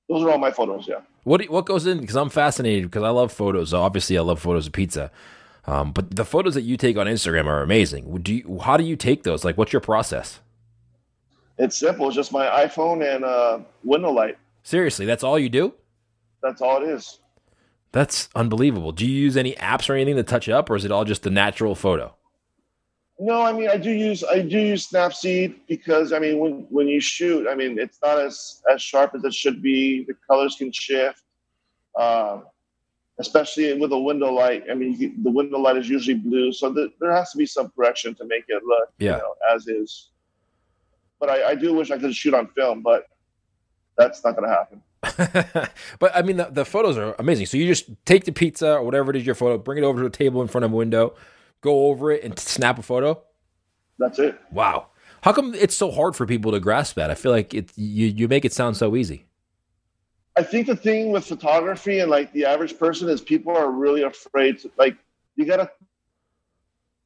Those 0.08 0.22
are 0.24 0.30
all 0.30 0.38
my 0.38 0.50
photos. 0.50 0.86
Yeah. 0.86 1.00
What 1.24 1.40
do- 1.40 1.50
what 1.50 1.64
goes 1.64 1.86
in? 1.86 2.00
Because 2.00 2.16
I'm 2.16 2.28
fascinated 2.28 2.84
because 2.90 3.02
I 3.02 3.10
love 3.10 3.32
photos. 3.32 3.72
Obviously, 3.72 4.18
I 4.18 4.20
love 4.22 4.40
photos 4.40 4.66
of 4.66 4.72
pizza. 4.72 5.10
Um, 5.64 5.92
but 5.92 6.16
the 6.16 6.24
photos 6.24 6.54
that 6.54 6.62
you 6.62 6.76
take 6.76 6.96
on 6.96 7.06
Instagram 7.06 7.46
are 7.46 7.62
amazing. 7.62 8.10
Would 8.10 8.28
you? 8.28 8.58
How 8.62 8.76
do 8.76 8.84
you 8.84 8.96
take 8.96 9.22
those? 9.22 9.44
Like, 9.44 9.56
what's 9.56 9.72
your 9.72 9.80
process? 9.80 10.40
It's 11.62 11.76
simple. 11.76 12.08
It's 12.08 12.16
just 12.16 12.32
my 12.32 12.46
iPhone 12.66 12.98
and 13.14 13.24
uh, 13.24 13.60
window 13.84 14.10
light. 14.10 14.36
Seriously, 14.64 15.06
that's 15.06 15.22
all 15.22 15.38
you 15.38 15.48
do? 15.48 15.72
That's 16.42 16.60
all 16.60 16.82
it 16.82 16.88
is. 16.88 17.20
That's 17.92 18.28
unbelievable. 18.34 18.90
Do 18.90 19.06
you 19.06 19.16
use 19.16 19.36
any 19.36 19.52
apps 19.54 19.88
or 19.88 19.94
anything 19.94 20.16
to 20.16 20.22
touch 20.22 20.48
it 20.48 20.52
up, 20.52 20.68
or 20.70 20.76
is 20.76 20.84
it 20.84 20.90
all 20.90 21.04
just 21.04 21.22
the 21.22 21.30
natural 21.30 21.74
photo? 21.74 22.14
No, 23.20 23.42
I 23.42 23.52
mean 23.52 23.68
I 23.68 23.76
do 23.76 23.90
use 23.90 24.24
I 24.24 24.40
do 24.40 24.58
use 24.58 24.88
Snapseed 24.88 25.54
because 25.68 26.12
I 26.12 26.18
mean 26.18 26.38
when 26.38 26.52
when 26.70 26.88
you 26.88 27.00
shoot, 27.00 27.46
I 27.46 27.54
mean 27.54 27.78
it's 27.78 27.98
not 28.02 28.18
as 28.18 28.62
as 28.72 28.82
sharp 28.82 29.14
as 29.14 29.22
it 29.22 29.32
should 29.34 29.62
be. 29.62 30.04
The 30.08 30.14
colors 30.28 30.56
can 30.58 30.72
shift, 30.72 31.22
um, 32.00 32.44
especially 33.20 33.78
with 33.78 33.92
a 33.92 33.98
window 33.98 34.32
light. 34.32 34.64
I 34.70 34.74
mean 34.74 34.94
you- 34.98 35.14
the 35.22 35.30
window 35.30 35.58
light 35.58 35.76
is 35.76 35.88
usually 35.88 36.16
blue, 36.16 36.50
so 36.52 36.72
th- 36.74 36.90
there 37.00 37.12
has 37.12 37.30
to 37.32 37.38
be 37.38 37.46
some 37.46 37.70
correction 37.76 38.14
to 38.16 38.24
make 38.24 38.44
it 38.48 38.62
look 38.64 38.88
Yeah. 38.98 39.12
you 39.12 39.18
know 39.18 39.34
as 39.54 39.68
is. 39.68 40.08
But 41.22 41.30
I, 41.30 41.50
I 41.50 41.54
do 41.54 41.72
wish 41.72 41.92
I 41.92 41.98
could 41.98 42.12
shoot 42.16 42.34
on 42.34 42.48
film, 42.48 42.82
but 42.82 43.06
that's 43.96 44.24
not 44.24 44.34
going 44.34 44.50
to 44.50 44.56
happen. 44.56 45.70
but 46.00 46.10
I 46.16 46.22
mean, 46.22 46.36
the, 46.36 46.46
the 46.46 46.64
photos 46.64 46.98
are 46.98 47.14
amazing. 47.16 47.46
So 47.46 47.56
you 47.56 47.68
just 47.68 47.88
take 48.04 48.24
the 48.24 48.32
pizza 48.32 48.72
or 48.72 48.82
whatever 48.82 49.12
it 49.12 49.16
is 49.16 49.24
your 49.24 49.36
photo, 49.36 49.56
bring 49.56 49.78
it 49.78 49.84
over 49.84 50.00
to 50.00 50.06
a 50.06 50.10
table 50.10 50.42
in 50.42 50.48
front 50.48 50.64
of 50.64 50.72
a 50.72 50.74
window, 50.74 51.14
go 51.60 51.86
over 51.86 52.10
it, 52.10 52.24
and 52.24 52.36
snap 52.36 52.76
a 52.80 52.82
photo. 52.82 53.22
That's 54.00 54.18
it. 54.18 54.36
Wow. 54.50 54.88
How 55.20 55.32
come 55.32 55.54
it's 55.54 55.76
so 55.76 55.92
hard 55.92 56.16
for 56.16 56.26
people 56.26 56.50
to 56.50 56.58
grasp 56.58 56.96
that? 56.96 57.08
I 57.08 57.14
feel 57.14 57.30
like 57.30 57.54
it 57.54 57.70
you 57.76 58.08
you 58.08 58.26
make 58.26 58.44
it 58.44 58.52
sound 58.52 58.76
so 58.76 58.96
easy. 58.96 59.26
I 60.36 60.42
think 60.42 60.66
the 60.66 60.74
thing 60.74 61.12
with 61.12 61.24
photography 61.24 62.00
and 62.00 62.10
like 62.10 62.32
the 62.32 62.46
average 62.46 62.76
person 62.80 63.08
is 63.08 63.20
people 63.20 63.56
are 63.56 63.70
really 63.70 64.02
afraid 64.02 64.58
to 64.62 64.72
like 64.76 64.96
you 65.36 65.44
gotta 65.44 65.70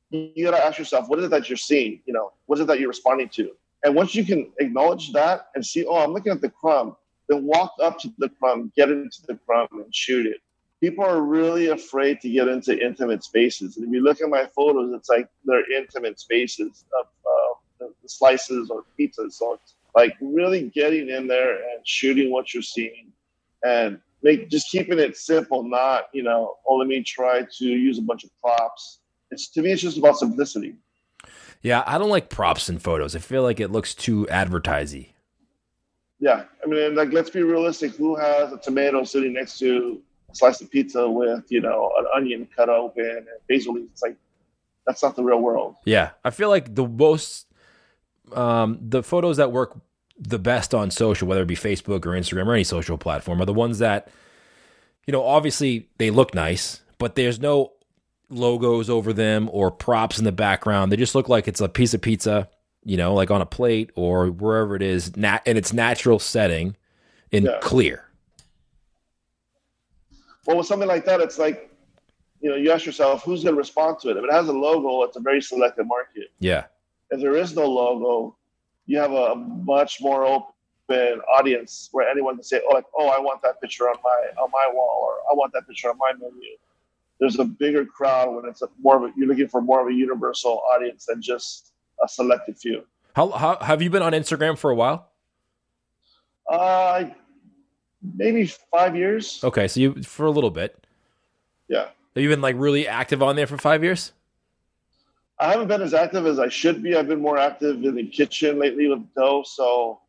you 0.08 0.42
gotta 0.42 0.64
ask 0.64 0.78
yourself 0.78 1.06
what 1.10 1.18
is 1.18 1.26
it 1.26 1.30
that 1.32 1.50
you're 1.50 1.58
seeing 1.58 2.00
you 2.06 2.14
know 2.14 2.32
what 2.46 2.56
is 2.56 2.62
it 2.62 2.68
that 2.68 2.80
you're 2.80 2.88
responding 2.88 3.28
to 3.28 3.50
and 3.86 3.94
once 3.94 4.14
you 4.14 4.24
can 4.24 4.52
acknowledge 4.58 5.12
that 5.12 5.48
and 5.54 5.64
see 5.64 5.84
oh 5.86 5.96
i'm 5.96 6.12
looking 6.12 6.32
at 6.32 6.40
the 6.40 6.50
crumb 6.50 6.96
then 7.28 7.44
walk 7.44 7.72
up 7.82 7.98
to 7.98 8.12
the 8.18 8.28
crumb 8.28 8.70
get 8.76 8.90
into 8.90 9.22
the 9.26 9.38
crumb 9.46 9.68
and 9.72 9.94
shoot 9.94 10.26
it 10.26 10.38
people 10.80 11.04
are 11.04 11.22
really 11.22 11.68
afraid 11.68 12.20
to 12.20 12.28
get 12.28 12.48
into 12.48 12.78
intimate 12.78 13.24
spaces 13.24 13.76
and 13.76 13.86
if 13.86 13.92
you 13.92 14.02
look 14.02 14.20
at 14.20 14.28
my 14.28 14.46
photos 14.54 14.92
it's 14.94 15.08
like 15.08 15.28
they're 15.44 15.72
intimate 15.72 16.20
spaces 16.20 16.84
of 17.00 17.06
uh, 17.82 17.86
slices 18.06 18.70
or 18.70 18.84
pizzas 18.98 19.32
so 19.32 19.58
like 19.96 20.14
really 20.20 20.68
getting 20.74 21.08
in 21.08 21.26
there 21.26 21.54
and 21.54 21.86
shooting 21.86 22.30
what 22.30 22.52
you're 22.52 22.62
seeing 22.62 23.10
and 23.64 23.98
make 24.22 24.48
just 24.50 24.70
keeping 24.70 24.98
it 24.98 25.16
simple, 25.16 25.62
not 25.62 26.04
you 26.12 26.22
know, 26.22 26.56
oh 26.68 26.76
let 26.76 26.88
me 26.88 27.02
try 27.02 27.42
to 27.58 27.64
use 27.64 27.98
a 27.98 28.02
bunch 28.02 28.24
of 28.24 28.30
props. 28.40 29.00
It's 29.30 29.48
to 29.48 29.62
me, 29.62 29.72
it's 29.72 29.82
just 29.82 29.98
about 29.98 30.18
simplicity. 30.18 30.74
Yeah, 31.66 31.82
I 31.84 31.98
don't 31.98 32.10
like 32.10 32.28
props 32.28 32.68
in 32.68 32.78
photos. 32.78 33.16
I 33.16 33.18
feel 33.18 33.42
like 33.42 33.58
it 33.58 33.72
looks 33.72 33.92
too 33.92 34.28
advertising. 34.28 35.06
Yeah, 36.20 36.44
I 36.62 36.66
mean, 36.68 36.94
like 36.94 37.12
let's 37.12 37.28
be 37.28 37.42
realistic. 37.42 37.96
Who 37.96 38.14
has 38.14 38.52
a 38.52 38.58
tomato 38.58 39.02
sitting 39.02 39.32
next 39.32 39.58
to 39.58 40.00
a 40.30 40.34
slice 40.36 40.60
of 40.60 40.70
pizza 40.70 41.10
with 41.10 41.50
you 41.50 41.60
know 41.60 41.90
an 41.98 42.06
onion 42.14 42.46
cut 42.54 42.68
open 42.68 43.04
and 43.04 43.26
basil 43.48 43.74
leaves? 43.74 43.88
It's 43.90 44.02
like 44.02 44.16
that's 44.86 45.02
not 45.02 45.16
the 45.16 45.24
real 45.24 45.40
world. 45.40 45.74
Yeah, 45.84 46.10
I 46.24 46.30
feel 46.30 46.50
like 46.50 46.72
the 46.72 46.86
most 46.86 47.48
um, 48.32 48.78
the 48.80 49.02
photos 49.02 49.36
that 49.38 49.50
work 49.50 49.76
the 50.16 50.38
best 50.38 50.72
on 50.72 50.92
social, 50.92 51.26
whether 51.26 51.42
it 51.42 51.48
be 51.48 51.56
Facebook 51.56 52.06
or 52.06 52.10
Instagram 52.10 52.46
or 52.46 52.54
any 52.54 52.62
social 52.62 52.96
platform, 52.96 53.42
are 53.42 53.44
the 53.44 53.52
ones 53.52 53.80
that, 53.80 54.08
you 55.04 55.10
know, 55.10 55.24
obviously 55.24 55.88
they 55.98 56.10
look 56.10 56.32
nice, 56.32 56.82
but 56.98 57.16
there's 57.16 57.40
no 57.40 57.72
logos 58.28 58.90
over 58.90 59.12
them 59.12 59.48
or 59.52 59.70
props 59.70 60.18
in 60.18 60.24
the 60.24 60.32
background. 60.32 60.90
They 60.90 60.96
just 60.96 61.14
look 61.14 61.28
like 61.28 61.48
it's 61.48 61.60
a 61.60 61.68
piece 61.68 61.94
of 61.94 62.02
pizza, 62.02 62.48
you 62.84 62.96
know, 62.96 63.14
like 63.14 63.30
on 63.30 63.40
a 63.40 63.46
plate 63.46 63.90
or 63.94 64.28
wherever 64.28 64.74
it 64.76 64.82
is, 64.82 65.16
nat- 65.16 65.46
in 65.46 65.56
its 65.56 65.72
natural 65.72 66.18
setting 66.18 66.76
in 67.30 67.44
yeah. 67.44 67.58
clear. 67.60 68.08
Well, 70.46 70.58
with 70.58 70.66
something 70.66 70.88
like 70.88 71.04
that, 71.06 71.20
it's 71.20 71.38
like, 71.38 71.70
you 72.40 72.50
know, 72.50 72.56
you 72.56 72.70
ask 72.70 72.86
yourself, 72.86 73.24
who's 73.24 73.42
going 73.42 73.54
to 73.54 73.58
respond 73.58 73.98
to 74.00 74.10
it? 74.10 74.16
If 74.16 74.24
it 74.24 74.32
has 74.32 74.48
a 74.48 74.52
logo, 74.52 75.02
it's 75.02 75.16
a 75.16 75.20
very 75.20 75.42
selective 75.42 75.86
market. 75.86 76.28
Yeah. 76.38 76.66
If 77.10 77.20
there 77.20 77.36
is 77.36 77.54
no 77.56 77.66
logo, 77.66 78.36
you 78.86 78.98
have 78.98 79.12
a 79.12 79.34
much 79.34 80.00
more 80.00 80.24
open 80.24 81.20
audience 81.36 81.88
where 81.92 82.08
anyone 82.08 82.36
can 82.36 82.44
say, 82.44 82.60
"Oh, 82.68 82.74
like, 82.74 82.84
oh, 82.96 83.08
I 83.08 83.18
want 83.18 83.42
that 83.42 83.60
picture 83.60 83.88
on 83.88 83.96
my 84.02 84.42
on 84.42 84.50
my 84.52 84.70
wall," 84.72 85.08
or 85.08 85.30
"I 85.30 85.34
want 85.34 85.52
that 85.54 85.66
picture 85.66 85.90
on 85.90 85.98
my 85.98 86.12
menu." 86.12 86.56
There's 87.18 87.38
a 87.38 87.44
bigger 87.44 87.86
crowd 87.86 88.34
when 88.34 88.44
it's 88.44 88.62
a 88.62 88.68
more 88.80 88.96
of 88.96 89.02
a, 89.04 89.12
you're 89.16 89.26
looking 89.28 89.48
for 89.48 89.60
more 89.60 89.80
of 89.80 89.88
a 89.88 89.94
universal 89.94 90.62
audience 90.74 91.06
than 91.06 91.22
just 91.22 91.72
a 92.02 92.08
selected 92.08 92.58
few. 92.58 92.84
How, 93.14 93.30
how 93.30 93.56
have 93.56 93.80
you 93.80 93.88
been 93.88 94.02
on 94.02 94.12
Instagram 94.12 94.58
for 94.58 94.70
a 94.70 94.74
while? 94.74 95.08
Uh, 96.46 97.06
maybe 98.14 98.46
five 98.70 98.94
years. 98.94 99.40
Okay, 99.42 99.66
so 99.66 99.80
you 99.80 100.02
for 100.02 100.26
a 100.26 100.30
little 100.30 100.50
bit. 100.50 100.86
Yeah. 101.68 101.88
Have 102.14 102.22
you 102.22 102.28
been 102.28 102.42
like 102.42 102.56
really 102.58 102.86
active 102.86 103.22
on 103.22 103.36
there 103.36 103.46
for 103.46 103.58
five 103.58 103.82
years? 103.82 104.12
I 105.38 105.50
haven't 105.50 105.68
been 105.68 105.82
as 105.82 105.92
active 105.92 106.26
as 106.26 106.38
I 106.38 106.48
should 106.48 106.82
be. 106.82 106.96
I've 106.96 107.08
been 107.08 107.20
more 107.20 107.38
active 107.38 107.82
in 107.84 107.94
the 107.94 108.06
kitchen 108.06 108.58
lately 108.58 108.88
with 108.88 109.02
dough. 109.14 109.42
So, 109.46 110.00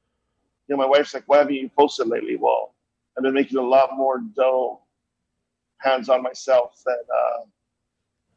you 0.67 0.75
know, 0.75 0.81
my 0.81 0.87
wife's 0.87 1.13
like, 1.13 1.23
"Why 1.27 1.39
haven't 1.39 1.55
you 1.55 1.69
posted 1.77 2.07
lately?" 2.07 2.37
Well, 2.37 2.73
I've 3.17 3.23
been 3.23 3.33
making 3.33 3.57
a 3.57 3.61
lot 3.61 3.97
more 3.97 4.21
dough 4.35 4.81
hands 5.79 6.09
on 6.09 6.23
myself 6.23 6.81
than 6.85 6.95
uh, 6.95 7.45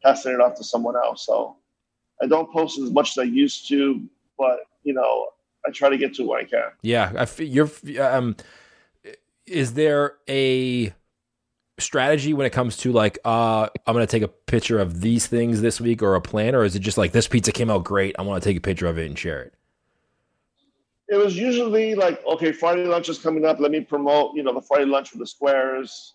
passing 0.03 0.33
it 0.35 0.41
off 0.41 0.55
to 0.57 0.65
someone 0.65 0.97
else. 0.97 1.27
So, 1.27 1.57
I 2.23 2.27
don't 2.27 2.53
post 2.53 2.79
as 2.79 2.91
much 2.91 3.11
as 3.11 3.19
I 3.19 3.25
used 3.25 3.69
to, 3.69 4.03
but 4.39 4.61
you 4.83 4.93
know, 4.93 5.29
I 5.67 5.71
try 5.71 5.89
to 5.89 5.99
get 5.99 6.15
to 6.15 6.25
what 6.25 6.41
I 6.41 6.45
can. 6.45 6.71
Yeah, 6.83 7.13
I, 7.17 7.43
you're. 7.43 7.71
Um, 8.01 8.37
is 9.47 9.75
there 9.75 10.15
a 10.29 10.95
strategy 11.79 12.35
when 12.35 12.47
it 12.47 12.51
comes 12.51 12.77
to 12.77 12.93
like 12.93 13.19
uh 13.25 13.67
I'm 13.87 13.95
gonna 13.95 14.07
take 14.07 14.23
a 14.23 14.29
picture 14.29 14.79
of 14.79 15.01
these 15.01 15.27
things 15.27 15.63
this 15.63 15.81
week 15.81 16.03
or 16.03 16.15
a 16.15 16.21
plan, 16.21 16.55
or 16.55 16.65
is 16.65 16.77
it 16.77 16.81
just 16.81 16.99
like 16.99 17.13
this 17.13 17.27
pizza 17.27 17.53
came 17.53 17.71
out 17.71 17.85
great, 17.85 18.15
I 18.19 18.23
want 18.23 18.43
to 18.43 18.49
take 18.49 18.57
a 18.57 18.61
picture 18.61 18.87
of 18.87 18.99
it 18.99 19.07
and 19.07 19.19
share 19.19 19.43
it? 19.43 19.55
It 21.09 21.17
was 21.17 21.37
usually 21.37 21.97
like, 21.97 22.25
okay, 22.25 22.53
Friday 22.53 22.85
lunch 22.85 23.09
is 23.09 23.19
coming 23.19 23.45
up. 23.45 23.59
Let 23.59 23.73
me 23.73 23.81
promote, 23.81 24.37
you 24.37 24.45
know, 24.45 24.55
the 24.55 24.63
Friday 24.63 24.85
lunch 24.85 25.11
with 25.11 25.19
the 25.19 25.27
squares. 25.27 26.15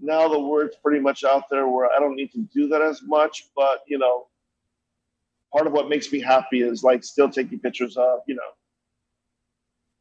Now 0.00 0.28
the 0.28 0.38
word's 0.38 0.76
pretty 0.76 1.00
much 1.00 1.24
out 1.24 1.44
there 1.50 1.68
where 1.68 1.88
I 1.94 1.98
don't 1.98 2.14
need 2.14 2.32
to 2.32 2.48
do 2.54 2.68
that 2.68 2.82
as 2.82 3.02
much, 3.02 3.48
but 3.56 3.80
you 3.86 3.98
know, 3.98 4.26
part 5.52 5.66
of 5.66 5.72
what 5.72 5.88
makes 5.88 6.12
me 6.12 6.20
happy 6.20 6.62
is 6.62 6.82
like 6.82 7.02
still 7.04 7.28
taking 7.28 7.58
pictures 7.58 7.96
of, 7.96 8.20
you 8.26 8.34
know, 8.34 8.42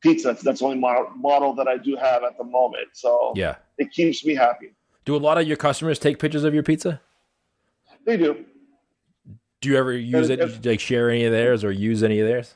pizza. 0.02 0.38
That's 0.44 0.60
the 0.60 0.66
only 0.66 0.78
model, 0.78 1.10
model 1.16 1.54
that 1.54 1.68
I 1.68 1.78
do 1.78 1.96
have 1.96 2.24
at 2.24 2.38
the 2.38 2.44
moment. 2.44 2.90
So 2.94 3.34
yeah, 3.36 3.56
it 3.78 3.92
keeps 3.92 4.26
me 4.26 4.36
happy. 4.36 4.74
Do 5.06 5.16
a 5.16 5.18
lot 5.18 5.38
of 5.38 5.48
your 5.48 5.58
customers 5.58 6.00
take 6.00 6.20
pictures 6.20 6.44
of 6.44 6.54
your 6.54 6.64
pizza? 6.64 7.02
They 8.06 8.18
do. 8.18 8.46
Do 9.62 9.70
you 9.70 9.78
ever 9.78 9.94
use 9.94 10.30
it, 10.30 10.40
if, 10.40 10.64
like 10.64 10.80
share 10.80 11.10
any 11.10 11.26
of 11.26 11.32
theirs 11.32 11.64
or 11.64 11.72
use 11.72 12.04
any 12.04 12.20
of 12.20 12.28
theirs? 12.28 12.56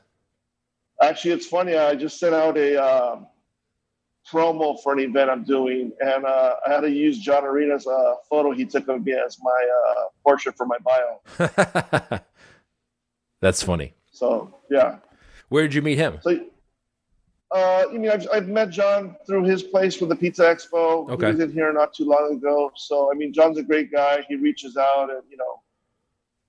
Actually, 1.01 1.31
it's 1.31 1.47
funny. 1.47 1.75
I 1.75 1.95
just 1.95 2.19
sent 2.19 2.35
out 2.35 2.57
a 2.57 2.77
um, 2.77 3.27
promo 4.29 4.81
for 4.81 4.93
an 4.93 4.99
event 4.99 5.29
I'm 5.29 5.43
doing, 5.43 5.91
and 5.99 6.25
uh, 6.25 6.55
I 6.65 6.71
had 6.71 6.81
to 6.81 6.91
use 6.91 7.19
John 7.19 7.43
Arena's 7.43 7.87
uh, 7.87 8.15
photo 8.29 8.51
he 8.51 8.65
took 8.65 8.87
of 8.87 9.05
me 9.05 9.13
as 9.13 9.37
my 9.41 9.69
uh, 9.89 10.03
portrait 10.23 10.55
for 10.55 10.65
my 10.65 10.77
bio. 10.79 12.19
That's 13.41 13.63
funny. 13.63 13.93
So 14.11 14.53
yeah. 14.69 14.97
Where 15.49 15.63
did 15.63 15.73
you 15.73 15.81
meet 15.81 15.97
him? 15.97 16.19
So 16.21 16.39
uh, 17.51 17.85
you 17.91 17.99
mean 17.99 18.11
I've, 18.11 18.27
I've 18.31 18.47
met 18.47 18.69
John 18.69 19.15
through 19.25 19.43
his 19.43 19.63
place 19.63 19.95
for 19.95 20.05
the 20.05 20.15
Pizza 20.15 20.43
Expo. 20.43 21.09
Okay. 21.09 21.27
He 21.27 21.31
was 21.33 21.41
in 21.41 21.51
here 21.51 21.73
not 21.73 21.93
too 21.93 22.05
long 22.05 22.35
ago. 22.37 22.71
So 22.75 23.11
I 23.11 23.15
mean, 23.15 23.33
John's 23.33 23.57
a 23.57 23.63
great 23.63 23.91
guy. 23.91 24.23
He 24.27 24.35
reaches 24.35 24.77
out 24.77 25.09
and 25.09 25.23
you 25.29 25.37
know, 25.37 25.61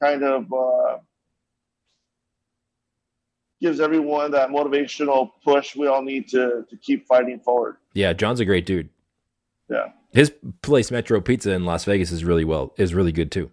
kind 0.01 0.23
of 0.23 0.53
uh, 0.53 0.99
gives 3.63 3.81
everyone 3.81 4.33
that 4.33 4.51
motivational 4.51 5.31
push 5.43 5.75
we 5.75 5.87
all 5.87 6.03
need 6.03 6.29
to 6.29 6.67
to 6.69 6.77
keep 6.77 7.07
fighting 7.07 7.39
forward. 7.39 7.77
Yeah, 7.95 8.13
John's 8.13 8.41
a 8.41 8.45
great 8.45 8.67
dude. 8.67 8.91
Yeah. 9.71 9.93
His 10.11 10.33
place, 10.61 10.91
Metro 10.91 11.21
Pizza 11.23 11.53
in 11.53 11.65
Las 11.65 11.85
Vegas, 11.85 12.11
is 12.11 12.25
really 12.25 12.45
well 12.45 12.75
is 12.77 12.93
really 12.93 13.13
good 13.13 13.31
too. 13.31 13.51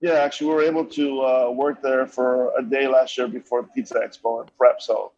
Yeah, 0.00 0.12
actually, 0.12 0.48
we 0.48 0.54
were 0.54 0.62
able 0.62 0.84
to 0.84 1.20
uh, 1.22 1.50
work 1.50 1.82
there 1.82 2.06
for 2.06 2.56
a 2.56 2.62
day 2.62 2.86
last 2.86 3.16
year 3.16 3.26
before 3.26 3.62
Pizza 3.62 3.94
Expo 3.94 4.42
and 4.42 4.56
prep. 4.58 4.80
So 4.80 5.12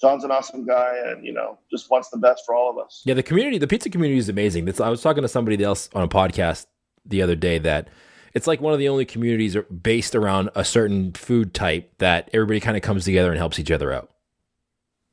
John's 0.00 0.24
an 0.24 0.30
awesome 0.30 0.64
guy, 0.64 0.96
and 1.04 1.26
you 1.26 1.32
know, 1.32 1.58
just 1.70 1.90
wants 1.90 2.08
the 2.08 2.16
best 2.16 2.44
for 2.46 2.54
all 2.54 2.70
of 2.70 2.78
us. 2.78 3.02
Yeah, 3.04 3.14
the 3.14 3.22
community, 3.22 3.58
the 3.58 3.66
pizza 3.66 3.90
community 3.90 4.18
is 4.18 4.28
amazing. 4.28 4.68
I 4.80 4.88
was 4.88 5.02
talking 5.02 5.22
to 5.22 5.28
somebody 5.28 5.62
else 5.62 5.90
on 5.94 6.02
a 6.02 6.08
podcast 6.08 6.66
the 7.04 7.20
other 7.22 7.34
day 7.34 7.58
that 7.58 7.88
it's 8.34 8.46
like 8.46 8.60
one 8.60 8.72
of 8.72 8.78
the 8.78 8.88
only 8.88 9.04
communities 9.04 9.56
based 9.82 10.14
around 10.14 10.50
a 10.54 10.64
certain 10.64 11.12
food 11.12 11.54
type 11.54 11.92
that 11.98 12.30
everybody 12.32 12.60
kind 12.60 12.76
of 12.76 12.82
comes 12.82 13.04
together 13.04 13.30
and 13.30 13.38
helps 13.38 13.58
each 13.58 13.70
other 13.70 13.92
out. 13.92 14.10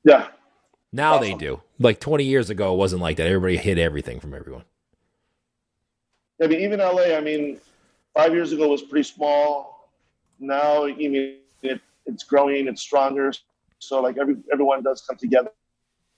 Yeah. 0.04 0.28
Now 0.92 1.16
awesome. 1.16 1.28
they 1.28 1.34
do. 1.36 1.62
Like 1.80 2.00
20 2.00 2.24
years 2.24 2.50
ago, 2.50 2.74
it 2.74 2.78
wasn't 2.78 3.02
like 3.02 3.18
that. 3.18 3.28
Everybody 3.28 3.58
hid 3.58 3.78
everything 3.78 4.20
from 4.20 4.34
everyone. 4.34 4.64
I 6.42 6.48
mean, 6.48 6.62
even 6.62 6.80
LA, 6.80 7.16
I 7.16 7.20
mean, 7.20 7.60
five 8.14 8.34
years 8.34 8.52
ago 8.52 8.70
was 8.70 8.82
pretty 8.82 9.04
small. 9.04 9.90
Now, 10.40 10.86
I 10.86 10.94
mean, 10.94 11.38
it, 11.62 11.82
it's 12.06 12.24
growing, 12.24 12.68
it's 12.68 12.82
stronger. 12.82 13.34
So 13.80 14.02
like 14.02 14.18
every 14.18 14.38
everyone 14.52 14.84
does 14.84 15.02
come 15.02 15.18
together 15.18 15.52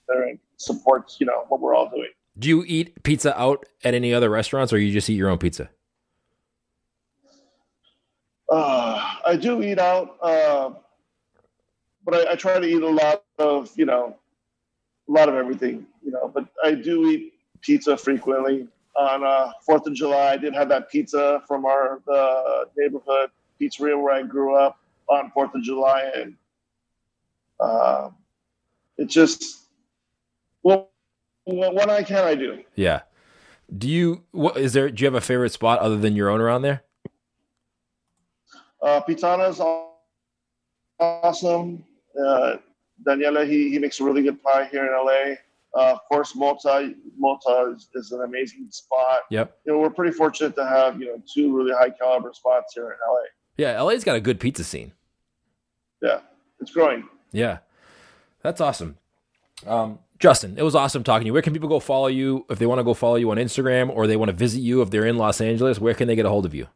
and 0.08 0.38
supports 0.56 1.18
you 1.20 1.26
know 1.26 1.44
what 1.48 1.60
we're 1.60 1.74
all 1.74 1.88
doing. 1.88 2.08
Do 2.38 2.48
you 2.48 2.64
eat 2.66 3.02
pizza 3.02 3.38
out 3.38 3.66
at 3.84 3.94
any 3.94 4.14
other 4.14 4.30
restaurants, 4.30 4.72
or 4.72 4.78
you 4.78 4.92
just 4.92 5.10
eat 5.10 5.14
your 5.14 5.28
own 5.28 5.38
pizza? 5.38 5.68
Uh, 8.50 9.14
I 9.24 9.36
do 9.36 9.62
eat 9.62 9.78
out, 9.78 10.16
uh, 10.20 10.70
but 12.04 12.14
I, 12.14 12.32
I, 12.32 12.34
try 12.34 12.58
to 12.58 12.66
eat 12.66 12.82
a 12.82 12.88
lot 12.88 13.22
of 13.38 13.70
you 13.76 13.86
know, 13.86 14.16
a 15.08 15.12
lot 15.12 15.28
of 15.28 15.36
everything, 15.36 15.86
you 16.04 16.10
know. 16.10 16.28
But 16.34 16.46
I 16.64 16.72
do 16.72 17.08
eat 17.08 17.34
pizza 17.60 17.96
frequently. 17.96 18.66
On 18.96 19.24
uh, 19.24 19.52
Fourth 19.64 19.86
of 19.86 19.94
July, 19.94 20.32
I 20.32 20.36
did 20.36 20.52
have 20.52 20.68
that 20.68 20.90
pizza 20.90 21.42
from 21.46 21.64
our 21.64 22.00
the 22.06 22.66
neighborhood 22.76 23.30
pizzeria 23.60 24.00
where 24.00 24.14
I 24.14 24.22
grew 24.22 24.56
up 24.56 24.78
on 25.08 25.30
Fourth 25.30 25.54
of 25.54 25.62
July, 25.62 26.10
and 26.16 26.34
uh, 27.60 28.10
it 28.98 29.06
just 29.06 29.68
well, 30.64 30.90
when 31.44 31.88
I 31.88 32.02
can, 32.02 32.24
I 32.24 32.34
do. 32.34 32.62
Yeah. 32.74 33.02
Do 33.76 33.88
you 33.88 34.24
what 34.32 34.56
is 34.56 34.72
there 34.72 34.90
do 34.90 35.02
you 35.02 35.06
have 35.06 35.14
a 35.14 35.20
favorite 35.20 35.50
spot 35.50 35.78
other 35.78 35.96
than 35.96 36.16
your 36.16 36.28
own 36.28 36.40
around 36.40 36.62
there? 36.62 36.82
Uh, 38.82 39.00
Pizzana's 39.06 39.60
awesome. 40.98 41.84
Uh, 42.18 42.56
Daniela, 43.06 43.48
he, 43.48 43.70
he 43.70 43.78
makes 43.78 44.00
a 44.00 44.04
really 44.04 44.22
good 44.22 44.42
pie 44.42 44.68
here 44.70 44.84
in 44.84 44.92
LA. 44.92 45.34
Uh, 45.72 45.92
of 45.92 46.00
course, 46.08 46.32
Mozza, 46.32 46.94
Mozza 47.22 47.74
is, 47.74 47.88
is 47.94 48.12
an 48.12 48.22
amazing 48.22 48.66
spot. 48.70 49.20
Yep. 49.30 49.56
You 49.64 49.72
know, 49.72 49.78
we're 49.78 49.90
pretty 49.90 50.12
fortunate 50.12 50.56
to 50.56 50.66
have 50.66 51.00
you 51.00 51.06
know 51.06 51.22
two 51.32 51.56
really 51.56 51.72
high 51.72 51.90
caliber 51.90 52.32
spots 52.34 52.74
here 52.74 52.86
in 52.86 52.96
LA. 53.08 53.22
Yeah, 53.56 53.80
LA's 53.80 54.02
got 54.02 54.16
a 54.16 54.20
good 54.20 54.40
pizza 54.40 54.64
scene. 54.64 54.92
Yeah, 56.02 56.20
it's 56.60 56.72
growing. 56.72 57.08
Yeah. 57.30 57.58
That's 58.42 58.60
awesome. 58.60 58.96
Um, 59.66 59.98
Justin, 60.18 60.56
it 60.58 60.62
was 60.62 60.74
awesome 60.74 61.04
talking 61.04 61.24
to 61.24 61.26
you. 61.26 61.32
Where 61.32 61.42
can 61.42 61.52
people 61.52 61.68
go 61.68 61.80
follow 61.80 62.06
you 62.06 62.44
if 62.50 62.58
they 62.58 62.66
want 62.66 62.78
to 62.78 62.84
go 62.84 62.94
follow 62.94 63.16
you 63.16 63.30
on 63.30 63.36
Instagram 63.36 63.90
or 63.90 64.06
they 64.06 64.16
want 64.16 64.30
to 64.30 64.36
visit 64.36 64.60
you 64.60 64.82
if 64.82 64.90
they're 64.90 65.06
in 65.06 65.16
Los 65.16 65.40
Angeles? 65.40 65.78
Where 65.78 65.94
can 65.94 66.08
they 66.08 66.16
get 66.16 66.26
a 66.26 66.28
hold 66.28 66.46
of 66.46 66.54
you? 66.54 66.66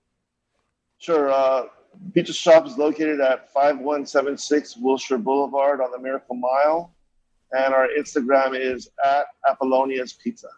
Sure. 0.98 1.30
Uh, 1.30 1.64
Pizza 2.12 2.32
Shop 2.32 2.66
is 2.66 2.78
located 2.78 3.20
at 3.20 3.52
5176 3.52 4.76
Wilshire 4.76 5.18
Boulevard 5.18 5.80
on 5.80 5.90
the 5.90 5.98
Miracle 5.98 6.36
Mile. 6.36 6.94
And 7.52 7.72
our 7.72 7.88
Instagram 7.98 8.58
is 8.58 8.88
at 9.04 9.26
Apollonia's 9.48 10.12
Pizza. 10.12 10.48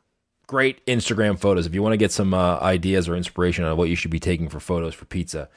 Great 0.46 0.84
Instagram 0.86 1.38
photos. 1.38 1.66
If 1.66 1.74
you 1.74 1.82
want 1.82 1.92
to 1.92 1.98
get 1.98 2.12
some 2.12 2.32
uh, 2.32 2.58
ideas 2.60 3.08
or 3.08 3.16
inspiration 3.16 3.64
on 3.64 3.76
what 3.76 3.88
you 3.88 3.96
should 3.96 4.10
be 4.10 4.20
taking 4.20 4.48
for 4.48 4.60
photos 4.60 4.94
for 4.94 5.04
pizza, 5.04 5.48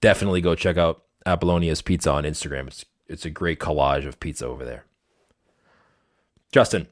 definitely 0.00 0.40
go 0.40 0.54
check 0.54 0.76
out 0.76 1.04
Apollonia's 1.24 1.80
Pizza 1.80 2.10
on 2.10 2.24
Instagram. 2.24 2.66
It's 2.66 2.84
it's 3.08 3.24
a 3.24 3.30
great 3.30 3.60
collage 3.60 4.06
of 4.06 4.18
pizza 4.20 4.46
over 4.46 4.64
there. 4.64 4.84
Justin, 6.50 6.88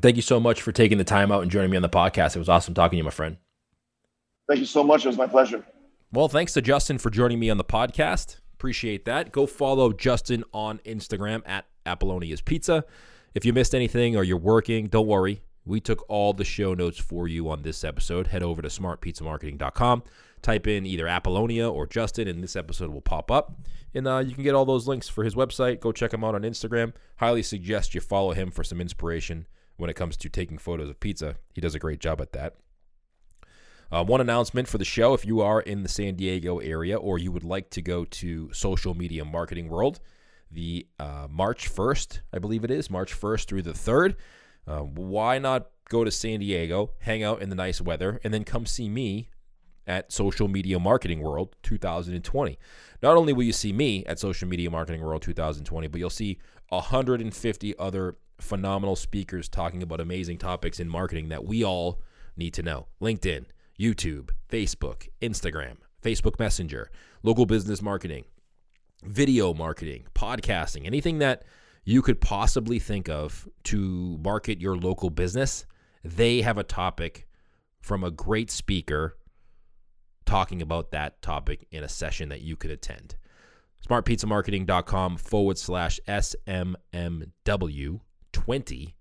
thank 0.00 0.16
you 0.16 0.22
so 0.22 0.38
much 0.40 0.62
for 0.62 0.72
taking 0.72 0.98
the 0.98 1.04
time 1.04 1.32
out 1.32 1.42
and 1.42 1.50
joining 1.50 1.70
me 1.70 1.76
on 1.76 1.82
the 1.82 1.88
podcast. 1.88 2.36
It 2.36 2.38
was 2.38 2.48
awesome 2.48 2.72
talking 2.72 2.92
to 2.92 2.98
you, 2.98 3.04
my 3.04 3.10
friend. 3.10 3.36
Thank 4.48 4.60
you 4.60 4.66
so 4.66 4.82
much. 4.82 5.04
It 5.04 5.08
was 5.08 5.18
my 5.18 5.26
pleasure. 5.26 5.64
Well, 6.12 6.28
thanks 6.28 6.52
to 6.54 6.62
Justin 6.62 6.98
for 6.98 7.08
joining 7.08 7.38
me 7.38 7.50
on 7.50 7.56
the 7.56 7.64
podcast. 7.64 8.38
Appreciate 8.54 9.04
that. 9.04 9.30
Go 9.30 9.46
follow 9.46 9.92
Justin 9.92 10.42
on 10.52 10.78
Instagram 10.78 11.40
at 11.46 11.66
Apollonia's 11.86 12.40
Pizza. 12.40 12.84
If 13.32 13.44
you 13.44 13.52
missed 13.52 13.76
anything 13.76 14.16
or 14.16 14.24
you're 14.24 14.36
working, 14.36 14.88
don't 14.88 15.06
worry. 15.06 15.40
We 15.64 15.78
took 15.78 16.04
all 16.08 16.32
the 16.32 16.44
show 16.44 16.74
notes 16.74 16.98
for 16.98 17.28
you 17.28 17.48
on 17.48 17.62
this 17.62 17.84
episode. 17.84 18.26
Head 18.26 18.42
over 18.42 18.60
to 18.60 18.66
smartpizzamarketing.com, 18.66 20.02
type 20.42 20.66
in 20.66 20.84
either 20.84 21.06
Apollonia 21.06 21.70
or 21.70 21.86
Justin, 21.86 22.26
and 22.26 22.42
this 22.42 22.56
episode 22.56 22.90
will 22.90 23.00
pop 23.00 23.30
up. 23.30 23.60
And 23.94 24.08
uh, 24.08 24.18
you 24.18 24.34
can 24.34 24.42
get 24.42 24.56
all 24.56 24.64
those 24.64 24.88
links 24.88 25.08
for 25.08 25.22
his 25.22 25.36
website. 25.36 25.78
Go 25.78 25.92
check 25.92 26.12
him 26.12 26.24
out 26.24 26.34
on 26.34 26.42
Instagram. 26.42 26.92
Highly 27.18 27.44
suggest 27.44 27.94
you 27.94 28.00
follow 28.00 28.32
him 28.32 28.50
for 28.50 28.64
some 28.64 28.80
inspiration 28.80 29.46
when 29.76 29.88
it 29.88 29.94
comes 29.94 30.16
to 30.16 30.28
taking 30.28 30.58
photos 30.58 30.90
of 30.90 30.98
pizza. 30.98 31.36
He 31.54 31.60
does 31.60 31.76
a 31.76 31.78
great 31.78 32.00
job 32.00 32.20
at 32.20 32.32
that. 32.32 32.56
Uh, 33.92 34.04
one 34.04 34.20
announcement 34.20 34.68
for 34.68 34.78
the 34.78 34.84
show 34.84 35.14
if 35.14 35.26
you 35.26 35.40
are 35.40 35.60
in 35.60 35.82
the 35.82 35.88
San 35.88 36.14
Diego 36.14 36.58
area 36.58 36.96
or 36.96 37.18
you 37.18 37.32
would 37.32 37.42
like 37.42 37.70
to 37.70 37.82
go 37.82 38.04
to 38.04 38.52
social 38.52 38.94
media 38.94 39.24
marketing 39.24 39.68
world, 39.68 39.98
the 40.50 40.86
uh, 40.98 41.26
March 41.28 41.72
1st, 41.72 42.20
I 42.32 42.38
believe 42.38 42.62
it 42.64 42.70
is, 42.70 42.88
March 42.88 43.18
1st 43.18 43.46
through 43.46 43.62
the 43.62 43.72
3rd. 43.72 44.14
Uh, 44.66 44.80
why 44.80 45.38
not 45.38 45.70
go 45.88 46.04
to 46.04 46.10
San 46.10 46.38
Diego, 46.38 46.90
hang 47.00 47.24
out 47.24 47.42
in 47.42 47.50
the 47.50 47.56
nice 47.56 47.80
weather, 47.80 48.20
and 48.22 48.32
then 48.32 48.44
come 48.44 48.64
see 48.64 48.88
me 48.88 49.28
at 49.88 50.12
Social 50.12 50.46
Media 50.46 50.78
Marketing 50.78 51.20
World 51.20 51.56
2020? 51.64 52.58
Not 53.02 53.16
only 53.16 53.32
will 53.32 53.42
you 53.42 53.52
see 53.52 53.72
me 53.72 54.04
at 54.06 54.20
Social 54.20 54.46
Media 54.46 54.70
Marketing 54.70 55.02
World 55.02 55.22
2020, 55.22 55.88
but 55.88 55.98
you'll 55.98 56.10
see 56.10 56.38
150 56.68 57.78
other 57.78 58.16
phenomenal 58.40 58.94
speakers 58.94 59.48
talking 59.48 59.82
about 59.82 60.00
amazing 60.00 60.38
topics 60.38 60.78
in 60.78 60.88
marketing 60.88 61.28
that 61.30 61.44
we 61.44 61.64
all 61.64 62.00
need 62.36 62.54
to 62.54 62.62
know. 62.62 62.86
LinkedIn, 63.02 63.46
YouTube, 63.80 64.28
Facebook, 64.50 65.08
Instagram, 65.22 65.76
Facebook 66.02 66.38
Messenger, 66.38 66.90
local 67.22 67.46
business 67.46 67.80
marketing, 67.80 68.24
video 69.04 69.54
marketing, 69.54 70.04
podcasting, 70.14 70.84
anything 70.84 71.18
that 71.18 71.44
you 71.84 72.02
could 72.02 72.20
possibly 72.20 72.78
think 72.78 73.08
of 73.08 73.48
to 73.64 74.18
market 74.22 74.60
your 74.60 74.76
local 74.76 75.08
business, 75.08 75.64
they 76.04 76.42
have 76.42 76.58
a 76.58 76.62
topic 76.62 77.26
from 77.80 78.04
a 78.04 78.10
great 78.10 78.50
speaker 78.50 79.16
talking 80.26 80.60
about 80.60 80.90
that 80.90 81.22
topic 81.22 81.66
in 81.70 81.82
a 81.82 81.88
session 81.88 82.28
that 82.28 82.42
you 82.42 82.56
could 82.56 82.70
attend. 82.70 83.16
SmartPizzaMarketing.com 83.88 85.16
forward 85.16 85.56
slash 85.56 85.98
SMMW20 86.06 88.92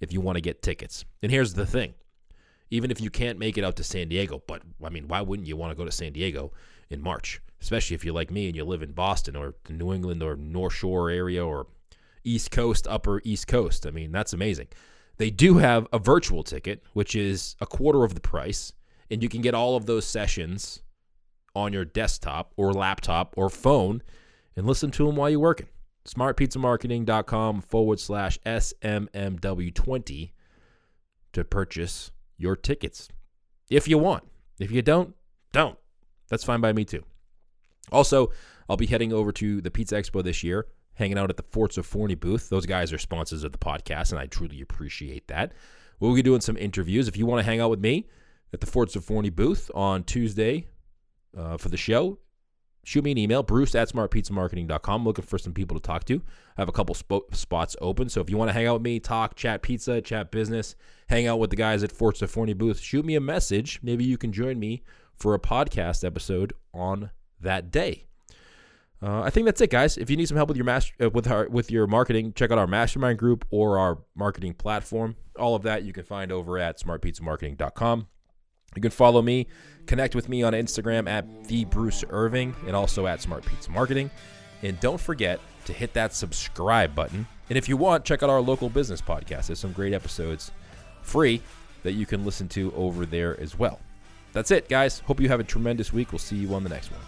if 0.00 0.12
you 0.12 0.20
want 0.20 0.36
to 0.36 0.40
get 0.40 0.62
tickets. 0.62 1.04
And 1.22 1.32
here's 1.32 1.54
the 1.54 1.66
thing 1.66 1.94
even 2.70 2.90
if 2.90 3.00
you 3.00 3.10
can't 3.10 3.38
make 3.38 3.56
it 3.56 3.64
out 3.64 3.76
to 3.76 3.84
San 3.84 4.08
Diego, 4.08 4.42
but 4.46 4.62
I 4.84 4.88
mean, 4.90 5.08
why 5.08 5.20
wouldn't 5.20 5.48
you 5.48 5.56
want 5.56 5.72
to 5.72 5.76
go 5.76 5.84
to 5.84 5.92
San 5.92 6.12
Diego 6.12 6.52
in 6.90 7.00
March? 7.00 7.40
Especially 7.60 7.94
if 7.94 8.04
you're 8.04 8.14
like 8.14 8.30
me 8.30 8.46
and 8.46 8.56
you 8.56 8.64
live 8.64 8.82
in 8.82 8.92
Boston 8.92 9.34
or 9.36 9.54
New 9.68 9.92
England 9.92 10.22
or 10.22 10.36
North 10.36 10.74
Shore 10.74 11.10
area 11.10 11.44
or 11.44 11.66
East 12.24 12.50
Coast, 12.50 12.86
Upper 12.88 13.20
East 13.24 13.46
Coast. 13.46 13.86
I 13.86 13.90
mean, 13.90 14.12
that's 14.12 14.32
amazing. 14.32 14.68
They 15.16 15.30
do 15.30 15.58
have 15.58 15.88
a 15.92 15.98
virtual 15.98 16.44
ticket, 16.44 16.82
which 16.92 17.16
is 17.16 17.56
a 17.60 17.66
quarter 17.66 18.04
of 18.04 18.14
the 18.14 18.20
price, 18.20 18.72
and 19.10 19.22
you 19.22 19.28
can 19.28 19.42
get 19.42 19.54
all 19.54 19.76
of 19.76 19.86
those 19.86 20.04
sessions 20.04 20.82
on 21.56 21.72
your 21.72 21.84
desktop 21.84 22.52
or 22.56 22.72
laptop 22.72 23.34
or 23.36 23.50
phone 23.50 24.02
and 24.56 24.66
listen 24.66 24.90
to 24.92 25.06
them 25.06 25.16
while 25.16 25.28
you're 25.28 25.40
working. 25.40 25.66
SmartPizzaMarketing.com 26.04 27.62
forward 27.62 28.00
slash 28.00 28.38
SMMW20 28.46 30.30
to 31.32 31.44
purchase 31.44 32.10
your 32.38 32.56
tickets 32.56 33.08
if 33.70 33.86
you 33.86 33.98
want. 33.98 34.24
If 34.58 34.70
you 34.70 34.82
don't, 34.82 35.14
don't. 35.52 35.78
That's 36.28 36.44
fine 36.44 36.60
by 36.60 36.72
me 36.72 36.84
too. 36.84 37.04
Also, 37.92 38.32
I'll 38.68 38.76
be 38.76 38.86
heading 38.86 39.12
over 39.12 39.32
to 39.32 39.60
the 39.60 39.70
Pizza 39.70 39.96
Expo 39.96 40.22
this 40.22 40.42
year, 40.42 40.66
hanging 40.94 41.18
out 41.18 41.30
at 41.30 41.36
the 41.36 41.42
Forza 41.42 41.80
Forni 41.82 42.18
booth. 42.18 42.48
Those 42.48 42.66
guys 42.66 42.92
are 42.92 42.98
sponsors 42.98 43.44
of 43.44 43.52
the 43.52 43.58
podcast, 43.58 44.10
and 44.10 44.20
I 44.20 44.26
truly 44.26 44.60
appreciate 44.60 45.28
that. 45.28 45.52
We'll 46.00 46.14
be 46.14 46.22
doing 46.22 46.40
some 46.40 46.56
interviews. 46.56 47.08
If 47.08 47.16
you 47.16 47.26
want 47.26 47.40
to 47.40 47.44
hang 47.44 47.60
out 47.60 47.70
with 47.70 47.80
me 47.80 48.08
at 48.52 48.60
the 48.60 48.66
Forza 48.66 49.00
Forni 49.00 49.34
booth 49.34 49.70
on 49.74 50.04
Tuesday 50.04 50.68
uh, 51.36 51.56
for 51.56 51.68
the 51.68 51.76
show, 51.76 52.18
shoot 52.84 53.04
me 53.04 53.10
an 53.10 53.18
email, 53.18 53.42
bruce 53.42 53.74
at 53.74 53.90
smartpizzamarketing.com. 53.90 55.04
looking 55.04 55.24
for 55.24 55.38
some 55.38 55.52
people 55.52 55.78
to 55.78 55.82
talk 55.82 56.04
to. 56.06 56.22
I 56.56 56.60
have 56.60 56.68
a 56.68 56.72
couple 56.72 56.94
sp- 56.96 57.28
spots 57.32 57.76
open. 57.80 58.08
So 58.08 58.20
if 58.20 58.30
you 58.30 58.36
want 58.36 58.48
to 58.48 58.52
hang 58.52 58.66
out 58.66 58.74
with 58.74 58.82
me, 58.82 59.00
talk, 59.00 59.36
chat 59.36 59.62
pizza, 59.62 60.00
chat 60.00 60.30
business, 60.30 60.74
hang 61.08 61.26
out 61.26 61.38
with 61.38 61.50
the 61.50 61.56
guys 61.56 61.82
at 61.82 61.92
Forza 61.92 62.26
Forni 62.26 62.56
booth, 62.56 62.80
shoot 62.80 63.04
me 63.04 63.14
a 63.14 63.20
message. 63.20 63.80
Maybe 63.82 64.04
you 64.04 64.18
can 64.18 64.32
join 64.32 64.58
me 64.58 64.82
for 65.14 65.34
a 65.34 65.38
podcast 65.38 66.04
episode 66.04 66.52
on 66.72 67.10
that 67.40 67.70
day. 67.70 68.04
Uh, 69.00 69.22
I 69.22 69.30
think 69.30 69.44
that's 69.44 69.60
it, 69.60 69.70
guys. 69.70 69.96
If 69.96 70.10
you 70.10 70.16
need 70.16 70.26
some 70.26 70.36
help 70.36 70.48
with 70.48 70.56
your 70.56 70.66
master, 70.66 70.92
uh, 71.00 71.10
with 71.10 71.30
our 71.30 71.48
with 71.48 71.70
your 71.70 71.86
marketing, 71.86 72.32
check 72.32 72.50
out 72.50 72.58
our 72.58 72.66
mastermind 72.66 73.18
group 73.18 73.46
or 73.50 73.78
our 73.78 73.98
marketing 74.16 74.54
platform. 74.54 75.14
All 75.38 75.54
of 75.54 75.62
that 75.62 75.84
you 75.84 75.92
can 75.92 76.02
find 76.02 76.32
over 76.32 76.58
at 76.58 76.80
smartpizzamarketing.com. 76.80 78.08
You 78.74 78.82
can 78.82 78.90
follow 78.90 79.22
me, 79.22 79.46
connect 79.86 80.14
with 80.14 80.28
me 80.28 80.42
on 80.42 80.52
Instagram 80.52 81.08
at 81.08 81.44
the 81.44 81.64
Bruce 81.64 82.04
Irving 82.10 82.54
and 82.66 82.76
also 82.76 83.06
at 83.06 83.20
Smart 83.20 83.44
Pizza 83.44 83.70
Marketing. 83.70 84.10
And 84.62 84.78
don't 84.80 85.00
forget 85.00 85.40
to 85.64 85.72
hit 85.72 85.92
that 85.94 86.14
subscribe 86.14 86.94
button. 86.94 87.26
And 87.48 87.56
if 87.56 87.68
you 87.68 87.76
want, 87.76 88.04
check 88.04 88.22
out 88.22 88.30
our 88.30 88.40
local 88.40 88.68
business 88.68 89.00
podcast. 89.00 89.46
There's 89.46 89.58
some 89.58 89.72
great 89.72 89.94
episodes 89.94 90.50
free 91.02 91.40
that 91.82 91.92
you 91.92 92.06
can 92.06 92.24
listen 92.24 92.48
to 92.48 92.72
over 92.74 93.06
there 93.06 93.38
as 93.40 93.58
well. 93.58 93.80
That's 94.32 94.50
it, 94.50 94.68
guys. 94.68 95.00
Hope 95.00 95.20
you 95.20 95.28
have 95.28 95.40
a 95.40 95.44
tremendous 95.44 95.92
week. 95.92 96.12
We'll 96.12 96.18
see 96.18 96.36
you 96.36 96.54
on 96.54 96.62
the 96.62 96.68
next 96.68 96.90
one. 96.90 97.00